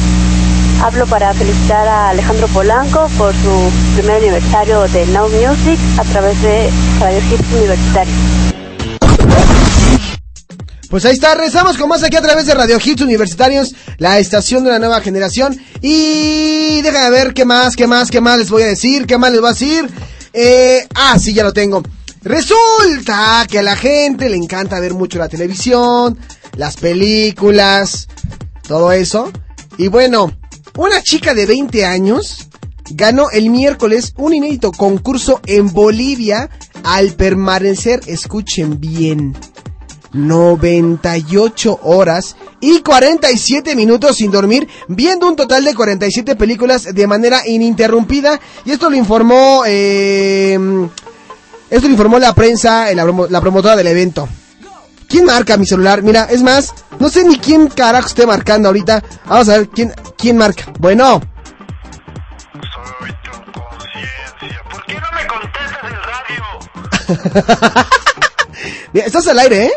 Hablo 0.82 1.06
para 1.07 1.34
felicitar 1.34 1.86
a 1.88 2.10
Alejandro 2.10 2.48
Polanco 2.48 3.10
por 3.18 3.34
su 3.34 3.72
primer 3.95 4.18
aniversario 4.18 4.88
de 4.88 5.06
Now 5.07 5.27
Music 5.30 5.77
a 5.98 6.03
través 6.03 6.41
de 6.41 6.69
Radio 6.99 7.19
Hits 7.19 7.52
Universitario. 7.52 8.14
Pues 10.90 11.03
ahí 11.03 11.14
está, 11.14 11.36
rezamos 11.36 11.77
con 11.77 11.90
más 11.90 12.03
aquí 12.03 12.15
a 12.15 12.22
través 12.22 12.45
de 12.45 12.53
Radio 12.53 12.77
Hits 12.84 13.02
Universitarios, 13.02 13.76
la 13.98 14.19
estación 14.19 14.64
de 14.64 14.69
la 14.69 14.80
nueva 14.80 15.02
generación. 15.02 15.60
Y 15.82 16.82
déjame 16.84 17.10
ver 17.10 17.34
qué 17.34 17.44
más, 17.44 17.76
qué 17.76 17.86
más, 17.88 18.10
qué 18.10 18.22
más 18.22 18.38
les 18.38 18.49
voy 18.49 18.64
a 18.64 18.68
decir, 18.68 19.06
qué 19.07 19.18
más 19.18 19.32
les 19.32 19.41
voy 19.41 19.49
a 19.49 19.53
decir. 19.53 19.90
Eh, 20.32 20.88
ah, 20.95 21.18
sí, 21.19 21.34
ya 21.34 21.44
lo 21.44 21.52
tengo. 21.52 21.84
Resulta 22.26 23.45
que 23.48 23.60
a 23.60 23.61
la 23.61 23.76
gente 23.76 24.30
le 24.30 24.36
encanta 24.36 24.80
ver 24.80 24.95
mucho 24.95 25.19
la 25.19 25.30
televisión, 25.30 26.18
las 26.56 26.77
películas, 26.77 28.07
todo 28.68 28.91
eso. 28.91 29.32
Y 29.77 29.88
bueno, 29.88 30.32
una 30.77 31.02
chica 31.02 31.34
de 31.34 31.45
20 31.45 31.86
años 31.86 32.48
ganó 32.91 33.30
el 33.32 33.49
miércoles 33.49 34.14
un 34.18 34.34
inédito 34.34 34.72
concurso 34.72 35.41
en 35.45 35.72
Bolivia 35.73 36.49
al 36.84 37.14
permanecer, 37.14 38.02
escuchen 38.06 38.80
bien, 38.80 39.36
98 40.14 41.80
horas 41.84 42.36
y 42.61 42.80
47 42.82 43.76
minutos 43.76 44.18
sin 44.18 44.32
dormir, 44.32 44.68
viendo 44.88 45.27
un 45.27 45.36
total 45.36 45.65
de 45.65 45.73
47 45.73 46.36
películas 46.36 46.84
de 46.94 47.07
manera 47.07 47.48
ininterrumpida. 47.48 48.40
Y 48.65 48.72
esto 48.72 48.90
lo 48.90 48.95
informó, 48.95 49.64
eh, 49.65 50.57
esto 51.69 51.88
lo 51.88 51.91
informó 51.94 52.19
la 52.19 52.34
prensa, 52.34 52.91
eh, 52.91 52.95
la, 52.95 53.03
promo- 53.06 53.27
la 53.30 53.41
promotora 53.41 53.76
del 53.76 53.88
evento. 53.88 54.27
¿Quién 55.15 55.27
marca 55.27 55.55
mi 55.55 55.65
celular? 55.65 56.03
Mira, 56.03 56.25
es 56.25 56.43
más, 56.43 56.73
no 56.99 57.07
sé 57.07 57.23
ni 57.23 57.39
quién 57.39 57.69
carajo 57.69 58.05
esté 58.05 58.27
marcando 58.27 58.67
ahorita. 58.67 59.01
Vamos 59.25 59.47
a 59.47 59.59
ver 59.59 59.69
quién, 59.69 59.93
quién 60.17 60.35
marca. 60.35 60.65
Bueno. 60.77 61.21
Mira, 68.91 69.05
estás 69.05 69.25
al 69.29 69.39
aire, 69.39 69.67
¿eh? 69.67 69.71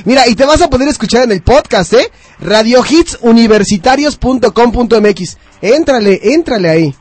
Mira, 0.06 0.28
y 0.28 0.36
te 0.36 0.46
vas 0.46 0.62
a 0.62 0.70
poder 0.70 0.88
escuchar 0.88 1.24
en 1.24 1.32
el 1.32 1.42
podcast, 1.42 1.94
¿eh? 1.94 2.12
Radiohitsuniversitarios.com.mx. 2.40 5.38
Éntrale, 5.62 6.20
éntrale 6.24 6.70
ahí. 6.70 6.96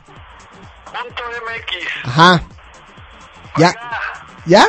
Ajá. 2.03 2.43
¿Ya? 3.57 3.73
¿Ya? 4.45 4.67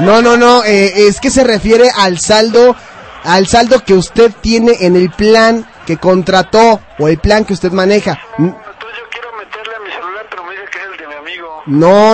No, 0.00 0.22
no, 0.22 0.36
no, 0.36 0.64
eh, 0.64 1.06
es 1.08 1.20
que 1.20 1.30
se 1.30 1.44
refiere 1.44 1.90
al 1.94 2.18
saldo, 2.18 2.74
al 3.22 3.46
saldo 3.46 3.84
que 3.84 3.94
usted 3.94 4.32
tiene 4.40 4.72
en 4.80 4.96
el 4.96 5.10
plan 5.10 5.66
que 5.86 5.98
contrató 5.98 6.80
o 6.98 7.08
el 7.08 7.18
plan 7.18 7.44
que 7.44 7.52
usted 7.52 7.70
maneja. 7.72 8.18
No, 8.38 8.58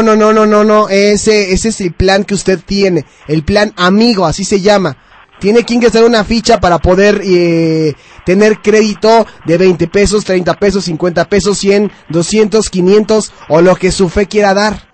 no, 0.02 0.16
no, 0.16 0.32
no, 0.32 0.44
no, 0.44 0.64
no, 0.64 0.88
ese, 0.90 1.52
ese 1.52 1.70
es 1.70 1.80
el 1.80 1.94
plan 1.94 2.24
que 2.24 2.34
usted 2.34 2.60
tiene, 2.62 3.06
el 3.26 3.42
plan 3.42 3.72
amigo, 3.76 4.26
así 4.26 4.44
se 4.44 4.60
llama. 4.60 4.98
Tiene 5.40 5.64
que 5.64 5.72
ingresar 5.72 6.04
una 6.04 6.24
ficha 6.24 6.60
para 6.60 6.78
poder 6.78 7.22
eh, 7.24 7.94
tener 8.26 8.60
crédito 8.60 9.26
de 9.46 9.56
20 9.56 9.88
pesos, 9.88 10.26
30 10.26 10.54
pesos, 10.54 10.84
50 10.84 11.26
pesos, 11.30 11.56
100, 11.58 11.90
200, 12.10 12.68
500 12.68 13.32
o 13.48 13.62
lo 13.62 13.76
que 13.76 13.92
su 13.92 14.10
fe 14.10 14.26
quiera 14.26 14.52
dar. 14.52 14.88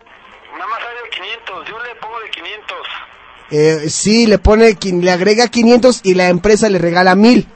Eh, 3.50 3.90
sí, 3.90 4.26
le 4.26 4.38
pone, 4.38 4.78
le 4.80 5.10
agrega 5.10 5.48
500 5.48 6.02
y 6.04 6.14
la 6.14 6.28
empresa 6.28 6.68
le 6.68 6.78
regala 6.78 7.16
1000. 7.16 7.48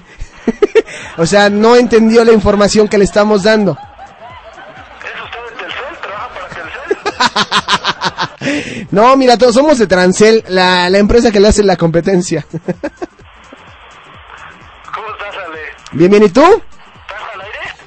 O 1.16 1.26
sea, 1.26 1.48
no 1.48 1.76
entendió 1.76 2.24
la 2.24 2.32
información 2.32 2.88
que 2.88 2.98
le 2.98 3.04
estamos 3.04 3.44
dando. 3.44 3.78
No, 8.90 9.16
mira, 9.16 9.36
todos 9.38 9.54
somos 9.54 9.78
de 9.78 9.86
Transel, 9.86 10.44
la, 10.48 10.88
la 10.90 10.98
empresa 10.98 11.30
que 11.30 11.40
le 11.40 11.48
hace 11.48 11.62
la 11.64 11.76
competencia. 11.76 12.46
Bien, 15.92 16.10
bien, 16.10 16.24
¿y 16.24 16.28
tú? 16.28 16.42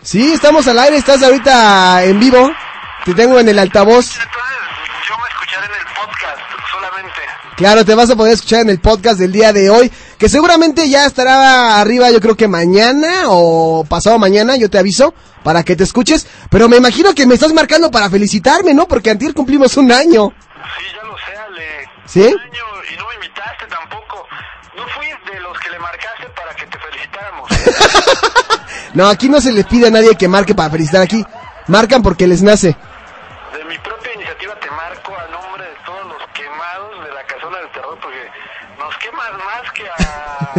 Sí, 0.01 0.33
estamos 0.33 0.67
al 0.67 0.79
aire, 0.79 0.97
estás 0.97 1.21
ahorita 1.21 2.03
en 2.05 2.19
vivo. 2.19 2.49
Te 3.05 3.13
tengo 3.13 3.39
en 3.39 3.49
el 3.49 3.59
altavoz. 3.59 4.17
Claro, 7.57 7.83
te 7.83 7.95
vas 7.95 8.07
a 8.11 8.15
poder 8.15 8.33
escuchar 8.33 8.61
en 8.61 8.69
el 8.69 8.79
podcast 8.79 9.17
del 9.17 9.31
día 9.31 9.51
de 9.51 9.71
hoy, 9.71 9.91
que 10.19 10.29
seguramente 10.29 10.87
ya 10.87 11.07
estará 11.07 11.81
arriba, 11.81 12.11
yo 12.11 12.21
creo 12.21 12.37
que 12.37 12.47
mañana 12.47 13.23
o 13.29 13.83
pasado 13.83 14.19
mañana, 14.19 14.55
yo 14.57 14.69
te 14.69 14.77
aviso, 14.77 15.15
para 15.43 15.63
que 15.63 15.75
te 15.75 15.83
escuches. 15.83 16.27
Pero 16.51 16.69
me 16.69 16.77
imagino 16.77 17.15
que 17.15 17.25
me 17.25 17.33
estás 17.33 17.51
marcando 17.53 17.89
para 17.89 18.11
felicitarme, 18.11 18.75
¿no? 18.75 18.87
Porque 18.87 19.09
antier 19.09 19.33
cumplimos 19.33 19.75
un 19.75 19.91
año. 19.91 20.31
¿Sí? 22.05 22.35
No, 28.93 29.07
aquí 29.07 29.29
no 29.29 29.41
se 29.41 29.51
les 29.51 29.65
pide 29.65 29.87
a 29.87 29.91
nadie 29.91 30.15
que 30.15 30.27
marque 30.27 30.53
para 30.53 30.69
felicitar 30.69 31.01
aquí. 31.01 31.25
Marcan 31.65 32.03
porque 32.03 32.27
les 32.27 32.43
nace. 32.43 32.77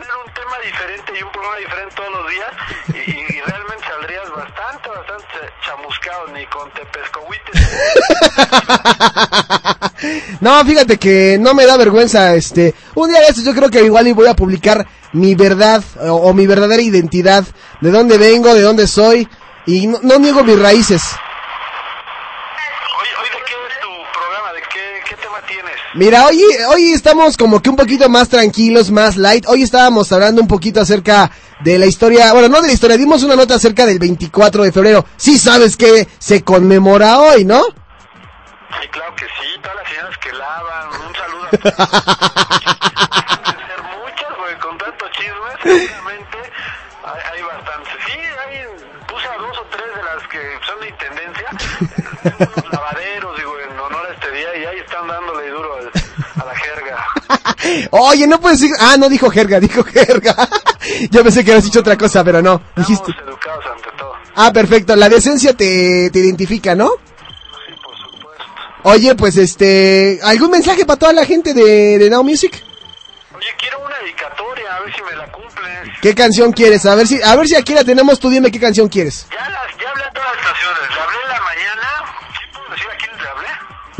tener 0.00 0.16
un 0.26 0.32
tema 0.32 0.56
diferente 0.64 1.12
y 1.18 1.22
un 1.22 1.30
problema 1.30 1.56
diferente 1.56 1.94
todos 1.94 2.12
los 2.12 2.30
días 2.30 2.50
y, 2.88 3.10
y 3.10 3.40
realmente 3.40 3.84
saldrías 3.86 4.30
bastante, 4.30 4.88
bastante 4.88 5.36
chamuscado, 5.64 6.26
ni 6.28 6.46
con 6.46 6.70
tepescohuites. 6.72 7.60
no, 10.40 10.64
fíjate 10.64 10.98
que 10.98 11.36
no 11.38 11.54
me 11.54 11.66
da 11.66 11.76
vergüenza, 11.76 12.34
este, 12.34 12.74
un 12.94 13.10
día 13.10 13.20
de 13.20 13.26
estos 13.26 13.44
yo 13.44 13.54
creo 13.54 13.70
que 13.70 13.82
igual 13.82 14.08
y 14.08 14.12
voy 14.12 14.28
a 14.28 14.34
publicar 14.34 14.86
mi 15.12 15.34
verdad 15.34 15.82
o, 16.00 16.14
o 16.14 16.34
mi 16.34 16.46
verdadera 16.46 16.82
identidad, 16.82 17.44
de 17.80 17.90
dónde 17.90 18.16
vengo, 18.16 18.54
de 18.54 18.62
dónde 18.62 18.86
soy 18.86 19.28
y 19.66 19.86
no, 19.86 19.98
no 20.02 20.18
niego 20.18 20.42
mis 20.44 20.58
raíces. 20.58 21.02
Mira, 25.94 26.26
hoy, 26.26 26.40
hoy 26.68 26.92
estamos 26.92 27.36
como 27.36 27.60
que 27.60 27.68
un 27.68 27.74
poquito 27.76 28.08
más 28.08 28.28
tranquilos, 28.28 28.90
más 28.92 29.16
light. 29.16 29.44
Hoy 29.48 29.64
estábamos 29.64 30.12
hablando 30.12 30.40
un 30.40 30.46
poquito 30.46 30.80
acerca 30.80 31.30
de 31.60 31.78
la 31.78 31.86
historia, 31.86 32.32
bueno, 32.32 32.48
no 32.48 32.60
de 32.60 32.68
la 32.68 32.72
historia, 32.72 32.96
dimos 32.96 33.24
una 33.24 33.34
nota 33.34 33.56
acerca 33.56 33.84
del 33.86 33.98
24 33.98 34.62
de 34.62 34.70
febrero. 34.72 35.04
Sí 35.16 35.36
sabes 35.38 35.76
que 35.76 36.06
se 36.18 36.44
conmemora 36.44 37.18
hoy, 37.18 37.44
¿no? 37.44 37.64
Sí, 37.64 37.72
claro 38.92 39.14
que 39.16 39.24
sí, 39.24 39.58
todas 39.60 39.76
las 39.78 39.88
señoras 39.88 40.16
que 40.18 40.32
lavan, 40.32 40.88
un 41.08 41.14
saludo 41.16 41.44
a 41.44 41.50
ser 43.66 43.82
muchas, 43.82 44.36
güey, 44.38 44.56
con 44.60 44.78
tanto 44.78 45.04
chisme, 45.10 45.50
seguramente 45.64 46.38
hay, 47.04 47.20
hay 47.34 47.42
bastantes. 47.42 47.92
Sí, 48.06 48.12
hay, 48.12 48.62
puse 49.08 49.26
a 49.26 49.36
dos 49.38 49.58
o 49.58 49.64
tres 49.72 49.86
de 49.96 50.02
las 50.04 50.22
que 50.28 50.38
son 50.66 50.78
de 50.80 50.88
intendencia, 50.88 51.48
tengo 52.38 52.52
unos 52.56 52.72
lavaderos, 52.72 53.36
digo, 53.36 53.58
en 53.58 53.76
honor 53.80 54.06
a 54.06 54.12
este 54.14 54.30
día, 54.30 54.56
y 54.56 54.64
ahí 54.66 54.78
están 54.78 55.08
dándole 55.08 55.48
duro 55.50 55.74
al- 55.76 55.90
a 56.40 56.44
la 56.46 56.54
jerga. 56.56 57.04
Oye, 57.90 58.26
no 58.26 58.40
puedes 58.40 58.60
decir, 58.60 58.74
ah, 58.80 58.96
no 58.98 59.08
dijo 59.08 59.30
jerga, 59.30 59.60
dijo 59.60 59.84
jerga. 59.84 60.34
Yo 61.10 61.22
pensé 61.22 61.44
que 61.44 61.52
habías 61.52 61.64
dicho 61.64 61.80
otra 61.80 61.96
cosa, 61.96 62.24
pero 62.24 62.42
no, 62.42 62.62
dijiste. 62.76 63.12
Educados 63.12 63.64
ante 63.74 63.88
todo. 63.98 64.12
Ah, 64.36 64.52
perfecto, 64.52 64.96
la 64.96 65.08
decencia 65.08 65.54
te, 65.54 66.10
te 66.10 66.18
identifica, 66.18 66.74
¿no? 66.74 66.92
Oye, 68.82 69.14
pues 69.14 69.36
este, 69.36 70.18
¿algún 70.22 70.50
mensaje 70.50 70.86
para 70.86 70.98
toda 70.98 71.12
la 71.12 71.26
gente 71.26 71.52
de, 71.52 71.98
de 71.98 72.10
Now 72.10 72.24
Music? 72.24 72.62
Oye, 73.34 73.46
quiero 73.58 73.78
una 73.84 73.98
dedicatoria, 73.98 74.76
a 74.76 74.80
ver 74.80 74.94
si 74.94 75.02
me 75.02 75.16
la 75.16 75.30
cumples. 75.30 75.98
¿Qué 76.00 76.14
canción 76.14 76.52
quieres? 76.52 76.86
A 76.86 76.94
ver 76.94 77.06
si, 77.06 77.20
a 77.22 77.36
ver 77.36 77.46
si 77.46 77.56
aquí 77.56 77.74
la 77.74 77.84
tenemos, 77.84 78.18
tú 78.18 78.30
dime 78.30 78.50
qué 78.50 78.58
canción 78.58 78.88
quieres. 78.88 79.26
Ya, 79.30 79.50
las, 79.50 79.76
ya 79.78 79.90
hablé 79.90 80.04
a 80.04 80.12
todas 80.12 80.28
las 80.28 80.36
estaciones, 80.36 80.96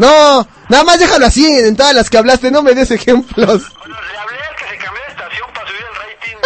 No, 0.01 0.48
nada 0.70 0.82
más 0.85 0.98
déjalo 0.98 1.27
así 1.27 1.47
en 1.47 1.77
todas 1.77 1.94
las 1.94 2.09
que 2.09 2.16
hablaste, 2.16 2.51
no 2.51 2.62
me 2.62 2.72
des 2.74 2.90
ejemplos. 2.90 3.62
Le 3.85 3.94
hablé 4.18 4.39
al 4.48 4.56
que 4.56 4.64
se 4.64 4.78
cambió 4.78 5.02
de 5.02 5.10
estación 5.10 5.51
para 5.52 5.66
subir 5.68 5.85
el 5.85 5.94
rating 6.01 6.36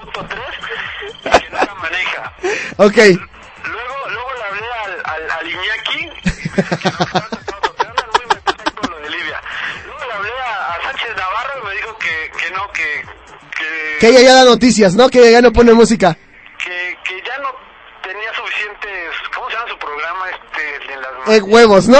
punto 0.12 0.26
tres, 0.30 0.54
que 1.38 1.50
no 1.50 1.56
la 1.58 1.74
maneja. 1.74 2.32
Ok, 2.78 2.96
Luego, 2.96 4.08
luego 4.08 4.30
le 4.38 4.44
hablé 4.44 4.66
al, 4.84 5.02
al, 5.04 5.30
al 5.32 5.46
Iñaki, 5.50 6.08
por 8.80 8.90
lo 8.90 8.98
de 9.00 9.10
Libia. 9.10 9.40
Luego 9.84 10.04
le 10.06 10.12
hablé 10.14 10.30
a, 10.46 10.74
a 10.74 10.82
Sánchez 10.82 11.16
Navarro 11.16 11.52
y 11.62 11.66
me 11.66 11.74
dijo 11.74 11.98
que, 11.98 12.30
que 12.38 12.50
no, 12.54 12.72
que, 12.72 13.04
que, 13.58 13.96
que 14.00 14.08
ella 14.08 14.20
ya 14.22 14.34
da 14.34 14.44
noticias, 14.44 14.94
¿no? 14.94 15.10
Que 15.10 15.18
ella 15.18 15.30
ya 15.30 15.42
no 15.42 15.52
pone 15.52 15.74
música. 15.74 16.16
que, 16.58 16.96
que 17.04 17.22
ya 17.22 17.36
no 17.38 17.50
tenía 18.02 18.32
suficientes, 18.34 19.10
¿cómo 19.34 19.50
se 19.50 19.56
llama 19.56 19.68
su 19.68 19.78
programa? 19.78 20.24
Las 21.26 21.36
Eh, 21.38 21.42
huevos, 21.42 21.88
¿no? 21.94 21.98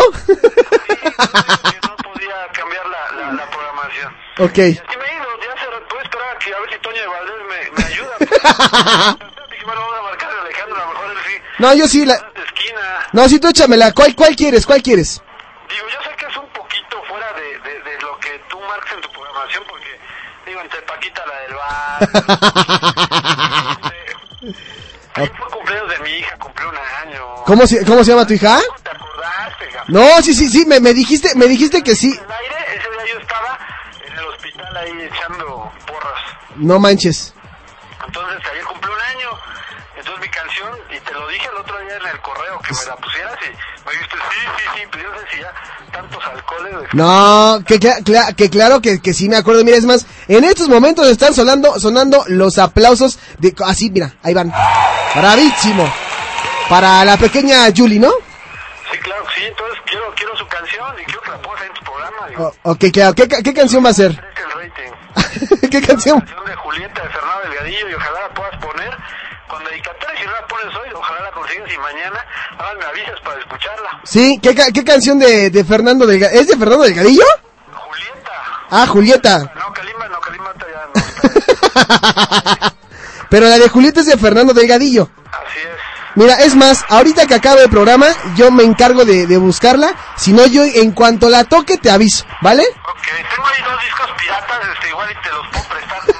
podía 2.02 2.48
cambiar 2.52 2.86
la, 2.86 3.12
la, 3.12 3.32
la 3.32 3.50
programación. 3.50 4.14
ok. 4.38 4.58
Y 4.58 4.60
así 4.62 4.96
me 4.98 5.04
he 5.06 5.14
ido, 5.14 5.26
ya 5.40 5.54
se 5.60 5.66
puedo 5.88 6.02
esperar 6.02 6.28
a 6.28 6.56
a 6.56 6.60
ver 6.60 6.70
si 6.72 6.78
Toño 6.80 7.00
de 7.00 7.06
Valdés 7.06 7.34
me, 7.48 7.70
me 7.76 7.84
ayuda. 7.84 8.16
Dije, 8.18 9.64
bueno, 9.64 9.80
vamos 9.80 9.98
a 9.98 10.02
marcar 10.02 10.30
a 10.30 10.40
Alejandro, 10.42 10.76
a 10.76 10.78
lo 10.80 10.88
mejor 10.92 11.10
él 11.10 11.18
sí. 11.26 11.34
No, 11.58 11.74
yo 11.74 11.88
sí 11.88 12.04
la... 12.04 12.30
No, 13.12 13.28
sí, 13.28 13.38
tú 13.38 13.48
échamela. 13.48 13.92
¿Cuál, 13.92 14.14
cuál 14.16 14.34
quieres? 14.36 14.66
¿Cuál 14.66 14.82
quieres? 14.82 15.22
Digo, 15.68 15.86
yo 15.88 16.02
sé 16.10 16.16
que 16.16 16.26
es 16.26 16.36
un 16.36 16.48
poquito 16.48 17.02
fuera 17.08 17.32
de, 17.34 17.58
de, 17.60 17.80
de 17.90 18.00
lo 18.02 18.18
que 18.18 18.38
tú 18.50 18.58
marcas 18.60 18.92
en 18.94 19.00
tu 19.02 19.08
programación, 19.12 19.62
porque, 19.68 19.98
digo, 20.46 20.60
entre 20.60 20.82
Paquita 20.82 21.22
la 21.26 21.38
del 21.40 21.54
bar. 21.54 22.08
Ayer 25.14 25.32
fue 25.38 25.48
cumpleaños 25.50 25.88
de 25.90 25.98
mi 26.00 26.10
hija, 26.10 26.36
cumplió 26.38 26.68
un 26.70 26.76
año. 26.76 27.34
¿Cómo 27.46 27.66
se, 27.66 27.84
cómo 27.86 28.02
se 28.04 28.10
llama 28.10 28.26
tu 28.26 28.34
hija? 28.34 28.60
No, 29.88 30.22
sí, 30.22 30.34
sí, 30.34 30.48
sí, 30.48 30.64
me, 30.66 30.80
me 30.80 30.92
dijiste, 30.94 31.34
me 31.34 31.46
dijiste 31.46 31.82
que 31.82 31.94
sí. 31.94 32.08
El 32.08 32.18
aire, 32.32 32.56
ese 32.76 32.90
día 32.90 33.14
yo 33.14 33.20
estaba 33.20 33.58
en 34.06 34.12
el 34.18 34.24
hospital 34.26 34.76
ahí 34.76 34.92
echando 35.02 35.72
porras. 35.86 36.20
No 36.56 36.78
manches. 36.78 37.34
Entonces 38.06 38.38
ayer 38.52 38.64
cumplió 38.64 38.92
un 38.94 39.00
año. 39.16 39.28
Entonces 39.96 40.20
mi 40.22 40.28
canción, 40.28 40.70
y 40.94 40.98
te 41.00 41.12
lo 41.12 41.28
dije 41.28 41.46
el 41.52 41.56
otro 41.60 41.78
día 41.80 41.96
en 41.96 42.06
el 42.14 42.20
correo, 42.20 42.58
que 42.60 42.74
me 42.74 42.84
la 42.86 42.96
pusieras 42.96 43.34
y 43.42 43.86
me 43.86 43.92
dijiste, 43.92 44.16
sí, 44.16 44.40
sí, 44.58 44.64
sí, 44.74 44.80
pero 44.90 45.04
yo 45.04 45.10
no 45.10 45.18
sé 45.20 45.26
si 45.32 45.40
ya 45.40 45.52
tantos 45.92 46.26
alcoholes. 46.26 46.72
de- 46.80 46.88
No, 46.92 47.58
que, 47.66 47.80
cla- 47.80 48.02
cla- 48.04 48.34
que 48.34 48.50
claro 48.50 48.80
que, 48.82 49.00
que 49.00 49.14
sí 49.14 49.28
me 49.28 49.36
acuerdo. 49.36 49.64
Mira, 49.64 49.76
es 49.78 49.84
más, 49.86 50.04
en 50.28 50.44
estos 50.44 50.68
momentos 50.68 51.06
están 51.08 51.32
sonando, 51.32 51.78
sonando 51.80 52.24
los 52.26 52.58
aplausos 52.58 53.18
de... 53.38 53.54
Así, 53.64 53.90
mira, 53.90 54.14
ahí 54.22 54.34
van. 54.34 54.52
Bravísimo. 55.14 55.90
Para 56.68 57.04
la 57.04 57.16
pequeña 57.16 57.66
Julie, 57.74 58.00
¿no? 58.00 58.10
Sí, 58.94 59.00
claro 59.00 59.24
sí, 59.36 59.42
entonces 59.44 59.78
quiero, 59.86 60.14
quiero 60.14 60.36
su 60.36 60.46
canción 60.46 60.94
y 61.00 61.04
quiero 61.04 61.20
que 61.22 61.30
la 61.30 61.38
pongas 61.42 61.62
en 61.62 61.72
tu 61.74 61.82
programa. 61.84 62.28
Digo, 62.28 62.54
O- 62.62 62.70
ok, 62.72 62.84
claro. 62.92 63.14
¿Qué, 63.14 63.26
qué 63.28 63.54
canción 63.54 63.84
va 63.84 63.90
a 63.90 63.94
ser? 63.94 64.12
¿Qué 65.70 65.80
canción? 65.82 66.20
canción 66.20 66.44
de 66.46 66.54
Julieta 66.54 67.02
de 67.02 67.08
Fernando 67.08 67.48
Delgadillo 67.48 67.88
y 67.90 67.94
ojalá 67.94 68.20
la 68.20 68.28
puedas 68.34 68.56
poner 68.64 68.96
con 69.48 69.64
dedicatoria. 69.64 70.20
Si 70.20 70.26
no 70.26 70.32
la 70.32 70.46
pones 70.46 70.66
hoy, 70.76 70.88
ojalá 70.94 71.20
la 71.22 71.30
consigas 71.32 71.72
y 71.72 71.78
mañana 71.78 72.24
ahora 72.58 72.74
me 72.78 72.84
avisas 72.86 73.20
para 73.24 73.40
escucharla. 73.40 74.00
Sí, 74.04 74.38
¿qué, 74.42 74.54
qué 74.54 74.84
canción 74.84 75.18
de, 75.18 75.50
de 75.50 75.64
Fernando 75.64 76.06
Delgadillo? 76.06 76.40
¿Es 76.40 76.46
de 76.48 76.56
Fernando 76.56 76.84
Delgadillo? 76.84 77.24
Ah, 78.70 78.86
Julieta. 78.86 79.52
No, 79.56 79.72
Kalimba 79.72 80.08
no, 80.08 80.20
Kalimba 80.20 80.52
está 80.52 80.66
ya 80.70 80.86
no. 82.62 82.74
Pero 83.28 83.46
la 83.46 83.58
de 83.58 83.68
Julieta 83.68 84.00
es 84.00 84.06
de 84.06 84.16
Fernando 84.16 84.52
Delgadillo. 84.54 85.10
Así 85.32 85.58
es. 85.58 85.73
Mira, 86.16 86.34
es 86.36 86.54
más, 86.54 86.84
ahorita 86.88 87.26
que 87.26 87.34
acabe 87.34 87.64
el 87.64 87.70
programa, 87.70 88.06
yo 88.36 88.50
me 88.52 88.62
encargo 88.62 89.04
de, 89.04 89.26
de 89.26 89.36
buscarla. 89.36 89.94
Si 90.16 90.32
no, 90.32 90.46
yo 90.46 90.62
en 90.64 90.92
cuanto 90.92 91.28
la 91.28 91.42
toque 91.44 91.76
te 91.76 91.90
aviso, 91.90 92.24
¿vale? 92.40 92.62
Ok, 92.62 93.08
tengo 93.34 93.46
ahí 93.48 93.62
dos 93.62 93.80
discos 93.82 94.06
piratas, 94.18 94.60
este, 94.74 94.88
igual 94.90 95.10
y 95.10 95.14
te 95.22 95.30
los 95.30 95.46
puedo 95.48 95.64
prestar. 95.68 96.00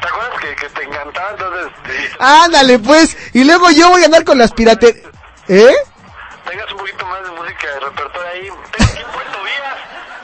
¿Te 0.00 0.08
acuerdas 0.08 0.40
que, 0.40 0.56
que 0.56 0.68
te 0.68 0.82
encantaba? 0.84 1.30
Entonces, 1.30 1.72
te- 1.84 2.10
Ándale, 2.20 2.78
pues. 2.78 3.16
Y 3.32 3.44
luego 3.44 3.70
yo 3.70 3.88
voy 3.90 4.02
a 4.02 4.06
andar 4.06 4.24
con 4.24 4.38
las 4.38 4.52
pirates. 4.52 4.96
¿Eh? 5.48 5.74
tengas 6.48 6.70
un 6.72 6.78
poquito 6.78 7.06
más 7.06 7.22
de 7.24 7.30
música 7.30 7.66
de 7.66 7.80
repertorio 7.80 8.28
ahí. 8.30 8.48
Tengo 8.76 9.20
en 9.20 9.32
Tobías. 9.32 9.76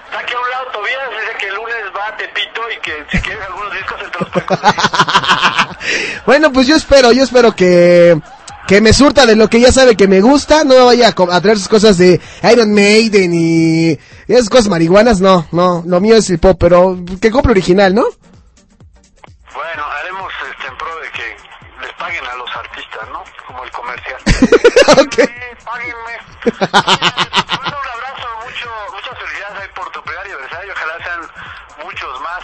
Está 0.06 0.18
aquí 0.20 0.34
a 0.34 0.40
un 0.40 0.50
lado 0.50 0.66
Tobías, 0.72 1.10
dice 1.10 1.36
que 1.38 1.46
el 1.48 1.54
lunes 1.54 1.69
va 1.96 2.08
a 2.08 2.16
Tepito 2.16 2.62
y 2.70 2.80
que 2.80 3.06
si 3.10 3.18
quieres 3.20 3.42
algunos 3.46 3.72
discos 3.72 4.00
se 4.00 4.08
te 4.10 4.18
los. 4.18 4.60
Bueno, 6.26 6.52
pues 6.52 6.66
yo 6.66 6.76
espero, 6.76 7.12
yo 7.12 7.24
espero 7.24 7.52
que 7.52 8.20
que 8.70 8.80
me 8.80 8.92
surta 8.92 9.26
de 9.26 9.34
lo 9.34 9.48
que 9.48 9.58
ya 9.58 9.72
sabe 9.72 9.96
que 9.96 10.06
me 10.06 10.20
gusta, 10.20 10.62
no 10.62 10.74
me 10.76 10.84
vaya 10.84 11.08
a, 11.08 11.40
traer 11.40 11.58
sus 11.58 11.68
cosas 11.68 11.98
de 11.98 12.20
Iron 12.52 12.72
Maiden 12.72 13.34
y 13.34 13.98
esas 14.28 14.48
cosas 14.48 14.68
marihuanas, 14.68 15.20
no, 15.20 15.48
no, 15.50 15.82
lo 15.84 16.00
mío 16.00 16.14
es 16.14 16.30
el 16.30 16.38
pop, 16.38 16.56
pero 16.56 16.96
que 17.20 17.32
compre 17.32 17.50
original, 17.50 17.92
¿no? 17.92 18.04
Bueno, 19.52 19.84
haremos 19.84 20.32
este, 20.52 20.68
en 20.68 20.78
pro 20.78 21.00
de 21.00 21.10
que 21.10 21.36
les 21.80 21.92
paguen 21.94 22.24
a 22.24 22.34
los 22.36 22.48
artistas, 22.56 23.08
¿no? 23.10 23.24
Como 23.44 23.64
el 23.64 23.70
comercial. 23.72 24.20
ok. 25.02 25.16
Páguenme. 25.64 26.14
Un 26.44 26.76
abrazo, 27.90 28.26
mucho, 28.44 28.70
muchas 28.94 29.18
felicidades 29.18 29.62
ahí 29.62 29.68
por 29.74 29.90
tu 29.90 30.00
primer 30.04 30.20
aniversario. 30.20 30.72
Ojalá 30.72 31.04
sean 31.04 31.20
muchos 31.84 32.20
más. 32.20 32.42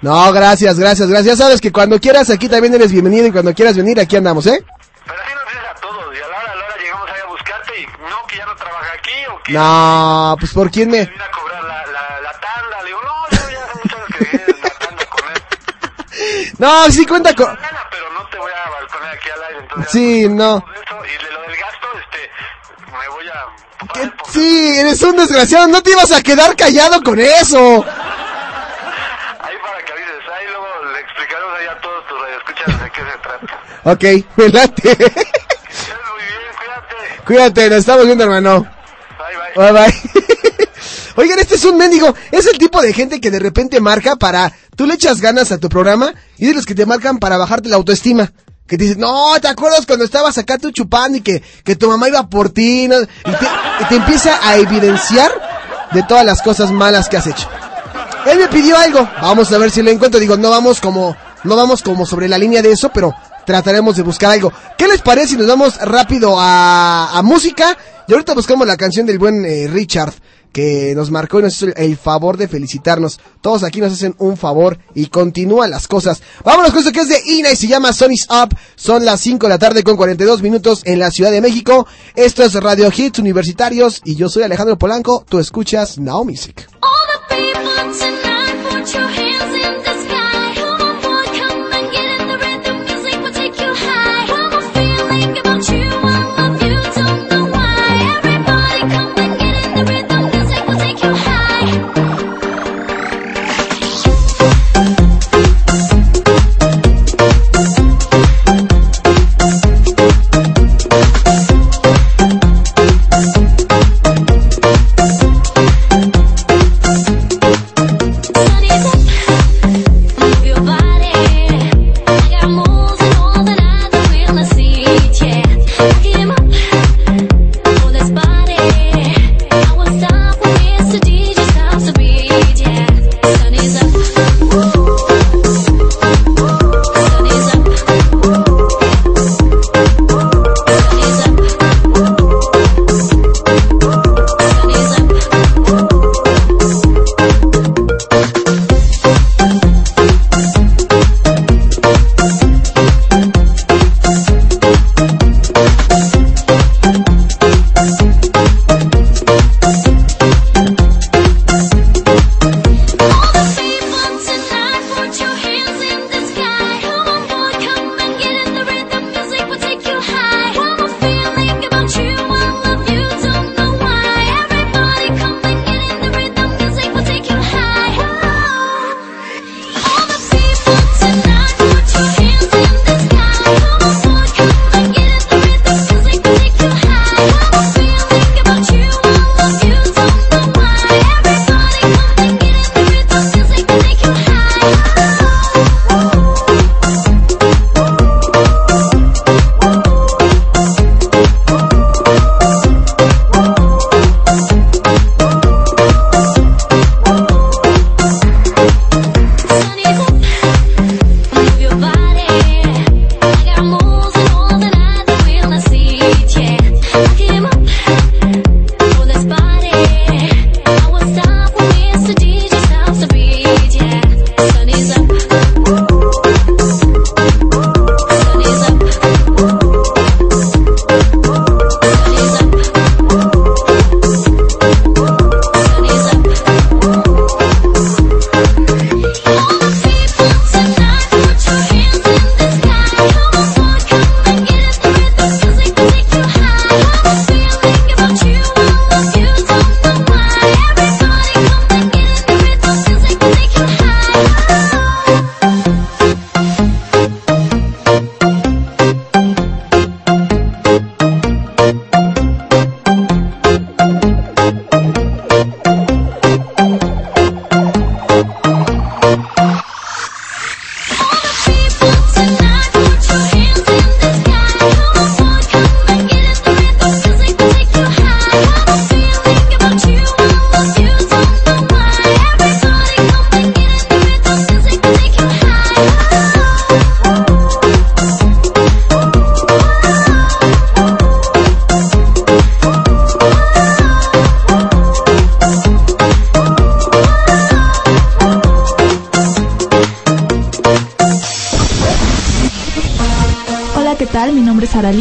No, 0.00 0.32
gracias, 0.32 0.78
gracias, 0.78 1.08
gracias. 1.08 1.38
Ya 1.38 1.44
sabes 1.44 1.60
que 1.60 1.72
cuando 1.72 1.98
quieras 2.00 2.28
aquí 2.30 2.48
también 2.48 2.74
eres 2.74 2.92
bienvenido 2.92 3.26
y 3.28 3.32
cuando 3.32 3.54
quieras 3.54 3.76
venir 3.76 3.98
aquí 4.00 4.16
andamos, 4.16 4.46
¿eh? 4.46 4.62
Pero 5.06 5.18
así 5.22 5.34
nos 5.34 5.44
dices 5.46 5.62
a 5.70 5.74
todos. 5.80 6.14
Y 6.14 6.18
a 6.18 6.28
la 6.28 6.36
hora, 6.38 6.52
a 6.52 6.54
la 6.56 6.64
hora 6.66 6.76
llegamos 6.82 7.08
ahí 7.10 7.20
a 7.20 7.26
buscarte 7.26 7.80
y 7.80 7.86
no, 7.86 8.26
que 8.28 8.36
ya 8.36 8.46
no 8.46 8.54
trabaja 8.56 8.92
aquí 8.98 9.26
o 9.32 9.42
que 9.42 9.52
No, 9.52 10.36
pues 10.38 10.52
por 10.52 10.70
quién 10.70 10.90
me... 10.90 11.06
viene 11.06 11.24
a 11.24 11.30
cobrar 11.30 11.62
la, 11.64 11.86
la, 11.86 12.20
la 12.20 12.32
tanda. 12.32 12.82
Le 12.82 12.86
digo, 12.88 13.00
no, 16.58 16.90
sí 16.90 17.06
cuenta 17.06 17.34
con... 17.34 17.56
Pero 17.90 18.10
no 18.12 18.26
te 18.28 18.38
voy 18.38 18.52
a 18.52 18.70
balconear 18.70 19.14
aquí 19.14 19.28
al 19.30 19.42
aire. 19.44 19.58
Entonces, 19.60 19.90
Sí, 19.92 20.28
no. 20.28 20.64
y 20.66 21.24
de 21.24 21.32
lo 21.32 21.40
del 21.42 21.56
gasto, 21.56 21.86
este, 22.00 22.30
me 22.92 23.08
voy 23.08 23.28
a... 23.28 23.46
Sí, 24.30 24.78
eres 24.78 25.02
un 25.02 25.16
desgraciado, 25.16 25.66
no 25.68 25.82
te 25.82 25.90
ibas 25.90 26.12
a 26.12 26.22
quedar 26.22 26.56
callado 26.56 27.02
con 27.02 27.18
eso. 27.20 27.58
Ahí 27.58 29.56
para 29.62 29.84
que 29.84 29.92
avises. 29.92 30.28
Ahí 30.36 30.46
luego 30.48 30.66
le 30.92 31.00
explicaremos 31.00 31.58
ahí 31.58 31.66
a 31.66 31.80
todos 31.80 32.06
tus 32.06 32.20
radioescuchas 32.20 32.80
de 32.82 32.90
qué 32.90 33.00
se 33.02 33.18
trata. 33.18 33.60
Ok, 33.84 34.02
me. 34.36 34.50
Cuídate, 37.26 37.68
nos 37.70 37.78
estamos 37.78 38.06
viendo, 38.06 38.24
hermano. 38.24 38.66
Bye, 39.56 39.72
bye. 39.72 39.94
Oigan, 41.16 41.38
este 41.38 41.54
es 41.54 41.64
un 41.64 41.76
mendigo. 41.78 42.14
Es 42.32 42.46
el 42.46 42.58
tipo 42.58 42.82
de 42.82 42.92
gente 42.92 43.20
que 43.20 43.30
de 43.30 43.38
repente 43.38 43.80
marca 43.80 44.16
para. 44.16 44.52
Tú 44.74 44.86
le 44.86 44.94
echas 44.94 45.20
ganas 45.20 45.52
a 45.52 45.58
tu 45.58 45.68
programa 45.68 46.12
y 46.38 46.46
de 46.46 46.54
los 46.54 46.66
que 46.66 46.74
te 46.74 46.86
marcan 46.86 47.18
para 47.18 47.36
bajarte 47.36 47.68
la 47.68 47.76
autoestima. 47.76 48.32
que 48.66 48.76
te 48.76 48.84
dicen, 48.84 49.00
no, 49.00 49.38
¿te 49.40 49.48
acuerdas 49.48 49.86
cuando 49.86 50.04
estabas 50.04 50.36
acá 50.38 50.58
tú 50.58 50.70
chupando 50.70 51.18
y 51.18 51.20
que, 51.20 51.42
que 51.62 51.76
tu 51.76 51.88
mamá 51.88 52.08
iba 52.08 52.28
por 52.28 52.50
ti? 52.50 52.88
no?" 52.88 53.00
Y, 53.00 53.06
te, 53.06 53.46
y 53.80 53.84
te 53.88 53.96
empieza 53.96 54.40
a 54.42 54.56
evidenciar 54.56 55.30
de 55.92 56.02
todas 56.02 56.24
las 56.24 56.42
cosas 56.42 56.72
malas 56.72 57.08
que 57.08 57.18
has 57.18 57.26
hecho. 57.26 57.48
Él 58.26 58.38
me 58.38 58.48
pidió 58.48 58.76
algo, 58.76 59.08
vamos 59.20 59.52
a 59.52 59.58
ver 59.58 59.70
si 59.70 59.82
lo 59.82 59.90
encuentro. 59.90 60.18
Digo, 60.18 60.36
no 60.36 60.50
vamos 60.50 60.80
como, 60.80 61.16
no 61.44 61.56
vamos 61.56 61.82
como 61.82 62.06
sobre 62.06 62.26
la 62.28 62.38
línea 62.38 62.62
de 62.62 62.72
eso, 62.72 62.90
pero 62.92 63.14
trataremos 63.46 63.96
de 63.96 64.02
buscar 64.02 64.30
algo. 64.30 64.52
¿Qué 64.76 64.88
les 64.88 65.02
parece 65.02 65.28
si 65.28 65.36
nos 65.36 65.46
vamos 65.46 65.76
rápido 65.78 66.36
a, 66.38 67.20
música? 67.24 67.76
Y 68.06 68.12
ahorita 68.12 68.34
buscamos 68.34 68.66
la 68.66 68.76
canción 68.76 69.06
del 69.06 69.18
buen 69.18 69.44
eh, 69.44 69.66
Richard, 69.66 70.12
que 70.52 70.92
nos 70.94 71.10
marcó 71.10 71.40
y 71.40 71.42
nos 71.42 71.54
hizo 71.54 71.66
el, 71.74 71.96
favor 71.96 72.36
de 72.36 72.48
felicitarnos. 72.48 73.18
Todos 73.40 73.64
aquí 73.64 73.80
nos 73.80 73.92
hacen 73.92 74.14
un 74.18 74.36
favor 74.36 74.78
y 74.94 75.06
continúan 75.06 75.70
las 75.70 75.88
cosas. 75.88 76.22
Vámonos 76.44 76.70
con 76.70 76.80
esto 76.80 76.92
que 76.92 77.00
es 77.00 77.08
de 77.08 77.20
Ina 77.26 77.50
y 77.50 77.56
se 77.56 77.66
llama 77.66 77.92
Sun 77.92 78.12
is 78.12 78.26
Up. 78.30 78.56
Son 78.76 79.04
las 79.04 79.20
5 79.20 79.46
de 79.46 79.50
la 79.50 79.58
tarde 79.58 79.82
con 79.82 79.96
42 79.96 80.42
minutos 80.42 80.82
en 80.84 80.98
la 80.98 81.10
Ciudad 81.10 81.30
de 81.30 81.40
México. 81.40 81.86
Esto 82.14 82.44
es 82.44 82.54
Radio 82.54 82.90
Hits 82.94 83.18
Universitarios 83.18 84.00
y 84.04 84.14
yo 84.14 84.28
soy 84.28 84.44
Alejandro 84.44 84.78
Polanco. 84.78 85.24
Tú 85.28 85.38
escuchas 85.38 85.98
Now 85.98 86.24
Music. 86.24 86.68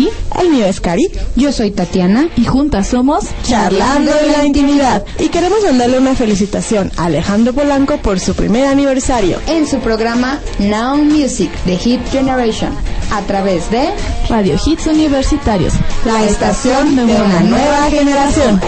Aralí. 0.03 0.09
El 0.39 0.49
mío 0.49 0.65
es 0.65 0.81
Cari. 0.81 1.09
Yo 1.35 1.51
soy 1.51 1.71
Tatiana. 1.71 2.27
Y 2.35 2.45
juntas 2.45 2.87
somos 2.87 3.25
Charlando 3.43 4.11
en 4.17 4.31
la 4.31 4.45
Intimidad. 4.45 5.03
Y 5.19 5.29
queremos 5.29 5.63
mandarle 5.63 5.99
una 5.99 6.15
felicitación 6.15 6.91
a 6.97 7.05
Alejandro 7.05 7.53
Polanco 7.53 7.97
por 7.97 8.19
su 8.19 8.33
primer 8.33 8.67
aniversario. 8.67 9.39
En 9.47 9.67
su 9.67 9.79
programa 9.79 10.39
Now 10.59 10.97
Music 10.97 11.51
de 11.65 11.77
Hit 11.77 12.01
Generation. 12.11 12.71
A 13.11 13.21
través 13.21 13.69
de 13.69 13.89
Radio 14.29 14.55
Hits 14.63 14.87
Universitarios. 14.87 15.73
La 16.05 16.23
estación 16.25 16.95
de 16.95 17.03
una 17.03 17.39
nueva 17.41 17.89
generación. 17.89 18.59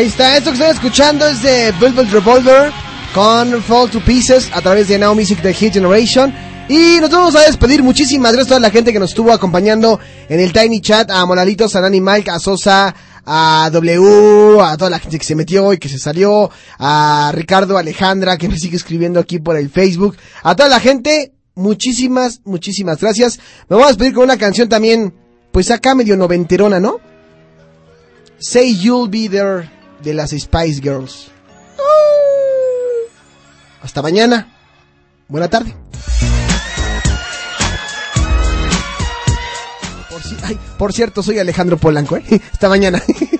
Ahí 0.00 0.06
está, 0.06 0.34
esto 0.38 0.48
que 0.48 0.54
están 0.54 0.70
escuchando 0.70 1.26
es 1.26 1.42
de 1.42 1.74
Velvet 1.78 2.10
Revolver 2.10 2.72
con 3.14 3.62
Fall 3.62 3.90
to 3.90 4.02
Pieces 4.02 4.48
a 4.54 4.62
través 4.62 4.88
de 4.88 4.98
Now 4.98 5.14
Music 5.14 5.42
de 5.42 5.52
Hit 5.52 5.74
Generation. 5.74 6.32
Y 6.70 6.98
nos 7.02 7.10
vamos 7.10 7.36
a 7.36 7.40
despedir. 7.40 7.82
Muchísimas 7.82 8.32
gracias 8.32 8.46
a 8.46 8.56
toda 8.56 8.60
la 8.60 8.70
gente 8.70 8.94
que 8.94 8.98
nos 8.98 9.10
estuvo 9.10 9.30
acompañando 9.30 10.00
en 10.30 10.40
el 10.40 10.54
Tiny 10.54 10.80
Chat. 10.80 11.10
A 11.10 11.26
Moralitos, 11.26 11.76
a 11.76 11.82
Nani 11.82 12.00
Mike, 12.00 12.30
a 12.30 12.38
Sosa, 12.38 12.94
a 13.26 13.68
W, 13.70 14.62
a 14.62 14.74
toda 14.78 14.88
la 14.88 15.00
gente 15.00 15.18
que 15.18 15.24
se 15.26 15.34
metió 15.34 15.70
y 15.74 15.76
que 15.76 15.90
se 15.90 15.98
salió. 15.98 16.50
A 16.78 17.30
Ricardo, 17.34 17.76
Alejandra, 17.76 18.38
que 18.38 18.48
me 18.48 18.56
sigue 18.56 18.78
escribiendo 18.78 19.20
aquí 19.20 19.38
por 19.38 19.58
el 19.58 19.68
Facebook. 19.68 20.16
A 20.42 20.56
toda 20.56 20.70
la 20.70 20.80
gente, 20.80 21.34
muchísimas, 21.56 22.40
muchísimas 22.46 22.98
gracias. 23.02 23.38
Me 23.68 23.76
voy 23.76 23.84
a 23.84 23.88
despedir 23.88 24.14
con 24.14 24.24
una 24.24 24.38
canción 24.38 24.66
también, 24.66 25.12
pues 25.52 25.70
acá 25.70 25.94
medio 25.94 26.16
noventerona, 26.16 26.80
¿no? 26.80 27.00
Say 28.38 28.78
You'll 28.78 29.10
Be 29.10 29.28
There 29.28 29.79
de 30.02 30.14
las 30.14 30.30
Spice 30.30 30.80
Girls. 30.80 31.28
Hasta 33.82 34.02
mañana. 34.02 34.48
Buena 35.28 35.48
tarde. 35.48 35.74
Por, 40.10 40.20
ci- 40.22 40.36
ay, 40.42 40.58
por 40.78 40.92
cierto, 40.92 41.22
soy 41.22 41.38
Alejandro 41.38 41.76
Polanco, 41.78 42.16
¿eh? 42.16 42.24
Hasta 42.52 42.68
mañana. 42.68 43.02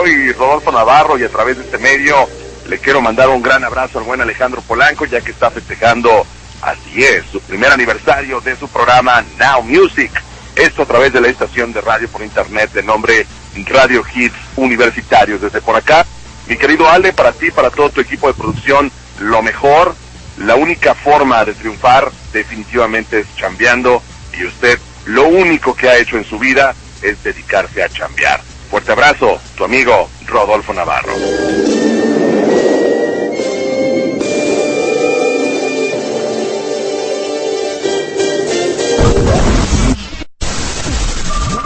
Soy 0.00 0.32
Rodolfo 0.32 0.72
Navarro 0.72 1.18
y 1.18 1.24
a 1.24 1.28
través 1.28 1.58
de 1.58 1.64
este 1.64 1.76
medio 1.76 2.26
le 2.68 2.78
quiero 2.78 3.02
mandar 3.02 3.28
un 3.28 3.42
gran 3.42 3.64
abrazo 3.64 3.98
al 3.98 4.04
buen 4.04 4.20
Alejandro 4.20 4.62
Polanco, 4.62 5.04
ya 5.04 5.20
que 5.20 5.30
está 5.30 5.50
festejando, 5.50 6.26
así 6.62 7.04
es, 7.04 7.24
su 7.30 7.38
primer 7.40 7.70
aniversario 7.70 8.40
de 8.40 8.56
su 8.56 8.66
programa 8.68 9.22
Now 9.38 9.62
Music. 9.62 10.10
Esto 10.56 10.82
a 10.82 10.86
través 10.86 11.12
de 11.12 11.20
la 11.20 11.28
estación 11.28 11.74
de 11.74 11.82
radio 11.82 12.08
por 12.08 12.22
internet 12.22 12.72
de 12.72 12.82
nombre 12.82 13.26
Radio 13.66 14.02
Hits 14.14 14.36
Universitarios. 14.56 15.42
Desde 15.42 15.60
por 15.60 15.76
acá, 15.76 16.06
mi 16.46 16.56
querido 16.56 16.88
Ale, 16.88 17.12
para 17.12 17.32
ti, 17.32 17.50
para 17.50 17.70
todo 17.70 17.90
tu 17.90 18.00
equipo 18.00 18.28
de 18.28 18.34
producción, 18.34 18.90
lo 19.18 19.42
mejor, 19.42 19.94
la 20.38 20.54
única 20.54 20.94
forma 20.94 21.44
de 21.44 21.52
triunfar 21.52 22.10
definitivamente 22.32 23.20
es 23.20 23.26
chambeando 23.36 24.02
y 24.32 24.46
usted 24.46 24.78
lo 25.04 25.24
único 25.24 25.74
que 25.74 25.90
ha 25.90 25.98
hecho 25.98 26.16
en 26.16 26.24
su 26.24 26.38
vida 26.38 26.74
es 27.02 27.22
dedicarse 27.22 27.82
a 27.82 27.88
chambear. 27.90 28.49
Fuerte 28.70 28.92
abrazo, 28.92 29.38
tu 29.56 29.64
amigo 29.64 30.08
Rodolfo 30.26 30.72
Navarro. 30.72 31.12